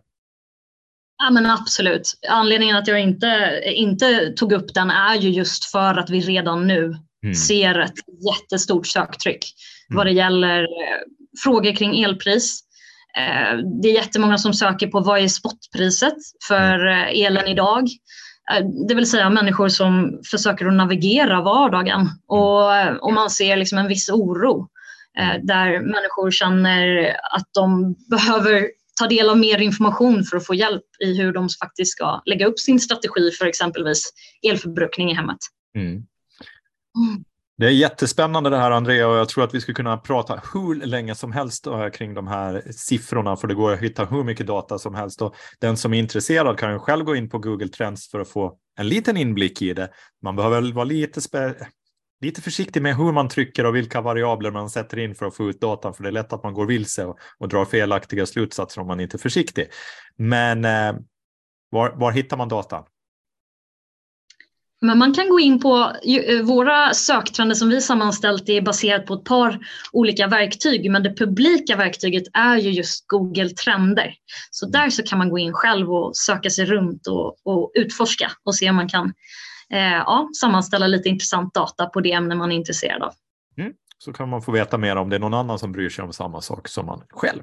Ja, 1.22 1.30
men 1.30 1.46
absolut. 1.46 2.12
Anledningen 2.28 2.76
att 2.76 2.88
jag 2.88 3.00
inte, 3.00 3.60
inte 3.64 4.32
tog 4.36 4.52
upp 4.52 4.74
den 4.74 4.90
är 4.90 5.14
ju 5.14 5.28
just 5.28 5.64
för 5.64 5.94
att 5.94 6.10
vi 6.10 6.20
redan 6.20 6.66
nu 6.66 6.94
mm. 7.24 7.34
ser 7.34 7.78
ett 7.78 7.94
jättestort 8.30 8.86
söktryck 8.86 9.44
mm. 9.90 9.96
vad 9.96 10.06
det 10.06 10.12
gäller 10.12 10.62
eh, 10.62 10.98
frågor 11.44 11.76
kring 11.76 12.02
elpris. 12.02 12.60
Eh, 13.16 13.58
det 13.82 13.88
är 13.88 13.94
jättemånga 13.94 14.38
som 14.38 14.54
söker 14.54 14.86
på 14.86 15.00
vad 15.00 15.20
är 15.20 15.28
spotpriset 15.28 16.16
för 16.48 16.86
mm. 16.86 17.00
eh, 17.00 17.26
elen 17.26 17.46
idag. 17.46 17.88
Det 18.88 18.94
vill 18.94 19.10
säga 19.10 19.30
människor 19.30 19.68
som 19.68 20.20
försöker 20.30 20.66
att 20.66 20.72
navigera 20.72 21.40
vardagen 21.40 22.08
och, 22.26 23.00
och 23.00 23.12
man 23.12 23.30
ser 23.30 23.56
liksom 23.56 23.78
en 23.78 23.88
viss 23.88 24.08
oro 24.08 24.68
mm. 25.18 25.46
där 25.46 25.80
människor 25.80 26.30
känner 26.30 27.08
att 27.36 27.46
de 27.54 27.94
behöver 28.10 28.70
ta 29.00 29.06
del 29.06 29.30
av 29.30 29.38
mer 29.38 29.58
information 29.58 30.24
för 30.24 30.36
att 30.36 30.46
få 30.46 30.54
hjälp 30.54 30.84
i 31.04 31.18
hur 31.18 31.32
de 31.32 31.48
faktiskt 31.62 31.92
ska 31.92 32.22
lägga 32.24 32.46
upp 32.46 32.58
sin 32.58 32.80
strategi 32.80 33.30
för 33.38 33.46
exempelvis 33.46 34.12
elförbrukning 34.50 35.10
i 35.10 35.14
hemmet. 35.14 35.38
Mm. 35.76 35.88
Mm. 35.88 36.04
Det 37.60 37.66
är 37.66 37.70
jättespännande 37.70 38.50
det 38.50 38.56
här 38.56 38.70
Andrea 38.70 39.08
och 39.08 39.16
jag 39.16 39.28
tror 39.28 39.44
att 39.44 39.54
vi 39.54 39.60
skulle 39.60 39.74
kunna 39.74 39.96
prata 39.96 40.42
hur 40.54 40.74
länge 40.74 41.14
som 41.14 41.32
helst 41.32 41.66
kring 41.92 42.14
de 42.14 42.28
här 42.28 42.62
siffrorna 42.70 43.36
för 43.36 43.48
det 43.48 43.54
går 43.54 43.72
att 43.72 43.80
hitta 43.80 44.04
hur 44.04 44.24
mycket 44.24 44.46
data 44.46 44.78
som 44.78 44.94
helst 44.94 45.22
och 45.22 45.34
den 45.58 45.76
som 45.76 45.94
är 45.94 45.98
intresserad 45.98 46.58
kan 46.58 46.72
ju 46.72 46.78
själv 46.78 47.04
gå 47.04 47.16
in 47.16 47.30
på 47.30 47.38
Google 47.38 47.68
Trends 47.68 48.10
för 48.10 48.20
att 48.20 48.28
få 48.28 48.58
en 48.78 48.88
liten 48.88 49.16
inblick 49.16 49.62
i 49.62 49.74
det. 49.74 49.90
Man 50.22 50.36
behöver 50.36 50.72
vara 50.72 50.84
lite 50.84 51.20
lite 52.20 52.42
försiktig 52.42 52.82
med 52.82 52.96
hur 52.96 53.12
man 53.12 53.28
trycker 53.28 53.66
och 53.66 53.76
vilka 53.76 54.00
variabler 54.00 54.50
man 54.50 54.70
sätter 54.70 54.98
in 54.98 55.14
för 55.14 55.26
att 55.26 55.36
få 55.36 55.50
ut 55.50 55.60
datan, 55.60 55.94
för 55.94 56.02
det 56.02 56.08
är 56.08 56.12
lätt 56.12 56.32
att 56.32 56.42
man 56.42 56.54
går 56.54 56.66
vilse 56.66 57.04
och, 57.04 57.18
och 57.38 57.48
drar 57.48 57.64
felaktiga 57.64 58.26
slutsatser 58.26 58.80
om 58.80 58.86
man 58.86 59.00
inte 59.00 59.16
är 59.16 59.18
försiktig. 59.18 59.68
Men 60.16 60.64
eh, 60.64 60.92
var, 61.70 61.90
var 61.96 62.12
hittar 62.12 62.36
man 62.36 62.48
datan? 62.48 62.84
Men 64.80 64.98
man 64.98 65.14
kan 65.14 65.28
gå 65.28 65.40
in 65.40 65.60
på 65.60 65.92
eh, 66.04 66.42
våra 66.42 66.94
söktrender 66.94 67.54
som 67.54 67.68
vi 67.68 67.80
sammanställt 67.80 68.48
är 68.48 68.62
baserat 68.62 69.06
på 69.06 69.14
ett 69.14 69.24
par 69.24 69.58
olika 69.92 70.26
verktyg 70.26 70.90
men 70.90 71.02
det 71.02 71.16
publika 71.16 71.76
verktyget 71.76 72.24
är 72.32 72.56
ju 72.56 72.70
just 72.70 73.08
Google 73.08 73.48
Trender. 73.48 74.14
Så 74.50 74.66
där 74.66 74.90
så 74.90 75.02
kan 75.02 75.18
man 75.18 75.30
gå 75.30 75.38
in 75.38 75.52
själv 75.52 75.92
och 75.92 76.16
söka 76.16 76.50
sig 76.50 76.66
runt 76.66 77.06
och, 77.06 77.46
och 77.46 77.72
utforska 77.74 78.30
och 78.44 78.54
se 78.54 78.70
om 78.70 78.76
man 78.76 78.88
kan 78.88 79.12
eh, 79.70 79.80
ja, 79.80 80.28
sammanställa 80.40 80.86
lite 80.86 81.08
intressant 81.08 81.54
data 81.54 81.86
på 81.86 82.00
det 82.00 82.12
ämne 82.12 82.34
man 82.34 82.52
är 82.52 82.56
intresserad 82.56 83.02
av. 83.02 83.12
Mm. 83.56 83.72
Så 83.98 84.12
kan 84.12 84.28
man 84.28 84.42
få 84.42 84.52
veta 84.52 84.78
mer 84.78 84.96
om 84.96 85.10
det 85.10 85.16
är 85.16 85.20
någon 85.20 85.34
annan 85.34 85.58
som 85.58 85.72
bryr 85.72 85.88
sig 85.88 86.04
om 86.04 86.12
samma 86.12 86.40
sak 86.40 86.68
som 86.68 86.86
man 86.86 87.02
själv. 87.10 87.42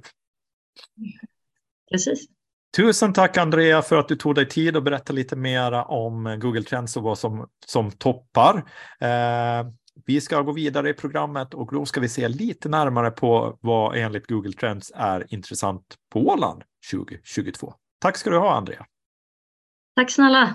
Precis. 1.91 2.36
Tusen 2.77 3.13
tack 3.13 3.37
Andrea 3.37 3.81
för 3.81 3.95
att 3.95 4.07
du 4.07 4.15
tog 4.15 4.35
dig 4.35 4.47
tid 4.47 4.75
och 4.75 4.83
berätta 4.83 5.13
lite 5.13 5.35
mer 5.35 5.71
om 5.73 6.39
Google 6.41 6.63
Trends 6.63 6.97
och 6.97 7.03
vad 7.03 7.17
som, 7.17 7.49
som 7.65 7.91
toppar. 7.91 8.57
Eh, 8.99 9.67
vi 10.05 10.21
ska 10.21 10.41
gå 10.41 10.51
vidare 10.51 10.89
i 10.89 10.93
programmet 10.93 11.53
och 11.53 11.73
då 11.73 11.85
ska 11.85 12.01
vi 12.01 12.09
se 12.09 12.27
lite 12.27 12.69
närmare 12.69 13.11
på 13.11 13.57
vad 13.61 13.97
enligt 13.97 14.27
Google 14.27 14.53
Trends 14.53 14.91
är 14.95 15.33
intressant 15.33 15.95
på 16.13 16.27
Åland 16.27 16.63
2022. 16.91 17.73
Tack 17.99 18.17
ska 18.17 18.29
du 18.29 18.37
ha 18.37 18.55
Andrea. 18.55 18.85
Tack 19.95 20.11
snälla. 20.11 20.53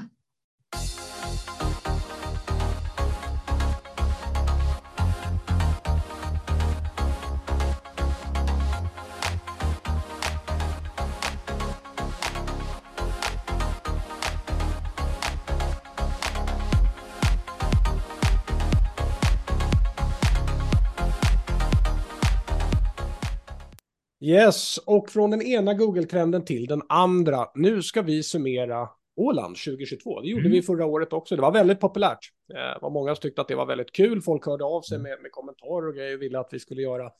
Yes, 24.22 24.78
och 24.78 25.10
från 25.10 25.30
den 25.30 25.42
ena 25.42 25.74
Google-trenden 25.74 26.44
till 26.44 26.66
den 26.66 26.82
andra. 26.88 27.48
Nu 27.54 27.82
ska 27.82 28.02
vi 28.02 28.22
summera 28.22 28.88
Åland 29.16 29.56
2022. 29.56 30.20
Det 30.20 30.28
gjorde 30.28 30.40
mm. 30.40 30.52
vi 30.52 30.62
förra 30.62 30.86
året 30.86 31.12
också. 31.12 31.36
Det 31.36 31.42
var 31.42 31.52
väldigt 31.52 31.80
populärt. 31.80 32.18
Eh, 32.54 32.56
det 32.56 32.78
var 32.82 32.90
många 32.90 33.14
som 33.14 33.22
tyckte 33.22 33.40
att 33.40 33.48
det 33.48 33.54
var 33.54 33.66
väldigt 33.66 33.92
kul. 33.92 34.22
Folk 34.22 34.46
hörde 34.46 34.64
av 34.64 34.82
sig 34.82 34.96
mm. 34.96 35.10
med, 35.10 35.22
med 35.22 35.32
kommentarer 35.32 35.88
och 35.88 35.94
grejer 35.94 36.16
och 36.16 36.22
ville 36.22 36.38
att 36.40 36.48
vi 36.52 36.58
skulle 36.58 36.82
göra 36.82 37.10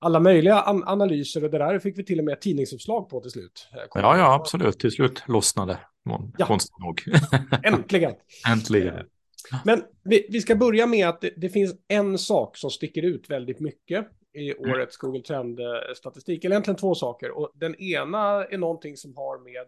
alla 0.00 0.20
möjliga 0.20 0.60
an 0.60 0.84
analyser 0.86 1.44
och 1.44 1.50
det 1.50 1.58
där 1.58 1.78
fick 1.78 1.98
vi 1.98 2.04
till 2.04 2.18
och 2.18 2.24
med 2.24 2.40
tidningsuppslag 2.40 3.08
på 3.08 3.20
till 3.20 3.30
slut. 3.30 3.68
Eh, 3.72 3.78
ja, 3.94 4.18
ja, 4.18 4.34
absolut. 4.34 4.78
Till 4.78 4.90
slut 4.90 5.22
lossnade 5.28 5.78
ja. 6.38 6.46
konstigt 6.46 6.78
nog. 6.78 7.02
Äntligen. 7.62 8.12
Äntligen. 8.48 8.94
Eh, 8.94 9.02
men 9.64 9.82
vi, 10.04 10.26
vi, 10.30 10.40
ska 10.40 10.56
börja 10.56 10.86
med 10.86 11.08
att 11.08 11.20
det, 11.20 11.32
det, 11.36 11.48
finns 11.48 11.74
en 11.88 12.18
sak 12.18 12.56
som 12.56 12.70
sticker 12.70 13.02
ut 13.02 13.30
väldigt 13.30 13.60
mycket 13.60 14.06
i 14.32 14.56
mm. 14.56 14.70
årets 14.70 14.96
Google 14.96 15.22
Trend-statistik. 15.22 16.44
Eller 16.44 16.54
egentligen 16.54 16.76
två 16.76 16.94
saker. 16.94 17.30
Och 17.30 17.50
den 17.54 17.74
ena 17.74 18.44
är 18.44 18.58
någonting 18.58 18.96
som 18.96 19.16
har 19.16 19.38
med 19.38 19.66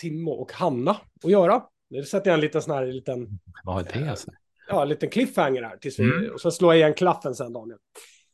Timo 0.00 0.30
och 0.30 0.52
Hanna 0.52 0.96
att 1.24 1.30
göra. 1.30 1.62
Nu 1.90 2.02
sätter 2.02 2.30
jag 2.30 2.34
en 2.34 2.40
liten 2.40 2.62
sån 2.62 2.74
här 2.74 2.86
liten... 2.86 3.28
Vad 3.64 3.86
är 3.86 4.00
det? 4.00 4.10
Alltså? 4.10 4.30
Ja, 4.68 4.82
en 4.82 4.88
liten 4.88 5.10
cliffhanger 5.10 5.62
här. 5.62 5.76
Tills 5.76 5.98
vi, 5.98 6.04
mm. 6.04 6.32
Och 6.32 6.40
så 6.40 6.50
slår 6.50 6.74
jag 6.74 6.78
igen 6.78 6.94
klaffen 6.94 7.34
sen, 7.34 7.52
Daniel. 7.52 7.78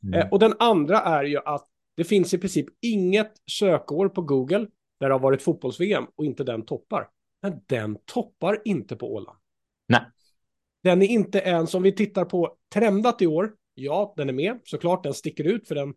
Mm. 0.02 0.20
Eh, 0.20 0.28
och 0.28 0.38
den 0.38 0.54
andra 0.58 1.00
är 1.00 1.24
ju 1.24 1.38
att 1.44 1.66
det 1.96 2.04
finns 2.04 2.34
i 2.34 2.38
princip 2.38 2.66
inget 2.80 3.32
sökår 3.50 4.08
på 4.08 4.22
Google 4.22 4.66
där 5.00 5.08
det 5.08 5.14
har 5.14 5.20
varit 5.20 5.42
fotbolls-VM 5.42 6.06
och 6.16 6.24
inte 6.24 6.44
den 6.44 6.64
toppar. 6.64 7.08
Men 7.42 7.60
den 7.66 7.98
toppar 8.04 8.62
inte 8.64 8.96
på 8.96 9.14
Åland. 9.14 9.38
Nej. 9.88 10.00
Den 10.82 11.02
är 11.02 11.06
inte 11.06 11.38
ens, 11.38 11.74
om 11.74 11.82
vi 11.82 11.92
tittar 11.92 12.24
på 12.24 12.56
trendat 12.74 13.22
i 13.22 13.26
år, 13.26 13.52
ja, 13.76 14.14
den 14.16 14.28
är 14.28 14.32
med, 14.32 14.60
såklart, 14.64 15.02
den 15.02 15.14
sticker 15.14 15.44
ut 15.44 15.68
för 15.68 15.74
den 15.74 15.94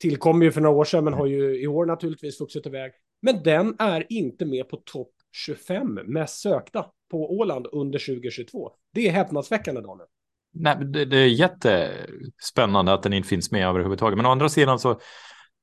tillkom 0.00 0.42
ju 0.42 0.52
för 0.52 0.60
några 0.60 0.76
år 0.76 0.84
sedan, 0.84 1.04
men 1.04 1.12
har 1.12 1.26
ju 1.26 1.62
i 1.62 1.66
år 1.66 1.86
naturligtvis 1.86 2.40
vuxit 2.40 2.66
iväg. 2.66 2.92
Men 3.22 3.42
den 3.42 3.76
är 3.78 4.06
inte 4.12 4.46
med 4.46 4.68
på 4.68 4.76
topp 4.76 5.10
25 5.32 5.94
mest 6.04 6.40
sökta 6.40 6.86
på 7.10 7.38
Åland 7.38 7.66
under 7.72 7.98
2022. 7.98 8.70
Det 8.94 9.08
är 9.08 9.12
häpnadsväckande, 9.12 9.80
Daniel. 9.80 10.08
Nej, 10.52 10.76
det, 10.80 11.04
det, 11.04 11.16
är 11.16 11.26
jättespännande 11.26 12.92
att 12.92 13.02
den 13.02 13.12
inte 13.12 13.28
finns 13.28 13.50
med 13.50 13.68
överhuvudtaget. 13.68 14.16
Men 14.16 14.26
å 14.26 14.30
andra 14.30 14.48
sidan 14.48 14.78
så 14.78 15.00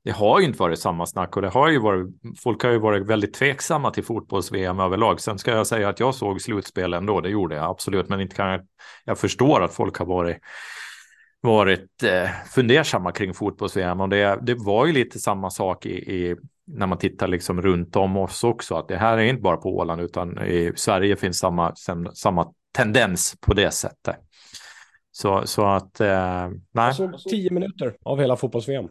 det 0.04 0.12
har 0.12 0.40
ju 0.40 0.46
inte 0.46 0.60
varit 0.60 0.80
samma 0.80 1.06
snack 1.06 1.36
och 1.36 1.42
det 1.42 1.50
har 1.50 1.70
ju 1.70 1.80
varit, 1.80 2.08
folk 2.44 2.64
har 2.64 2.72
ju 2.72 2.80
varit 2.80 3.08
väldigt 3.08 3.34
tveksamma 3.34 3.92
till 3.92 4.04
fotbolls-VM 4.04 4.80
överlag. 4.80 5.22
Sen 5.22 5.40
ska 5.40 5.52
jag 5.52 5.68
säga 5.68 5.90
att 5.90 6.00
jag 6.00 6.16
såg 6.16 6.42
slutspel 6.42 6.94
ändå, 6.94 7.22
det 7.22 7.30
gjorde 7.30 7.56
jag 7.56 7.66
absolut, 7.66 8.10
men 8.10 8.22
inte 8.22 8.36
kan 8.36 8.50
jag, 8.50 8.62
jag 9.06 9.18
förstår 9.18 9.64
att 9.64 9.74
folk 9.74 9.98
har 9.98 10.06
varit 10.06 10.38
varit 11.46 12.04
eh, 12.04 12.30
fundersamma 12.52 13.12
kring 13.12 13.34
fotbolls-VM 13.34 14.02
och 14.02 14.10
det, 14.10 14.40
det 14.42 14.56
var 14.56 14.86
ju 14.86 14.94
lite 14.94 15.20
samma 15.20 15.50
sak 15.50 15.86
i, 15.86 15.90
i, 15.90 16.36
när 16.68 16.88
man 16.88 16.98
tittar 16.98 17.28
liksom 17.28 17.62
runt 17.62 17.96
om 17.96 18.18
oss 18.18 18.44
också, 18.44 18.76
att 18.76 18.88
det 18.88 18.98
här 18.98 19.18
är 19.18 19.24
inte 19.24 19.42
bara 19.42 19.58
på 19.58 19.78
Åland 19.78 20.02
utan 20.02 20.46
i 20.46 20.72
Sverige 20.76 21.16
finns 21.16 21.40
samma, 21.40 21.76
samma 22.14 22.54
tendens 22.78 23.36
på 23.42 23.54
det 23.54 23.72
sättet. 23.72 24.16
Så, 25.12 25.48
så 25.48 25.66
att, 25.66 26.02
eh, 26.02 26.48
nej. 26.50 26.86
Jag 26.86 26.96
såg 26.96 27.20
tio 27.30 27.52
minuter 27.52 27.96
av 28.04 28.20
hela 28.20 28.36
fotbolls-VM. 28.36 28.90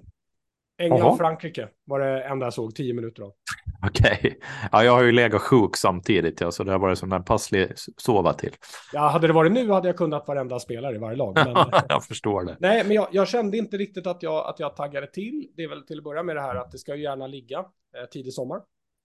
England-Frankrike 0.79 1.69
var 1.85 2.01
det 2.01 2.23
enda 2.23 2.47
jag 2.47 2.55
såg 2.55 2.75
tio 2.75 2.95
minuter 2.95 3.23
av. 3.23 3.33
Okej. 3.89 4.19
Okay. 4.19 4.35
Ja, 4.73 4.85
jag 4.85 4.93
har 4.93 5.03
ju 5.03 5.13
legat 5.13 5.43
sjuk 5.43 5.77
samtidigt, 5.77 6.41
ja, 6.41 6.51
så 6.51 6.65
det 6.65 6.73
har 6.73 6.79
varit 6.79 6.99
som 6.99 7.13
en 7.13 7.25
passlig 7.25 7.73
sova 7.97 8.33
till. 8.33 8.53
Ja, 8.93 9.09
hade 9.09 9.27
det 9.27 9.33
varit 9.33 9.53
nu 9.53 9.71
hade 9.71 9.89
jag 9.89 9.97
kunnat 9.97 10.29
varenda 10.29 10.59
spelare 10.59 10.97
i 10.97 10.99
varje 10.99 11.17
lag. 11.17 11.35
Men... 11.35 11.57
jag 11.89 12.05
förstår 12.05 12.45
det. 12.45 12.57
Nej, 12.61 12.85
men 12.85 12.97
jag, 12.97 13.09
jag, 13.13 13.29
kände 13.29 13.59
inte 13.59 13.77
riktigt 13.77 14.07
att 14.07 14.23
jag, 14.23 14.47
att 14.47 14.61
jag 14.61 14.77
taggade 14.77 15.07
till. 15.07 15.49
Det 15.57 15.63
är 15.63 15.69
väl 15.69 15.87
till 15.87 15.99
att 15.99 16.05
börja 16.05 16.23
med 16.23 16.37
det 16.37 16.43
här 16.43 16.55
att 16.55 16.73
det 16.73 16.79
ska 16.79 16.97
ju 16.97 17.03
gärna 17.03 17.27
ligga 17.27 17.59
eh, 17.59 18.09
tidig 18.11 18.33
sommar. 18.33 18.61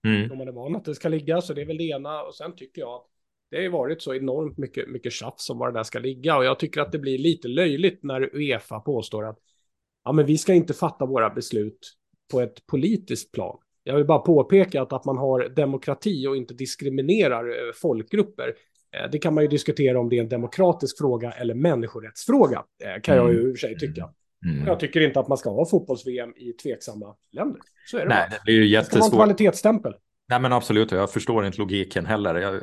Mm. 0.07 0.31
Om 0.31 0.37
man 0.37 0.47
är 0.47 0.51
van 0.51 0.75
att 0.75 0.85
det 0.85 0.95
ska 0.95 1.09
ligga, 1.09 1.41
så 1.41 1.53
det 1.53 1.61
är 1.61 1.65
väl 1.65 1.77
det 1.77 1.83
ena. 1.83 2.21
Och 2.21 2.35
sen 2.35 2.55
tycker 2.55 2.81
jag 2.81 2.93
att 2.93 3.05
det 3.51 3.57
har 3.57 3.63
ju 3.63 3.69
varit 3.69 4.01
så 4.01 4.13
enormt 4.13 4.57
mycket, 4.57 4.89
mycket 4.89 5.13
tjafs 5.13 5.49
om 5.49 5.57
var 5.57 5.71
det 5.71 5.79
där 5.79 5.83
ska 5.83 5.99
ligga. 5.99 6.37
Och 6.37 6.45
jag 6.45 6.59
tycker 6.59 6.81
att 6.81 6.91
det 6.91 6.99
blir 6.99 7.17
lite 7.17 7.47
löjligt 7.47 8.03
när 8.03 8.35
Uefa 8.35 8.79
påstår 8.79 9.25
att 9.25 9.39
ja, 10.09 10.13
men 10.13 10.25
vi 10.25 10.37
ska 10.37 10.53
inte 10.53 10.73
fatta 10.73 11.05
våra 11.05 11.29
beslut 11.29 11.93
på 12.31 12.41
ett 12.41 12.65
politiskt 12.67 13.31
plan. 13.31 13.57
Jag 13.83 13.95
vill 13.95 14.05
bara 14.05 14.19
påpeka 14.19 14.81
att, 14.81 14.93
att 14.93 15.05
man 15.05 15.17
har 15.17 15.49
demokrati 15.49 16.27
och 16.27 16.37
inte 16.37 16.53
diskriminerar 16.53 17.49
eh, 17.49 17.73
folkgrupper. 17.81 18.47
Eh, 18.97 19.11
det 19.11 19.19
kan 19.19 19.33
man 19.33 19.43
ju 19.43 19.47
diskutera 19.47 19.99
om 19.99 20.09
det 20.09 20.17
är 20.17 20.21
en 20.21 20.29
demokratisk 20.29 20.97
fråga 20.97 21.31
eller 21.31 21.53
människorättsfråga, 21.53 22.63
eh, 22.83 23.01
kan 23.01 23.15
jag 23.15 23.33
ju 23.33 23.39
i 23.39 23.53
och 23.53 23.59
för 23.59 23.67
sig 23.67 23.77
tycka. 23.77 24.09
Mm. 24.45 24.67
Jag 24.67 24.79
tycker 24.79 25.01
inte 25.01 25.19
att 25.19 25.27
man 25.27 25.37
ska 25.37 25.49
ha 25.49 25.65
fotbolls-VM 25.65 26.33
i 26.37 26.53
tveksamma 26.53 27.15
länder. 27.31 27.61
Så 27.85 27.97
är 27.97 28.01
det. 28.01 28.09
Nej, 28.09 28.27
det 28.31 28.41
blir 28.43 28.55
ju 28.55 28.67
jättesvårt. 28.67 28.99
Det 28.99 29.07
ska 29.07 29.17
vara 29.17 29.29
en 29.29 29.35
kvalitetsstämpel. 29.35 29.93
Nej, 30.29 30.39
men 30.39 30.53
absolut. 30.53 30.91
Jag 30.91 31.11
förstår 31.11 31.45
inte 31.45 31.57
logiken 31.57 32.05
heller. 32.05 32.61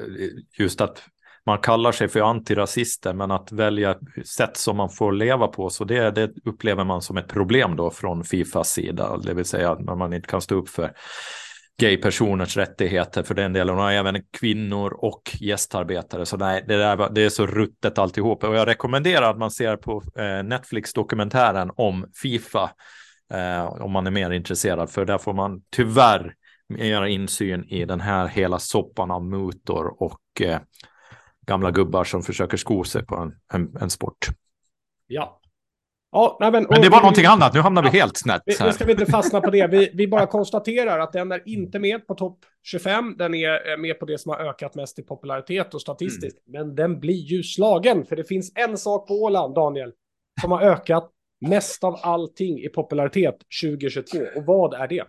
Just 0.59 0.81
att 0.81 1.03
man 1.47 1.59
kallar 1.59 1.93
sig 1.93 2.09
för 2.09 2.21
antirasister, 2.21 3.13
men 3.13 3.31
att 3.31 3.53
välja 3.53 3.97
sätt 4.25 4.57
som 4.57 4.77
man 4.77 4.91
får 4.91 5.13
leva 5.13 5.49
på, 5.49 5.71
så 5.71 5.85
det, 5.85 6.11
det 6.11 6.31
upplever 6.45 6.85
man 6.85 7.03
som 7.03 7.17
ett 7.17 7.29
problem 7.29 7.77
då 7.77 7.91
från 7.91 8.25
Fifas 8.25 8.71
sida, 8.71 9.17
det 9.17 9.35
vill 9.35 9.45
säga 9.45 9.75
när 9.75 9.95
man 9.95 10.13
inte 10.13 10.29
kan 10.29 10.41
stå 10.41 10.55
upp 10.55 10.69
för 10.69 10.93
gaypersoners 11.81 12.57
rättigheter 12.57 13.23
för 13.23 13.35
den 13.35 13.53
delen 13.53 13.79
och 13.79 13.93
även 13.93 14.23
kvinnor 14.41 14.93
och 14.93 15.23
gästarbetare. 15.41 16.27
Så 16.27 16.37
nej, 16.37 16.65
det, 16.69 16.77
där, 16.77 17.11
det 17.11 17.25
är 17.25 17.29
så 17.29 17.47
ruttet 17.47 17.99
alltihop. 17.99 18.45
Och 18.45 18.57
jag 18.57 18.69
rekommenderar 18.69 19.31
att 19.31 19.39
man 19.39 19.51
ser 19.51 19.77
på 19.77 20.03
eh, 20.17 20.43
Netflix-dokumentären 20.45 21.71
om 21.77 22.07
Fifa 22.23 22.71
eh, 23.33 23.65
om 23.65 23.93
man 23.93 24.07
är 24.07 24.11
mer 24.11 24.31
intresserad, 24.31 24.91
för 24.91 25.05
där 25.05 25.19
får 25.19 25.33
man 25.33 25.63
tyvärr 25.71 26.35
mer 26.69 27.05
insyn 27.05 27.65
i 27.65 27.85
den 27.85 28.01
här 28.01 28.27
hela 28.27 28.59
soppan 28.59 29.11
av 29.11 29.25
mutor 29.25 30.03
och 30.03 30.41
eh, 30.41 30.59
gamla 31.47 31.71
gubbar 31.71 32.05
som 32.05 32.23
försöker 32.23 32.57
sko 32.57 32.85
sig 32.85 33.07
på 33.07 33.17
en, 33.17 33.35
en, 33.53 33.77
en 33.81 33.91
sport. 33.91 34.27
Ja. 35.07 35.41
Ja, 36.13 36.37
nej, 36.41 36.53
men, 36.53 36.67
men 36.71 36.83
det 36.83 36.89
var 36.89 37.01
någonting 37.01 37.25
annat, 37.25 37.55
nu 37.55 37.61
hamnar 37.61 37.83
vi 37.83 37.89
helt 37.89 38.17
snett. 38.17 38.43
Vi, 38.47 38.55
nu 38.65 38.73
ska 38.73 38.85
vi 38.85 38.93
inte 38.93 39.07
fastna 39.07 39.41
på 39.41 39.51
det. 39.51 39.67
Vi, 39.67 39.91
vi 39.95 40.09
bara 40.09 40.27
konstaterar 40.27 40.99
att 40.99 41.13
den 41.13 41.33
är 41.33 41.43
inte 41.49 41.79
med 41.79 42.07
på 42.07 42.15
topp 42.15 42.39
25. 42.63 43.17
Den 43.19 43.35
är 43.35 43.77
med 43.77 43.99
på 43.99 44.07
det 44.07 44.19
som 44.19 44.31
har 44.31 44.39
ökat 44.39 44.75
mest 44.75 44.99
i 44.99 45.03
popularitet 45.03 45.75
och 45.75 45.81
statistiskt. 45.81 46.49
Mm. 46.49 46.67
Men 46.67 46.75
den 46.75 47.01
blir 47.01 47.15
ju 47.15 47.43
slagen, 47.43 48.05
för 48.05 48.17
det 48.17 48.25
finns 48.25 48.53
en 48.55 48.79
sak 48.79 49.09
på 49.09 49.15
Åland, 49.15 49.55
Daniel, 49.55 49.93
som 50.41 50.53
har 50.53 50.63
ökat 50.63 51.11
mest 51.41 51.85
av 51.85 51.99
allting 52.03 52.59
i 52.59 52.69
popularitet 52.69 53.37
2022. 53.63 54.19
Och 54.37 54.45
vad 54.47 54.75
är 54.75 54.89
det? 54.89 55.05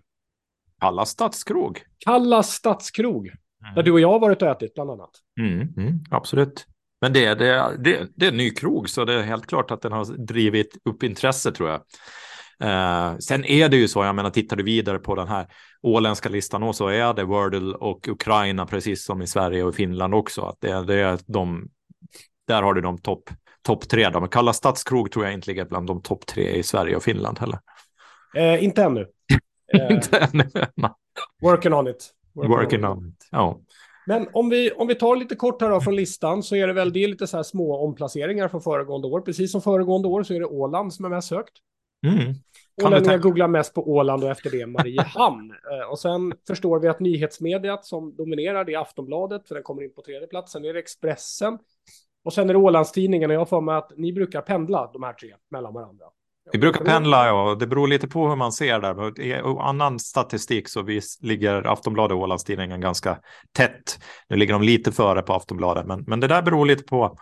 Kalla 0.82 1.06
stadskrog. 1.06 1.82
Kalla 1.98 2.44
stadskrog. 2.44 3.32
Mm. 3.64 3.76
Där 3.76 3.84
du 3.84 3.92
och 3.92 4.00
jag 4.00 4.12
har 4.12 4.20
varit 4.20 4.42
och 4.42 4.48
ätit 4.48 4.74
bland 4.74 4.92
annat. 4.92 5.10
Mm, 5.40 5.74
mm, 5.78 6.00
absolut. 6.12 6.66
Men 7.02 7.14
det, 7.14 7.36
det, 7.36 7.78
det, 7.80 8.08
det 8.16 8.26
är 8.26 8.32
en 8.32 8.38
ny 8.38 8.50
krog, 8.50 8.90
så 8.90 9.06
det 9.06 9.14
är 9.14 9.22
helt 9.22 9.48
klart 9.48 9.72
att 9.72 9.82
den 9.82 9.92
har 9.92 10.06
drivit 10.06 10.78
upp 10.86 11.04
intresse 11.04 11.52
tror 11.52 11.70
jag. 11.70 11.82
Eh, 12.60 13.18
sen 13.18 13.46
är 13.46 13.70
det 13.70 13.78
ju 13.78 13.88
så, 13.88 14.04
jag 14.04 14.16
menar, 14.16 14.30
tittar 14.30 14.56
du 14.56 14.64
vidare 14.64 15.00
på 15.00 15.16
den 15.16 15.28
här 15.28 15.48
åländska 15.82 16.30
listan 16.30 16.74
så 16.74 16.88
är 16.88 17.14
det 17.14 17.24
Wordle 17.24 17.76
och 17.76 18.08
Ukraina, 18.08 18.66
precis 18.66 19.06
som 19.06 19.22
i 19.22 19.28
Sverige 19.28 19.64
och 19.64 19.76
Finland 19.76 20.14
också. 20.14 20.42
Att 20.42 20.62
det, 20.62 20.86
det 20.86 20.96
är 20.96 21.20
de, 21.26 21.70
där 22.48 22.62
har 22.62 22.74
du 22.74 22.82
de 22.82 22.98
topp 22.98 23.30
top 23.62 23.90
tre. 23.90 24.10
De 24.10 24.28
kalla 24.28 24.54
stadskrog 24.54 25.12
tror 25.12 25.26
jag 25.26 25.34
inte 25.34 25.48
ligger 25.48 25.66
bland 25.66 25.88
de 25.88 26.02
topp 26.02 26.26
tre 26.26 26.52
i 26.52 26.64
Sverige 26.64 26.96
och 26.96 27.04
Finland 27.04 27.40
heller. 27.40 27.60
Eh, 28.36 28.64
inte 28.64 28.84
ännu. 28.84 29.08
inte 29.92 30.18
ännu. 30.18 30.50
Working 31.42 31.74
on 31.74 31.88
it. 31.88 32.14
Working, 32.46 32.86
on, 32.86 33.08
it. 33.08 33.28
Ja. 33.32 33.60
Men 34.08 34.28
om 34.34 34.50
vi, 34.50 34.72
om 34.72 34.88
vi 34.88 34.96
tar 34.96 35.16
lite 35.16 35.36
kort 35.36 35.62
här 35.62 35.70
då 35.70 35.82
från 35.82 35.96
listan 35.96 36.44
så 36.44 36.56
är 36.56 36.68
det 36.68 36.74
väl 36.74 36.94
det 36.94 37.04
är 37.04 37.08
lite 37.08 37.28
så 37.28 37.38
här 37.38 37.44
små 37.44 37.78
omplaceringar 37.78 38.48
från 38.48 38.62
föregående 38.62 39.08
år. 39.08 39.22
Precis 39.22 39.52
som 39.52 39.62
föregående 39.62 40.08
år 40.08 40.24
så 40.24 40.34
är 40.34 40.40
det 40.40 40.46
Åland 40.46 40.94
som 40.94 41.06
är 41.06 41.10
mest 41.10 41.28
sökt. 41.28 41.54
Mm. 42.08 42.34
Ålänningar 42.84 43.18
googlar 43.18 43.48
mest 43.48 43.74
på 43.74 43.92
Åland 43.92 44.24
och 44.24 44.30
efter 44.30 44.50
det 44.50 44.66
Mariehamn. 44.66 45.54
Eh, 45.72 45.92
och 45.92 46.00
sen 46.00 46.34
förstår 46.48 46.80
vi 46.80 46.88
att 46.88 47.00
nyhetsmediet 47.00 47.86
som 47.86 48.16
dominerar 48.16 48.66
det 48.66 48.74
är 48.74 48.80
Aftonbladet, 48.80 49.48
för 49.48 49.56
den 49.56 49.64
kommer 49.64 49.84
in 49.84 49.94
på 49.94 50.02
tredje 50.02 50.28
plats. 50.28 50.52
Sen 50.52 50.66
är 50.66 50.74
det 50.74 50.80
Expressen. 50.80 51.58
Och 52.24 52.34
sen 52.34 52.50
är 52.50 52.54
det 52.54 52.60
Ålandstidningen 52.60 53.30
och 53.30 53.36
jag 53.36 53.50
får 53.50 53.62
mig 53.62 53.76
att 53.76 53.92
ni 53.98 54.14
brukar 54.14 54.42
pendla 54.42 54.90
de 54.94 55.04
här 55.04 55.14
tre 55.14 55.34
mellan 55.50 55.74
varandra. 55.74 56.06
Vi 56.52 56.60
brukar 56.60 56.86
pendla, 56.86 57.28
ja. 57.28 57.56
Det 57.60 57.68
beror 57.68 57.88
lite 57.88 58.08
på 58.08 58.30
hur 58.30 58.36
man 58.36 58.52
ser 58.52 58.80
där. 58.80 59.22
I 59.22 59.34
annan 59.60 60.00
statistik 60.00 60.70
så 60.70 60.82
vi 60.82 61.02
ligger 61.22 61.68
Aftonbladet 61.68 62.16
och 62.16 62.22
Ålandstidningen 62.22 62.82
ganska 62.82 63.20
tätt. 63.52 64.00
Nu 64.30 64.36
ligger 64.36 64.54
de 64.54 64.64
lite 64.64 64.92
före 64.92 65.22
på 65.22 65.34
Aftonbladet, 65.34 65.86
men, 65.86 66.04
men 66.08 66.20
det 66.20 66.28
där 66.28 66.42
beror 66.42 66.66
lite 66.66 66.84
på 66.84 67.18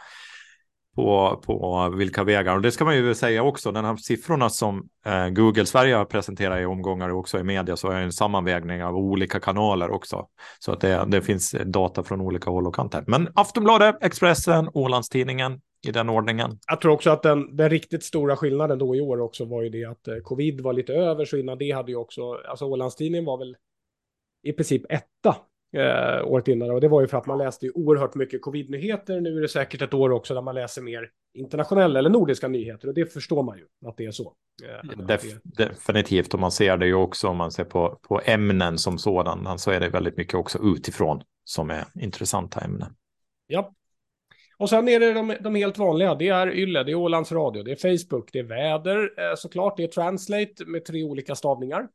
på, 0.96 1.42
på 1.46 1.90
vilka 1.98 2.24
vägar. 2.24 2.56
Och 2.56 2.62
det 2.62 2.72
ska 2.72 2.86
man 2.86 2.96
ju 2.96 3.16
säga 3.16 3.44
också, 3.44 3.72
den 3.72 3.86
här 3.86 3.96
siffrorna 3.96 4.50
som 4.50 4.90
eh, 5.06 5.28
Google 5.28 5.66
Sverige 5.66 5.96
har 5.96 6.06
presenterat 6.06 6.62
i 6.62 6.66
omgångar 6.66 7.10
och 7.10 7.20
också 7.20 7.40
i 7.40 7.44
media 7.44 7.78
så 7.78 7.92
är 7.92 8.02
en 8.02 8.12
sammanvägning 8.12 8.84
av 8.84 8.96
olika 8.96 9.40
kanaler 9.40 9.92
också. 9.92 10.26
Så 10.60 10.72
att 10.72 10.82
det, 10.82 11.06
det 11.08 11.22
finns 11.22 11.56
data 11.66 12.04
från 12.04 12.22
olika 12.22 12.50
håll 12.50 12.68
och 12.68 12.76
kanter. 12.76 13.04
Men 13.08 13.30
Aftonbladet, 13.36 13.96
Expressen, 14.02 14.70
Ålandstidningen 14.74 15.62
i 15.88 15.92
den 15.92 16.10
ordningen. 16.10 16.60
Jag 16.68 16.82
tror 16.82 16.92
också 16.92 17.10
att 17.10 17.24
den, 17.24 17.56
den 17.56 17.70
riktigt 17.70 18.04
stora 18.04 18.36
skillnaden 18.36 18.80
då 18.80 18.96
i 18.96 19.02
år 19.02 19.22
också 19.22 19.46
var 19.46 19.62
ju 19.62 19.70
det 19.70 19.86
att 19.86 20.08
eh, 20.08 20.18
covid 20.18 20.62
var 20.62 20.74
lite 20.74 20.94
över, 20.94 21.26
så 21.26 21.38
innan 21.38 21.58
det 21.58 21.72
hade 21.72 21.92
ju 21.92 21.98
också, 21.98 22.34
alltså 22.34 22.66
Ålandstidningen 22.66 23.26
var 23.26 23.38
väl 23.38 23.58
i 24.44 24.54
princip 24.54 24.84
etta 24.90 25.36
eh, 25.76 26.28
året 26.28 26.48
innan. 26.48 26.72
Och 26.72 26.82
det 26.82 26.88
var 26.88 27.02
ju 27.02 27.08
för 27.08 27.18
att 27.18 27.26
man 27.26 27.38
läste 27.38 27.66
ju 27.66 27.72
oerhört 27.72 28.16
mycket 28.16 28.42
covid-nyheter. 28.42 29.22
Nu 29.22 29.38
är 29.38 29.42
det 29.42 29.48
säkert 29.48 29.82
ett 29.82 29.94
år 29.94 30.12
också 30.12 30.34
där 30.34 30.42
man 30.42 30.56
läser 30.56 30.82
mer 30.82 31.10
internationella 31.34 32.00
eller 32.00 32.10
nordiska 32.10 32.48
nyheter. 32.48 32.88
Och 32.88 32.94
det 32.94 33.14
förstår 33.14 33.44
man 33.44 33.58
ju 33.58 33.66
att 33.86 33.98
det 33.98 34.06
är 34.06 34.12
så. 34.12 34.34
Eh, 34.64 35.06
Def 35.06 35.24
definitivt, 35.44 36.34
och 36.34 36.40
man 36.40 36.52
ser 36.52 36.78
det 36.78 36.86
ju 36.86 36.94
också 36.94 37.28
om 37.28 37.38
man 37.38 37.52
ser 37.52 37.64
på, 37.64 38.00
på 38.02 38.22
ämnen 38.26 38.78
som 38.78 38.98
sådan. 38.98 39.60
Så 39.60 39.72
är 39.72 39.80
det 39.80 39.90
väldigt 39.90 40.18
mycket 40.18 40.36
också 40.36 40.60
utifrån 40.64 41.22
som 41.44 41.70
är 41.70 41.86
intressanta 42.02 42.60
ämnen. 42.60 42.96
Ja. 43.48 43.74
Och 44.58 44.70
sen 44.70 44.88
är 44.88 45.00
det 45.00 45.14
de, 45.14 45.36
de 45.40 45.56
helt 45.56 45.78
vanliga. 45.78 46.16
Det 46.16 46.28
är 46.28 46.56
Yle, 46.56 46.84
det 46.84 46.92
är 46.92 46.96
Ålands 46.96 47.32
Radio, 47.32 47.64
det 47.64 47.72
är 47.72 47.98
Facebook, 47.98 48.30
det 48.34 48.40
är 48.40 48.44
väder 48.44 48.98
eh, 48.98 49.36
såklart, 49.38 49.78
det 49.78 49.84
är 49.84 49.88
Translate 49.88 50.66
med 50.66 50.86
tre 50.86 51.04
olika 51.04 51.36
stavningar. 51.36 51.88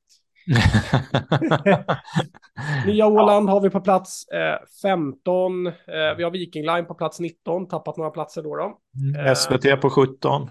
Nya 2.86 3.06
Åland 3.06 3.48
har 3.48 3.60
vi 3.60 3.70
på 3.70 3.80
plats 3.80 4.28
eh, 4.28 4.58
15. 4.82 5.66
Eh, 5.66 5.72
vi 6.16 6.22
har 6.22 6.30
Viking 6.30 6.66
Line 6.66 6.86
på 6.86 6.94
plats 6.94 7.20
19, 7.20 7.68
tappat 7.68 7.96
några 7.96 8.10
platser 8.10 8.42
då. 8.42 8.56
då. 8.56 8.78
Mm, 9.00 9.26
eh, 9.26 9.34
SVT 9.34 9.80
på 9.80 9.90
17. 9.90 10.50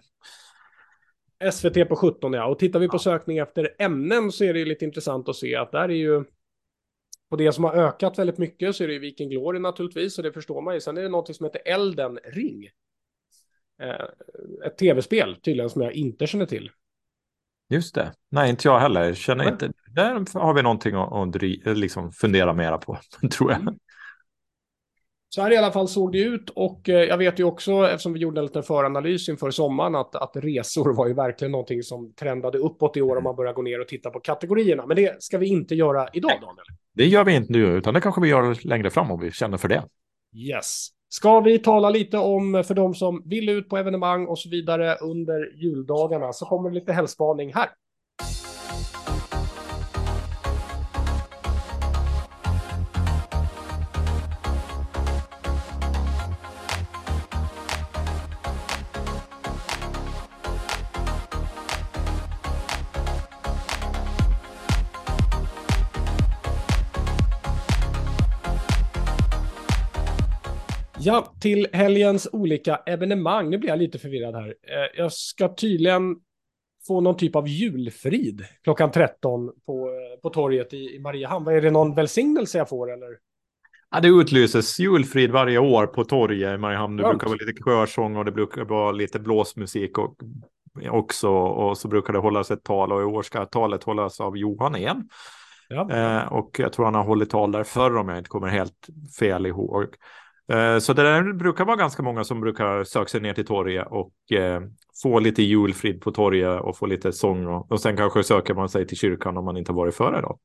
SVT 1.52 1.90
på 1.90 1.96
17, 1.96 2.34
ja. 2.34 2.46
Och 2.46 2.60
tittar 2.60 2.80
vi 2.80 2.88
på 2.88 3.00
sökning 3.00 3.38
efter 3.38 3.70
ämnen 3.80 4.32
så 4.32 4.44
är 4.44 4.54
det 4.54 4.66
lite 4.66 4.86
intressant 4.86 5.30
att 5.30 5.36
se 5.36 5.56
att 5.56 5.72
där 5.72 5.90
är 5.90 5.90
ju 5.90 6.24
på 7.30 7.36
det 7.36 7.54
som 7.54 7.64
har 7.64 7.74
ökat 7.74 8.20
väldigt 8.20 8.38
mycket 8.38 8.76
så 8.76 8.84
är 8.84 8.88
det 8.88 8.94
ju 8.94 9.00
Viking 9.00 9.30
Glory 9.30 9.60
naturligtvis, 9.60 10.18
och 10.18 10.24
det 10.24 10.34
förstår 10.34 10.62
man 10.62 10.74
ju. 10.74 10.82
Sen 10.82 10.98
är 10.98 11.02
det 11.02 11.10
något 11.10 11.36
som 11.36 11.46
heter 11.46 11.62
Elden 11.66 12.20
Ring. 12.24 12.70
Eh, 13.82 14.06
ett 14.66 14.78
tv-spel 14.78 15.36
tydligen 15.36 15.70
som 15.70 15.82
jag 15.82 15.94
inte 15.94 16.28
känner 16.28 16.46
till. 16.46 16.72
Just 17.70 17.96
det. 17.96 18.14
Nej, 18.30 18.50
inte 18.50 18.68
jag 18.68 18.80
heller. 18.80 19.14
Känner 19.14 19.50
inte. 19.52 19.72
Där 19.92 20.40
har 20.40 20.54
vi 20.54 20.62
någonting 20.62 20.96
att, 20.96 21.36
att 21.68 21.78
liksom 21.78 22.12
fundera 22.12 22.54
mera 22.54 22.78
på, 22.78 23.00
tror 23.32 23.52
jag. 23.52 23.80
Så 25.32 25.42
här 25.42 25.52
i 25.52 25.58
alla 25.58 25.72
fall 25.72 25.88
såg 25.88 26.12
det 26.12 26.20
ut 26.20 26.50
och 26.50 26.90
eh, 26.90 27.04
jag 27.04 27.18
vet 27.18 27.40
ju 27.40 27.44
också, 27.44 27.72
eftersom 27.72 28.14
vi 28.14 28.20
gjorde 28.20 28.42
en 28.42 28.46
liten 28.46 28.64
föranalys 28.64 29.30
inför 29.30 29.52
sommaren, 29.52 29.96
att, 29.96 30.16
att 30.16 30.32
resor 30.36 30.94
var 30.94 31.08
ju 31.08 31.14
verkligen 31.14 31.52
någonting 31.52 31.84
som 31.84 32.14
trendade 32.14 32.58
uppåt 32.58 32.98
i 32.98 33.02
år 33.02 33.16
om 33.16 33.24
man 33.24 33.36
börjar 33.36 33.54
gå 33.54 33.62
ner 33.62 33.82
och 33.82 33.88
titta 33.88 34.10
på 34.10 34.20
kategorierna. 34.20 34.86
Men 34.86 34.96
det 34.96 35.24
ska 35.24 35.38
vi 35.38 35.48
inte 35.48 35.76
göra 35.76 36.08
idag, 36.14 36.32
Daniel. 36.32 36.66
Det 36.94 37.06
gör 37.06 37.24
vi 37.24 37.36
inte 37.36 37.54
nu, 37.54 37.66
utan 37.66 37.94
det 37.94 38.02
kanske 38.02 38.22
vi 38.22 38.28
gör 38.28 38.68
längre 38.68 38.90
fram 38.90 39.12
om 39.12 39.20
vi 39.20 39.32
känner 39.32 39.58
för 39.58 39.68
det. 39.68 39.84
Yes. 40.36 40.88
Ska 41.10 41.40
vi 41.40 41.60
tala 41.60 41.90
lite 41.90 42.18
om, 42.18 42.64
för 42.68 42.74
de 42.74 42.96
som 42.96 43.24
vill 43.26 43.50
ut 43.50 43.70
på 43.70 43.78
evenemang 43.78 44.26
och 44.26 44.40
så 44.40 44.50
vidare 44.50 44.96
under 44.96 45.54
juldagarna, 45.56 46.34
så 46.34 46.46
kommer 46.46 46.70
det 46.70 46.76
lite 46.76 46.94
hälspaning 46.94 47.54
här. 47.54 47.70
Ja, 71.10 71.34
till 71.40 71.68
helgens 71.74 72.28
olika 72.32 72.76
evenemang. 72.76 73.50
Nu 73.50 73.58
blir 73.58 73.70
jag 73.70 73.80
lite 73.80 74.00
förvirrad 74.00 74.36
här. 74.36 74.48
Eh, 74.48 74.98
jag 74.98 75.14
ska 75.14 75.56
tydligen 75.56 76.16
få 76.88 77.02
någon 77.02 77.18
typ 77.18 77.36
av 77.36 77.48
julfrid 77.48 78.46
klockan 78.64 78.92
13 78.92 79.52
på, 79.66 79.88
eh, 79.88 80.22
på 80.22 80.30
torget 80.30 80.74
i, 80.74 81.00
Mariehamn. 81.00 81.48
Är 81.48 81.62
det 81.62 81.72
någon 81.72 81.96
välsignelse 81.96 82.58
jag 82.58 82.70
får 82.70 82.94
eller? 82.94 83.08
Ja, 83.92 84.00
det 84.00 84.08
utlyses 84.08 84.80
julfrid 84.80 85.32
varje 85.32 85.60
år 85.60 85.88
på 85.88 86.04
torget 86.04 86.56
i 86.56 86.58
Mariehamn. 86.58 86.98
Det 86.98 87.04
brukar 87.04 87.28
vara 87.28 87.38
lite 87.46 87.64
körsång 87.64 88.16
och 88.16 88.26
det 88.26 88.32
brukar 88.32 88.66
vara 88.66 88.92
lite 88.92 89.20
blåsmusik 89.20 89.98
och, 89.98 90.16
också. 90.90 91.30
Och 91.30 91.78
så 91.78 91.88
brukar 91.88 92.14
det 92.14 92.20
hållas 92.20 92.52
ett 92.52 92.64
tal 92.64 92.92
och 92.92 93.02
i 93.02 93.06
år 93.06 93.22
ska 93.22 93.46
talet 93.46 93.84
hållas 93.84 94.20
av 94.20 94.38
Johan 94.38 94.76
igen. 94.76 95.10
Ja. 95.70 95.92
Eh, 95.92 96.34
och 96.34 96.56
jag 96.60 96.74
tror 96.74 96.86
han 96.86 96.96
har 96.96 97.04
hållit 97.04 97.30
tal 97.30 97.52
där 97.52 97.64
förr 97.64 97.98
om 97.98 98.10
jag 98.10 98.18
inte 98.18 98.30
kommer 98.30 98.48
helt 98.48 98.88
fel 99.20 99.46
ihåg. 99.46 99.96
Eh, 100.50 100.80
så 100.80 100.94
det 100.94 101.04
där 101.04 101.34
brukar 101.34 101.66
vara 101.66 101.76
ganska 101.76 102.04
många 102.04 102.24
som 102.24 102.42
brukar 102.42 102.84
söka 102.84 103.08
sig 103.08 103.22
ner 103.22 103.34
till 103.34 103.46
torget 103.46 103.88
och 103.90 104.32
eh, 104.32 104.62
få 105.04 105.20
lite 105.20 105.44
julfrid 105.44 106.02
på 106.02 106.12
torget 106.12 106.62
och 106.62 106.78
få 106.78 106.86
lite 106.86 107.14
sång 107.14 107.48
och, 107.48 107.72
och 107.72 107.82
sen 107.82 107.98
kanske 107.98 108.24
söker 108.24 108.54
man 108.54 108.70
sig 108.70 108.88
till 108.88 108.98
kyrkan 108.98 109.38
om 109.38 109.46
man 109.46 109.58
inte 109.58 109.72
varit 109.72 109.96
före 109.96 110.22
då. 110.22 110.40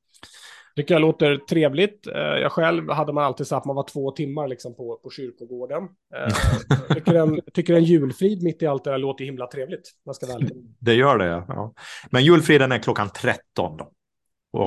Tycker 0.76 0.94
jag 0.94 1.00
låter 1.00 1.36
trevligt. 1.36 2.06
Eh, 2.06 2.14
jag 2.16 2.52
själv 2.52 2.90
hade 2.90 3.12
man 3.12 3.24
alltid 3.24 3.46
sagt 3.46 3.58
att 3.58 3.64
man 3.64 3.76
var 3.76 3.86
två 3.92 4.10
timmar 4.10 4.48
liksom 4.48 4.76
på, 4.76 5.00
på 5.02 5.10
kyrkogården. 5.10 5.88
Tycker, 6.94 7.14
en, 7.14 7.40
tycker 7.52 7.74
en 7.74 7.84
julfrid 7.84 8.42
mitt 8.42 8.62
i 8.62 8.66
allt 8.66 8.84
det 8.84 8.90
där 8.90 8.98
låter 8.98 9.24
himla 9.24 9.46
trevligt. 9.46 9.90
Man 10.06 10.14
ska 10.14 10.26
väl. 10.26 10.50
Det 10.78 10.94
gör 10.94 11.18
det, 11.18 11.44
ja. 11.48 11.74
Men 12.10 12.24
julfriden 12.24 12.72
är 12.72 12.78
klockan 12.78 13.08
13 13.10 13.76
då. 13.76 13.90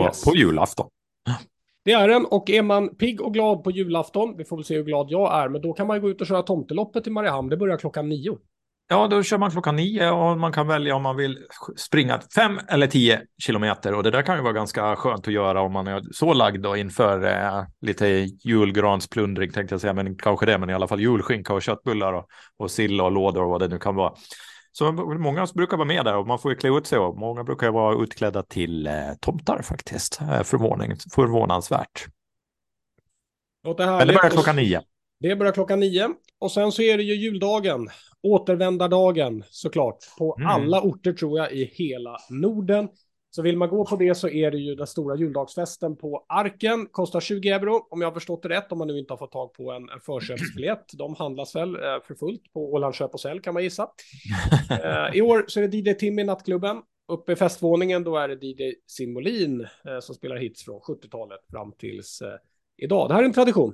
Yes. 0.03 0.25
På 0.25 0.35
julafton. 0.35 0.89
Det 1.87 1.93
är 1.93 2.07
den 2.07 2.25
och 2.25 2.49
är 2.49 2.61
man 2.61 2.95
pigg 2.95 3.21
och 3.21 3.33
glad 3.33 3.63
på 3.63 3.71
julafton, 3.71 4.37
vi 4.37 4.45
får 4.45 4.57
väl 4.57 4.65
se 4.65 4.75
hur 4.75 4.83
glad 4.83 5.07
jag 5.09 5.43
är, 5.43 5.49
men 5.49 5.61
då 5.61 5.73
kan 5.73 5.87
man 5.87 6.01
gå 6.01 6.09
ut 6.09 6.21
och 6.21 6.27
köra 6.27 6.41
tomteloppet 6.41 7.07
i 7.07 7.09
Mariehamn. 7.09 7.49
Det 7.49 7.57
börjar 7.57 7.77
klockan 7.77 8.09
nio. 8.09 8.37
Ja, 8.89 9.07
då 9.07 9.23
kör 9.23 9.37
man 9.37 9.51
klockan 9.51 9.75
nio 9.75 10.11
och 10.11 10.37
man 10.37 10.51
kan 10.51 10.67
välja 10.67 10.95
om 10.95 11.03
man 11.03 11.15
vill 11.15 11.37
springa 11.77 12.19
fem 12.35 12.59
eller 12.67 12.87
tio 12.87 13.21
kilometer. 13.43 13.93
Och 13.93 14.03
det 14.03 14.11
där 14.11 14.21
kan 14.21 14.35
ju 14.35 14.43
vara 14.43 14.53
ganska 14.53 14.95
skönt 14.95 15.27
att 15.27 15.33
göra 15.33 15.61
om 15.61 15.73
man 15.73 15.87
är 15.87 16.01
så 16.11 16.33
lagd 16.33 16.61
då 16.61 16.77
inför 16.77 17.25
eh, 17.25 17.63
lite 17.81 18.07
julgransplundring 18.43 19.51
tänkte 19.51 19.73
jag 19.73 19.81
säga, 19.81 19.93
men 19.93 20.17
kanske 20.17 20.45
det, 20.45 20.57
men 20.57 20.69
i 20.69 20.73
alla 20.73 20.87
fall 20.87 21.01
julskinka 21.01 21.53
och 21.53 21.61
köttbullar 21.61 22.13
och, 22.13 22.25
och 22.57 22.71
sill 22.71 23.01
och 23.01 23.11
lådor 23.11 23.43
och 23.43 23.49
vad 23.49 23.61
det 23.61 23.67
nu 23.67 23.79
kan 23.79 23.95
vara. 23.95 24.13
Så 24.77 24.91
många 24.91 25.47
brukar 25.55 25.77
vara 25.77 25.87
med 25.87 26.05
där 26.05 26.17
och 26.17 26.27
man 26.27 26.39
får 26.39 26.51
ju 26.51 26.57
klä 26.57 26.77
ut 26.77 26.87
sig 26.87 26.99
och 26.99 27.17
många 27.17 27.43
brukar 27.43 27.71
vara 27.71 28.03
utklädda 28.03 28.43
till 28.43 28.87
eh, 28.87 28.93
tomtar 29.19 29.61
faktiskt. 29.61 30.21
Eh, 30.21 30.43
förvånansvärt. 30.43 32.05
Låter 33.63 33.85
härligt. 33.85 33.99
Men 33.99 34.07
det 34.07 34.13
börjar 34.13 34.29
klockan 34.29 34.55
nio. 34.55 34.81
Det 35.19 35.35
börjar 35.35 35.53
klockan 35.53 35.79
nio 35.79 36.09
och 36.39 36.51
sen 36.51 36.71
så 36.71 36.81
är 36.81 36.97
det 36.97 37.03
ju 37.03 37.15
juldagen, 37.15 37.87
återvändardagen 38.23 39.43
såklart, 39.49 39.97
på 40.17 40.35
mm. 40.37 40.49
alla 40.49 40.81
orter 40.81 41.13
tror 41.13 41.39
jag 41.39 41.51
i 41.51 41.71
hela 41.73 42.17
Norden. 42.29 42.89
Så 43.29 43.41
vill 43.41 43.57
man 43.57 43.69
gå 43.69 43.85
på 43.85 43.95
det 43.95 44.15
så 44.15 44.29
är 44.29 44.51
det 44.51 44.57
ju 44.57 44.75
den 44.75 44.87
stora 44.87 45.15
juldagsfesten 45.15 45.97
på 45.97 46.25
Arken. 46.29 46.87
Kostar 46.91 47.19
20 47.19 47.49
euro 47.49 47.87
om 47.89 48.01
jag 48.01 48.07
har 48.07 48.13
förstått 48.13 48.43
det 48.43 48.49
rätt 48.49 48.71
om 48.71 48.77
man 48.77 48.87
nu 48.87 48.99
inte 48.99 49.13
har 49.13 49.17
fått 49.17 49.31
tag 49.31 49.53
på 49.53 49.71
en, 49.71 49.89
en 49.89 49.99
förköpsbiljett. 49.99 50.85
De 50.93 51.15
handlas 51.15 51.55
väl 51.55 51.75
eh, 51.75 51.81
för 52.07 52.15
fullt 52.15 52.53
på 52.53 52.73
Åland 52.73 52.95
Köp 52.95 53.13
och 53.13 53.19
Sälj 53.19 53.41
kan 53.41 53.53
man 53.53 53.63
gissa. 53.63 53.87
eh, 54.69 55.17
I 55.17 55.21
år 55.21 55.45
så 55.47 55.61
är 55.61 55.67
det 55.67 55.77
DJ 55.77 55.93
Tim 55.93 56.19
i 56.19 56.23
nattklubben. 56.23 56.81
Uppe 57.07 57.31
i 57.31 57.35
festvåningen 57.35 58.03
då 58.03 58.17
är 58.17 58.27
det 58.27 58.45
DJ 58.45 58.73
Simolin 58.87 59.61
eh, 59.61 59.99
som 60.01 60.15
spelar 60.15 60.35
hits 60.35 60.65
från 60.65 60.79
70-talet 60.79 61.39
fram 61.51 61.71
tills 61.71 62.21
eh, 62.21 62.37
idag. 62.77 63.09
Det 63.09 63.13
här 63.13 63.21
är 63.21 63.25
en 63.25 63.33
tradition. 63.33 63.73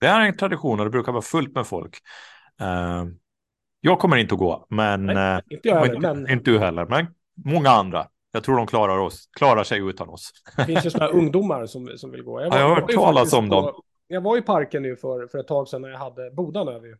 Det 0.00 0.06
är 0.06 0.20
en 0.20 0.36
tradition 0.36 0.80
och 0.80 0.86
det 0.86 0.90
brukar 0.90 1.12
vara 1.12 1.22
fullt 1.22 1.54
med 1.54 1.66
folk. 1.66 1.96
Uh, 2.62 3.12
jag 3.80 3.98
kommer 3.98 4.16
inte 4.16 4.34
att 4.34 4.38
gå, 4.38 4.66
men, 4.70 5.06
Nej, 5.06 5.42
inte, 5.50 5.68
jag 5.68 5.80
heller, 5.80 6.00
men... 6.00 6.30
inte 6.30 6.50
du 6.50 6.58
heller, 6.58 6.86
men 6.86 7.06
många 7.44 7.70
andra. 7.70 8.06
Jag 8.34 8.44
tror 8.44 8.56
de 8.56 8.66
klarar, 8.66 8.98
oss, 8.98 9.28
klarar 9.32 9.64
sig 9.64 9.78
utan 9.78 10.08
oss. 10.08 10.30
Det 10.56 10.64
finns 10.64 10.86
ju 10.86 10.90
sådana 10.90 11.12
ungdomar 11.12 11.66
som, 11.66 11.90
som 11.96 12.10
vill 12.10 12.22
gå. 12.22 12.40
Jag, 12.40 12.50
var, 12.50 12.56
ja, 12.56 12.62
jag 12.62 12.68
har 12.68 12.80
hört 12.80 12.90
talas 12.90 13.32
om 13.32 13.48
på, 13.48 13.54
dem. 13.54 13.82
Jag 14.06 14.20
var 14.20 14.38
i 14.38 14.42
parken 14.42 14.82
nu 14.82 14.96
för, 14.96 15.26
för 15.26 15.38
ett 15.38 15.46
tag 15.46 15.68
sedan 15.68 15.82
när 15.82 15.88
jag 15.88 15.98
hade 15.98 16.30
Bodan 16.30 16.68
över. 16.68 16.98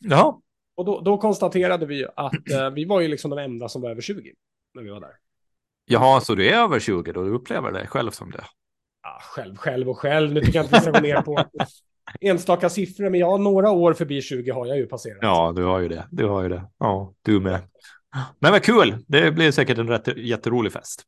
Ja. 0.00 0.40
Och 0.76 0.84
då, 0.84 1.00
då 1.00 1.18
konstaterade 1.18 1.86
vi 1.86 2.06
att 2.16 2.50
eh, 2.52 2.70
vi 2.70 2.84
var 2.84 3.00
ju 3.00 3.08
liksom 3.08 3.30
de 3.30 3.38
enda 3.38 3.68
som 3.68 3.82
var 3.82 3.90
över 3.90 4.00
20 4.00 4.32
när 4.74 4.82
vi 4.82 4.90
var 4.90 5.00
där. 5.00 5.12
Jaha, 5.84 6.20
så 6.20 6.34
du 6.34 6.48
är 6.48 6.54
över 6.54 6.80
20 6.80 7.12
då? 7.12 7.24
Du 7.24 7.30
upplever 7.30 7.72
det 7.72 7.86
själv 7.86 8.10
som 8.10 8.30
det? 8.30 8.44
Ja, 9.02 9.18
själv, 9.20 9.56
själv 9.56 9.88
och 9.88 9.98
själv. 9.98 10.32
Nu 10.32 10.40
tycker 10.40 10.58
jag 10.58 10.64
inte 10.64 10.76
vi 10.76 10.80
ska 10.80 10.90
gå 10.90 11.00
ner 11.00 11.22
på 11.22 11.44
enstaka 12.20 12.68
siffror, 12.68 13.10
men 13.10 13.20
ja, 13.20 13.36
några 13.36 13.70
år 13.70 13.92
förbi 13.92 14.22
20 14.22 14.50
har 14.50 14.66
jag 14.66 14.76
ju 14.76 14.86
passerat. 14.86 15.18
Ja, 15.20 15.52
du 15.56 15.64
har 15.64 15.80
ju 15.80 15.88
det. 15.88 16.06
Du 16.10 16.26
har 16.26 16.42
ju 16.42 16.48
det. 16.48 16.62
Ja, 16.78 17.14
du 17.22 17.40
med. 17.40 17.60
Men 18.38 18.52
vad 18.52 18.62
kul! 18.62 19.04
Det 19.08 19.32
blir 19.32 19.50
säkert 19.50 19.78
en 19.78 19.88
rätt, 19.88 20.16
jätterolig 20.16 20.72
fest. 20.72 21.02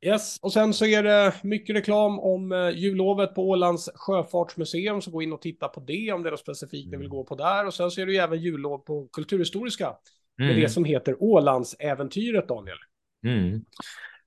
Yes, 0.00 0.38
och 0.42 0.52
sen 0.52 0.74
så 0.74 0.86
är 0.86 1.02
det 1.02 1.34
mycket 1.42 1.76
reklam 1.76 2.20
om 2.20 2.52
eh, 2.52 2.70
jullovet 2.70 3.34
på 3.34 3.48
Ålands 3.48 3.90
sjöfartsmuseum, 3.94 5.02
så 5.02 5.10
gå 5.10 5.22
in 5.22 5.32
och 5.32 5.42
titta 5.42 5.68
på 5.68 5.80
det 5.80 6.12
om 6.12 6.22
det 6.22 6.28
är 6.28 6.30
något 6.30 6.40
specifikt 6.40 6.90
ni 6.90 6.96
vill 6.96 7.06
mm. 7.06 7.16
gå 7.16 7.24
på 7.24 7.34
där. 7.34 7.66
Och 7.66 7.74
sen 7.74 7.90
så 7.90 8.00
är 8.00 8.06
det 8.06 8.12
ju 8.12 8.18
även 8.18 8.40
jullov 8.40 8.78
på 8.78 9.08
Kulturhistoriska, 9.12 9.92
mm. 10.40 10.52
med 10.52 10.62
det 10.62 10.68
som 10.68 10.84
heter 10.84 11.22
Ålandsäventyret, 11.22 12.48
Daniel. 12.48 12.78
Mm. 13.26 13.64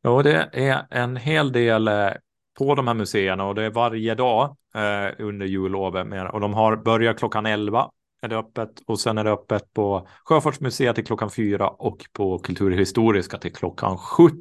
Ja, 0.01 0.23
det 0.23 0.49
är 0.53 0.85
en 0.89 1.15
hel 1.17 1.51
del 1.51 1.87
eh, 1.87 2.09
på 2.57 2.75
de 2.75 2.87
här 2.87 2.93
museerna 2.93 3.45
och 3.45 3.55
det 3.55 3.63
är 3.63 3.69
varje 3.69 4.15
dag 4.15 4.57
eh, 4.75 5.25
under 5.25 5.45
jullovet. 5.45 6.33
Och 6.33 6.39
de 6.39 6.53
har 6.53 6.75
börjat 6.75 7.19
klockan 7.19 7.45
11 7.45 7.91
är 8.21 8.27
det 8.27 8.37
öppet 8.37 8.69
och 8.87 8.99
sen 8.99 9.17
är 9.17 9.23
det 9.23 9.31
öppet 9.31 9.73
på 9.73 10.07
Sjöfartsmuseet 10.25 10.95
till 10.95 11.05
klockan 11.05 11.29
fyra 11.29 11.69
och 11.69 12.05
på 12.13 12.39
Kulturhistoriska 12.39 13.37
till 13.37 13.53
klockan 13.53 13.97
17. 13.97 14.35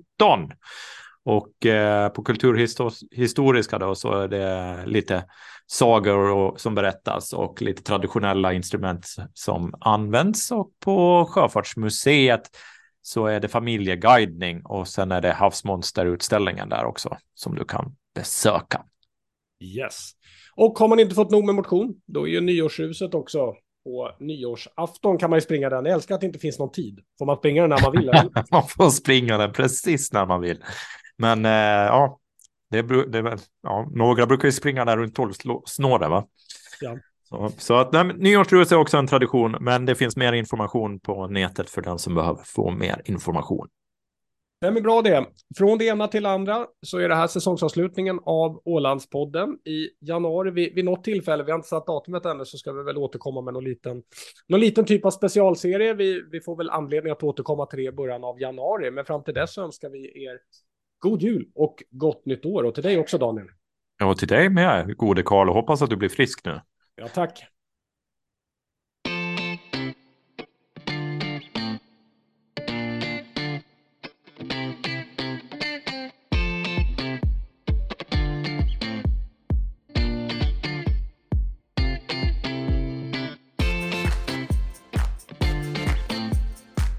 Och 1.24 1.66
eh, 1.66 2.08
på 2.08 2.22
Kulturhistoriska 2.22 3.78
då 3.78 3.94
så 3.94 4.12
är 4.12 4.28
det 4.28 4.86
lite 4.86 5.24
sagor 5.66 6.30
och, 6.30 6.60
som 6.60 6.74
berättas 6.74 7.32
och 7.32 7.62
lite 7.62 7.82
traditionella 7.82 8.52
instrument 8.52 9.06
som 9.34 9.74
används. 9.80 10.50
Och 10.50 10.70
på 10.84 11.26
Sjöfartsmuseet 11.30 12.42
så 13.02 13.26
är 13.26 13.40
det 13.40 13.48
familjeguidning 13.48 14.62
och 14.64 14.88
sen 14.88 15.12
är 15.12 15.20
det 15.20 15.32
havsmonsterutställningen 15.32 16.68
där 16.68 16.84
också 16.84 17.16
som 17.34 17.54
du 17.54 17.64
kan 17.64 17.96
besöka. 18.14 18.84
Yes. 19.60 20.10
Och 20.54 20.78
har 20.78 20.88
man 20.88 21.00
inte 21.00 21.14
fått 21.14 21.30
nog 21.30 21.44
med 21.44 21.54
motion, 21.54 21.94
då 22.06 22.28
är 22.28 22.30
ju 22.30 22.40
nyårshuset 22.40 23.14
också 23.14 23.54
på 23.84 24.10
nyårsafton 24.18 25.18
kan 25.18 25.30
man 25.30 25.36
ju 25.36 25.40
springa 25.40 25.70
den. 25.70 25.84
Jag 25.84 25.94
älskar 25.94 26.14
att 26.14 26.20
det 26.20 26.26
inte 26.26 26.38
finns 26.38 26.58
någon 26.58 26.72
tid. 26.72 27.00
Får 27.18 27.26
man 27.26 27.36
springa 27.36 27.62
den 27.62 27.70
när 27.70 27.82
man 27.82 27.92
vill? 27.92 28.10
man 28.50 28.68
får 28.68 28.90
springa 28.90 29.38
den 29.38 29.52
precis 29.52 30.12
när 30.12 30.26
man 30.26 30.40
vill. 30.40 30.64
Men 31.16 31.44
eh, 31.44 31.86
ja, 31.86 32.18
det, 32.70 32.82
det, 32.82 33.38
ja, 33.62 33.88
några 33.90 34.26
brukar 34.26 34.48
ju 34.48 34.52
springa 34.52 34.84
där 34.84 34.96
runt 34.96 35.14
tolvsnåret, 35.14 36.10
va? 36.10 36.26
Ja. 36.80 36.98
Så, 37.28 37.52
så 37.58 37.74
att 37.74 37.92
nej, 37.92 38.04
nyårsrus 38.04 38.72
är 38.72 38.76
också 38.76 38.96
en 38.96 39.06
tradition, 39.06 39.56
men 39.60 39.86
det 39.86 39.94
finns 39.94 40.16
mer 40.16 40.32
information 40.32 41.00
på 41.00 41.26
nätet 41.26 41.70
för 41.70 41.82
den 41.82 41.98
som 41.98 42.14
behöver 42.14 42.42
få 42.44 42.70
mer 42.70 43.02
information. 43.04 43.68
Det 44.60 44.66
är 44.66 44.80
bra 44.80 45.02
det. 45.02 45.26
Från 45.56 45.78
det 45.78 45.84
ena 45.84 46.08
till 46.08 46.22
det 46.22 46.30
andra 46.30 46.66
så 46.82 46.98
är 46.98 47.08
det 47.08 47.14
här 47.14 47.26
säsongsavslutningen 47.26 48.20
av 48.24 48.62
Ålandspodden. 48.64 49.58
I 49.64 49.88
januari, 50.00 50.50
vid, 50.50 50.74
vid 50.74 50.84
något 50.84 51.04
tillfälle, 51.04 51.44
vi 51.44 51.50
har 51.50 51.58
inte 51.58 51.68
satt 51.68 51.86
datumet 51.86 52.26
ännu, 52.26 52.44
så 52.44 52.58
ska 52.58 52.72
vi 52.72 52.82
väl 52.82 52.96
återkomma 52.96 53.40
med 53.40 53.54
någon 53.54 53.64
liten, 53.64 54.02
någon 54.48 54.60
liten 54.60 54.84
typ 54.84 55.04
av 55.04 55.10
specialserie. 55.10 55.94
Vi, 55.94 56.22
vi 56.30 56.40
får 56.40 56.56
väl 56.56 56.70
anledning 56.70 57.12
att 57.12 57.22
återkomma 57.22 57.66
till 57.66 57.78
det 57.78 57.84
i 57.84 57.92
början 57.92 58.24
av 58.24 58.40
januari, 58.40 58.90
men 58.90 59.04
fram 59.04 59.24
till 59.24 59.34
dess 59.34 59.54
så 59.54 59.62
önskar 59.62 59.90
vi 59.90 60.24
er 60.24 60.38
god 60.98 61.22
jul 61.22 61.48
och 61.54 61.82
gott 61.90 62.26
nytt 62.26 62.46
år. 62.46 62.62
Och 62.62 62.74
till 62.74 62.82
dig 62.82 62.98
också 62.98 63.18
Daniel. 63.18 63.46
Ja, 63.98 64.06
och 64.06 64.18
till 64.18 64.28
dig 64.28 64.48
med, 64.48 64.96
gode 64.96 65.22
Karl, 65.22 65.48
och 65.48 65.54
hoppas 65.54 65.82
att 65.82 65.90
du 65.90 65.96
blir 65.96 66.08
frisk 66.08 66.44
nu. 66.44 66.60
Ja, 66.94 67.08
tack. 67.08 67.44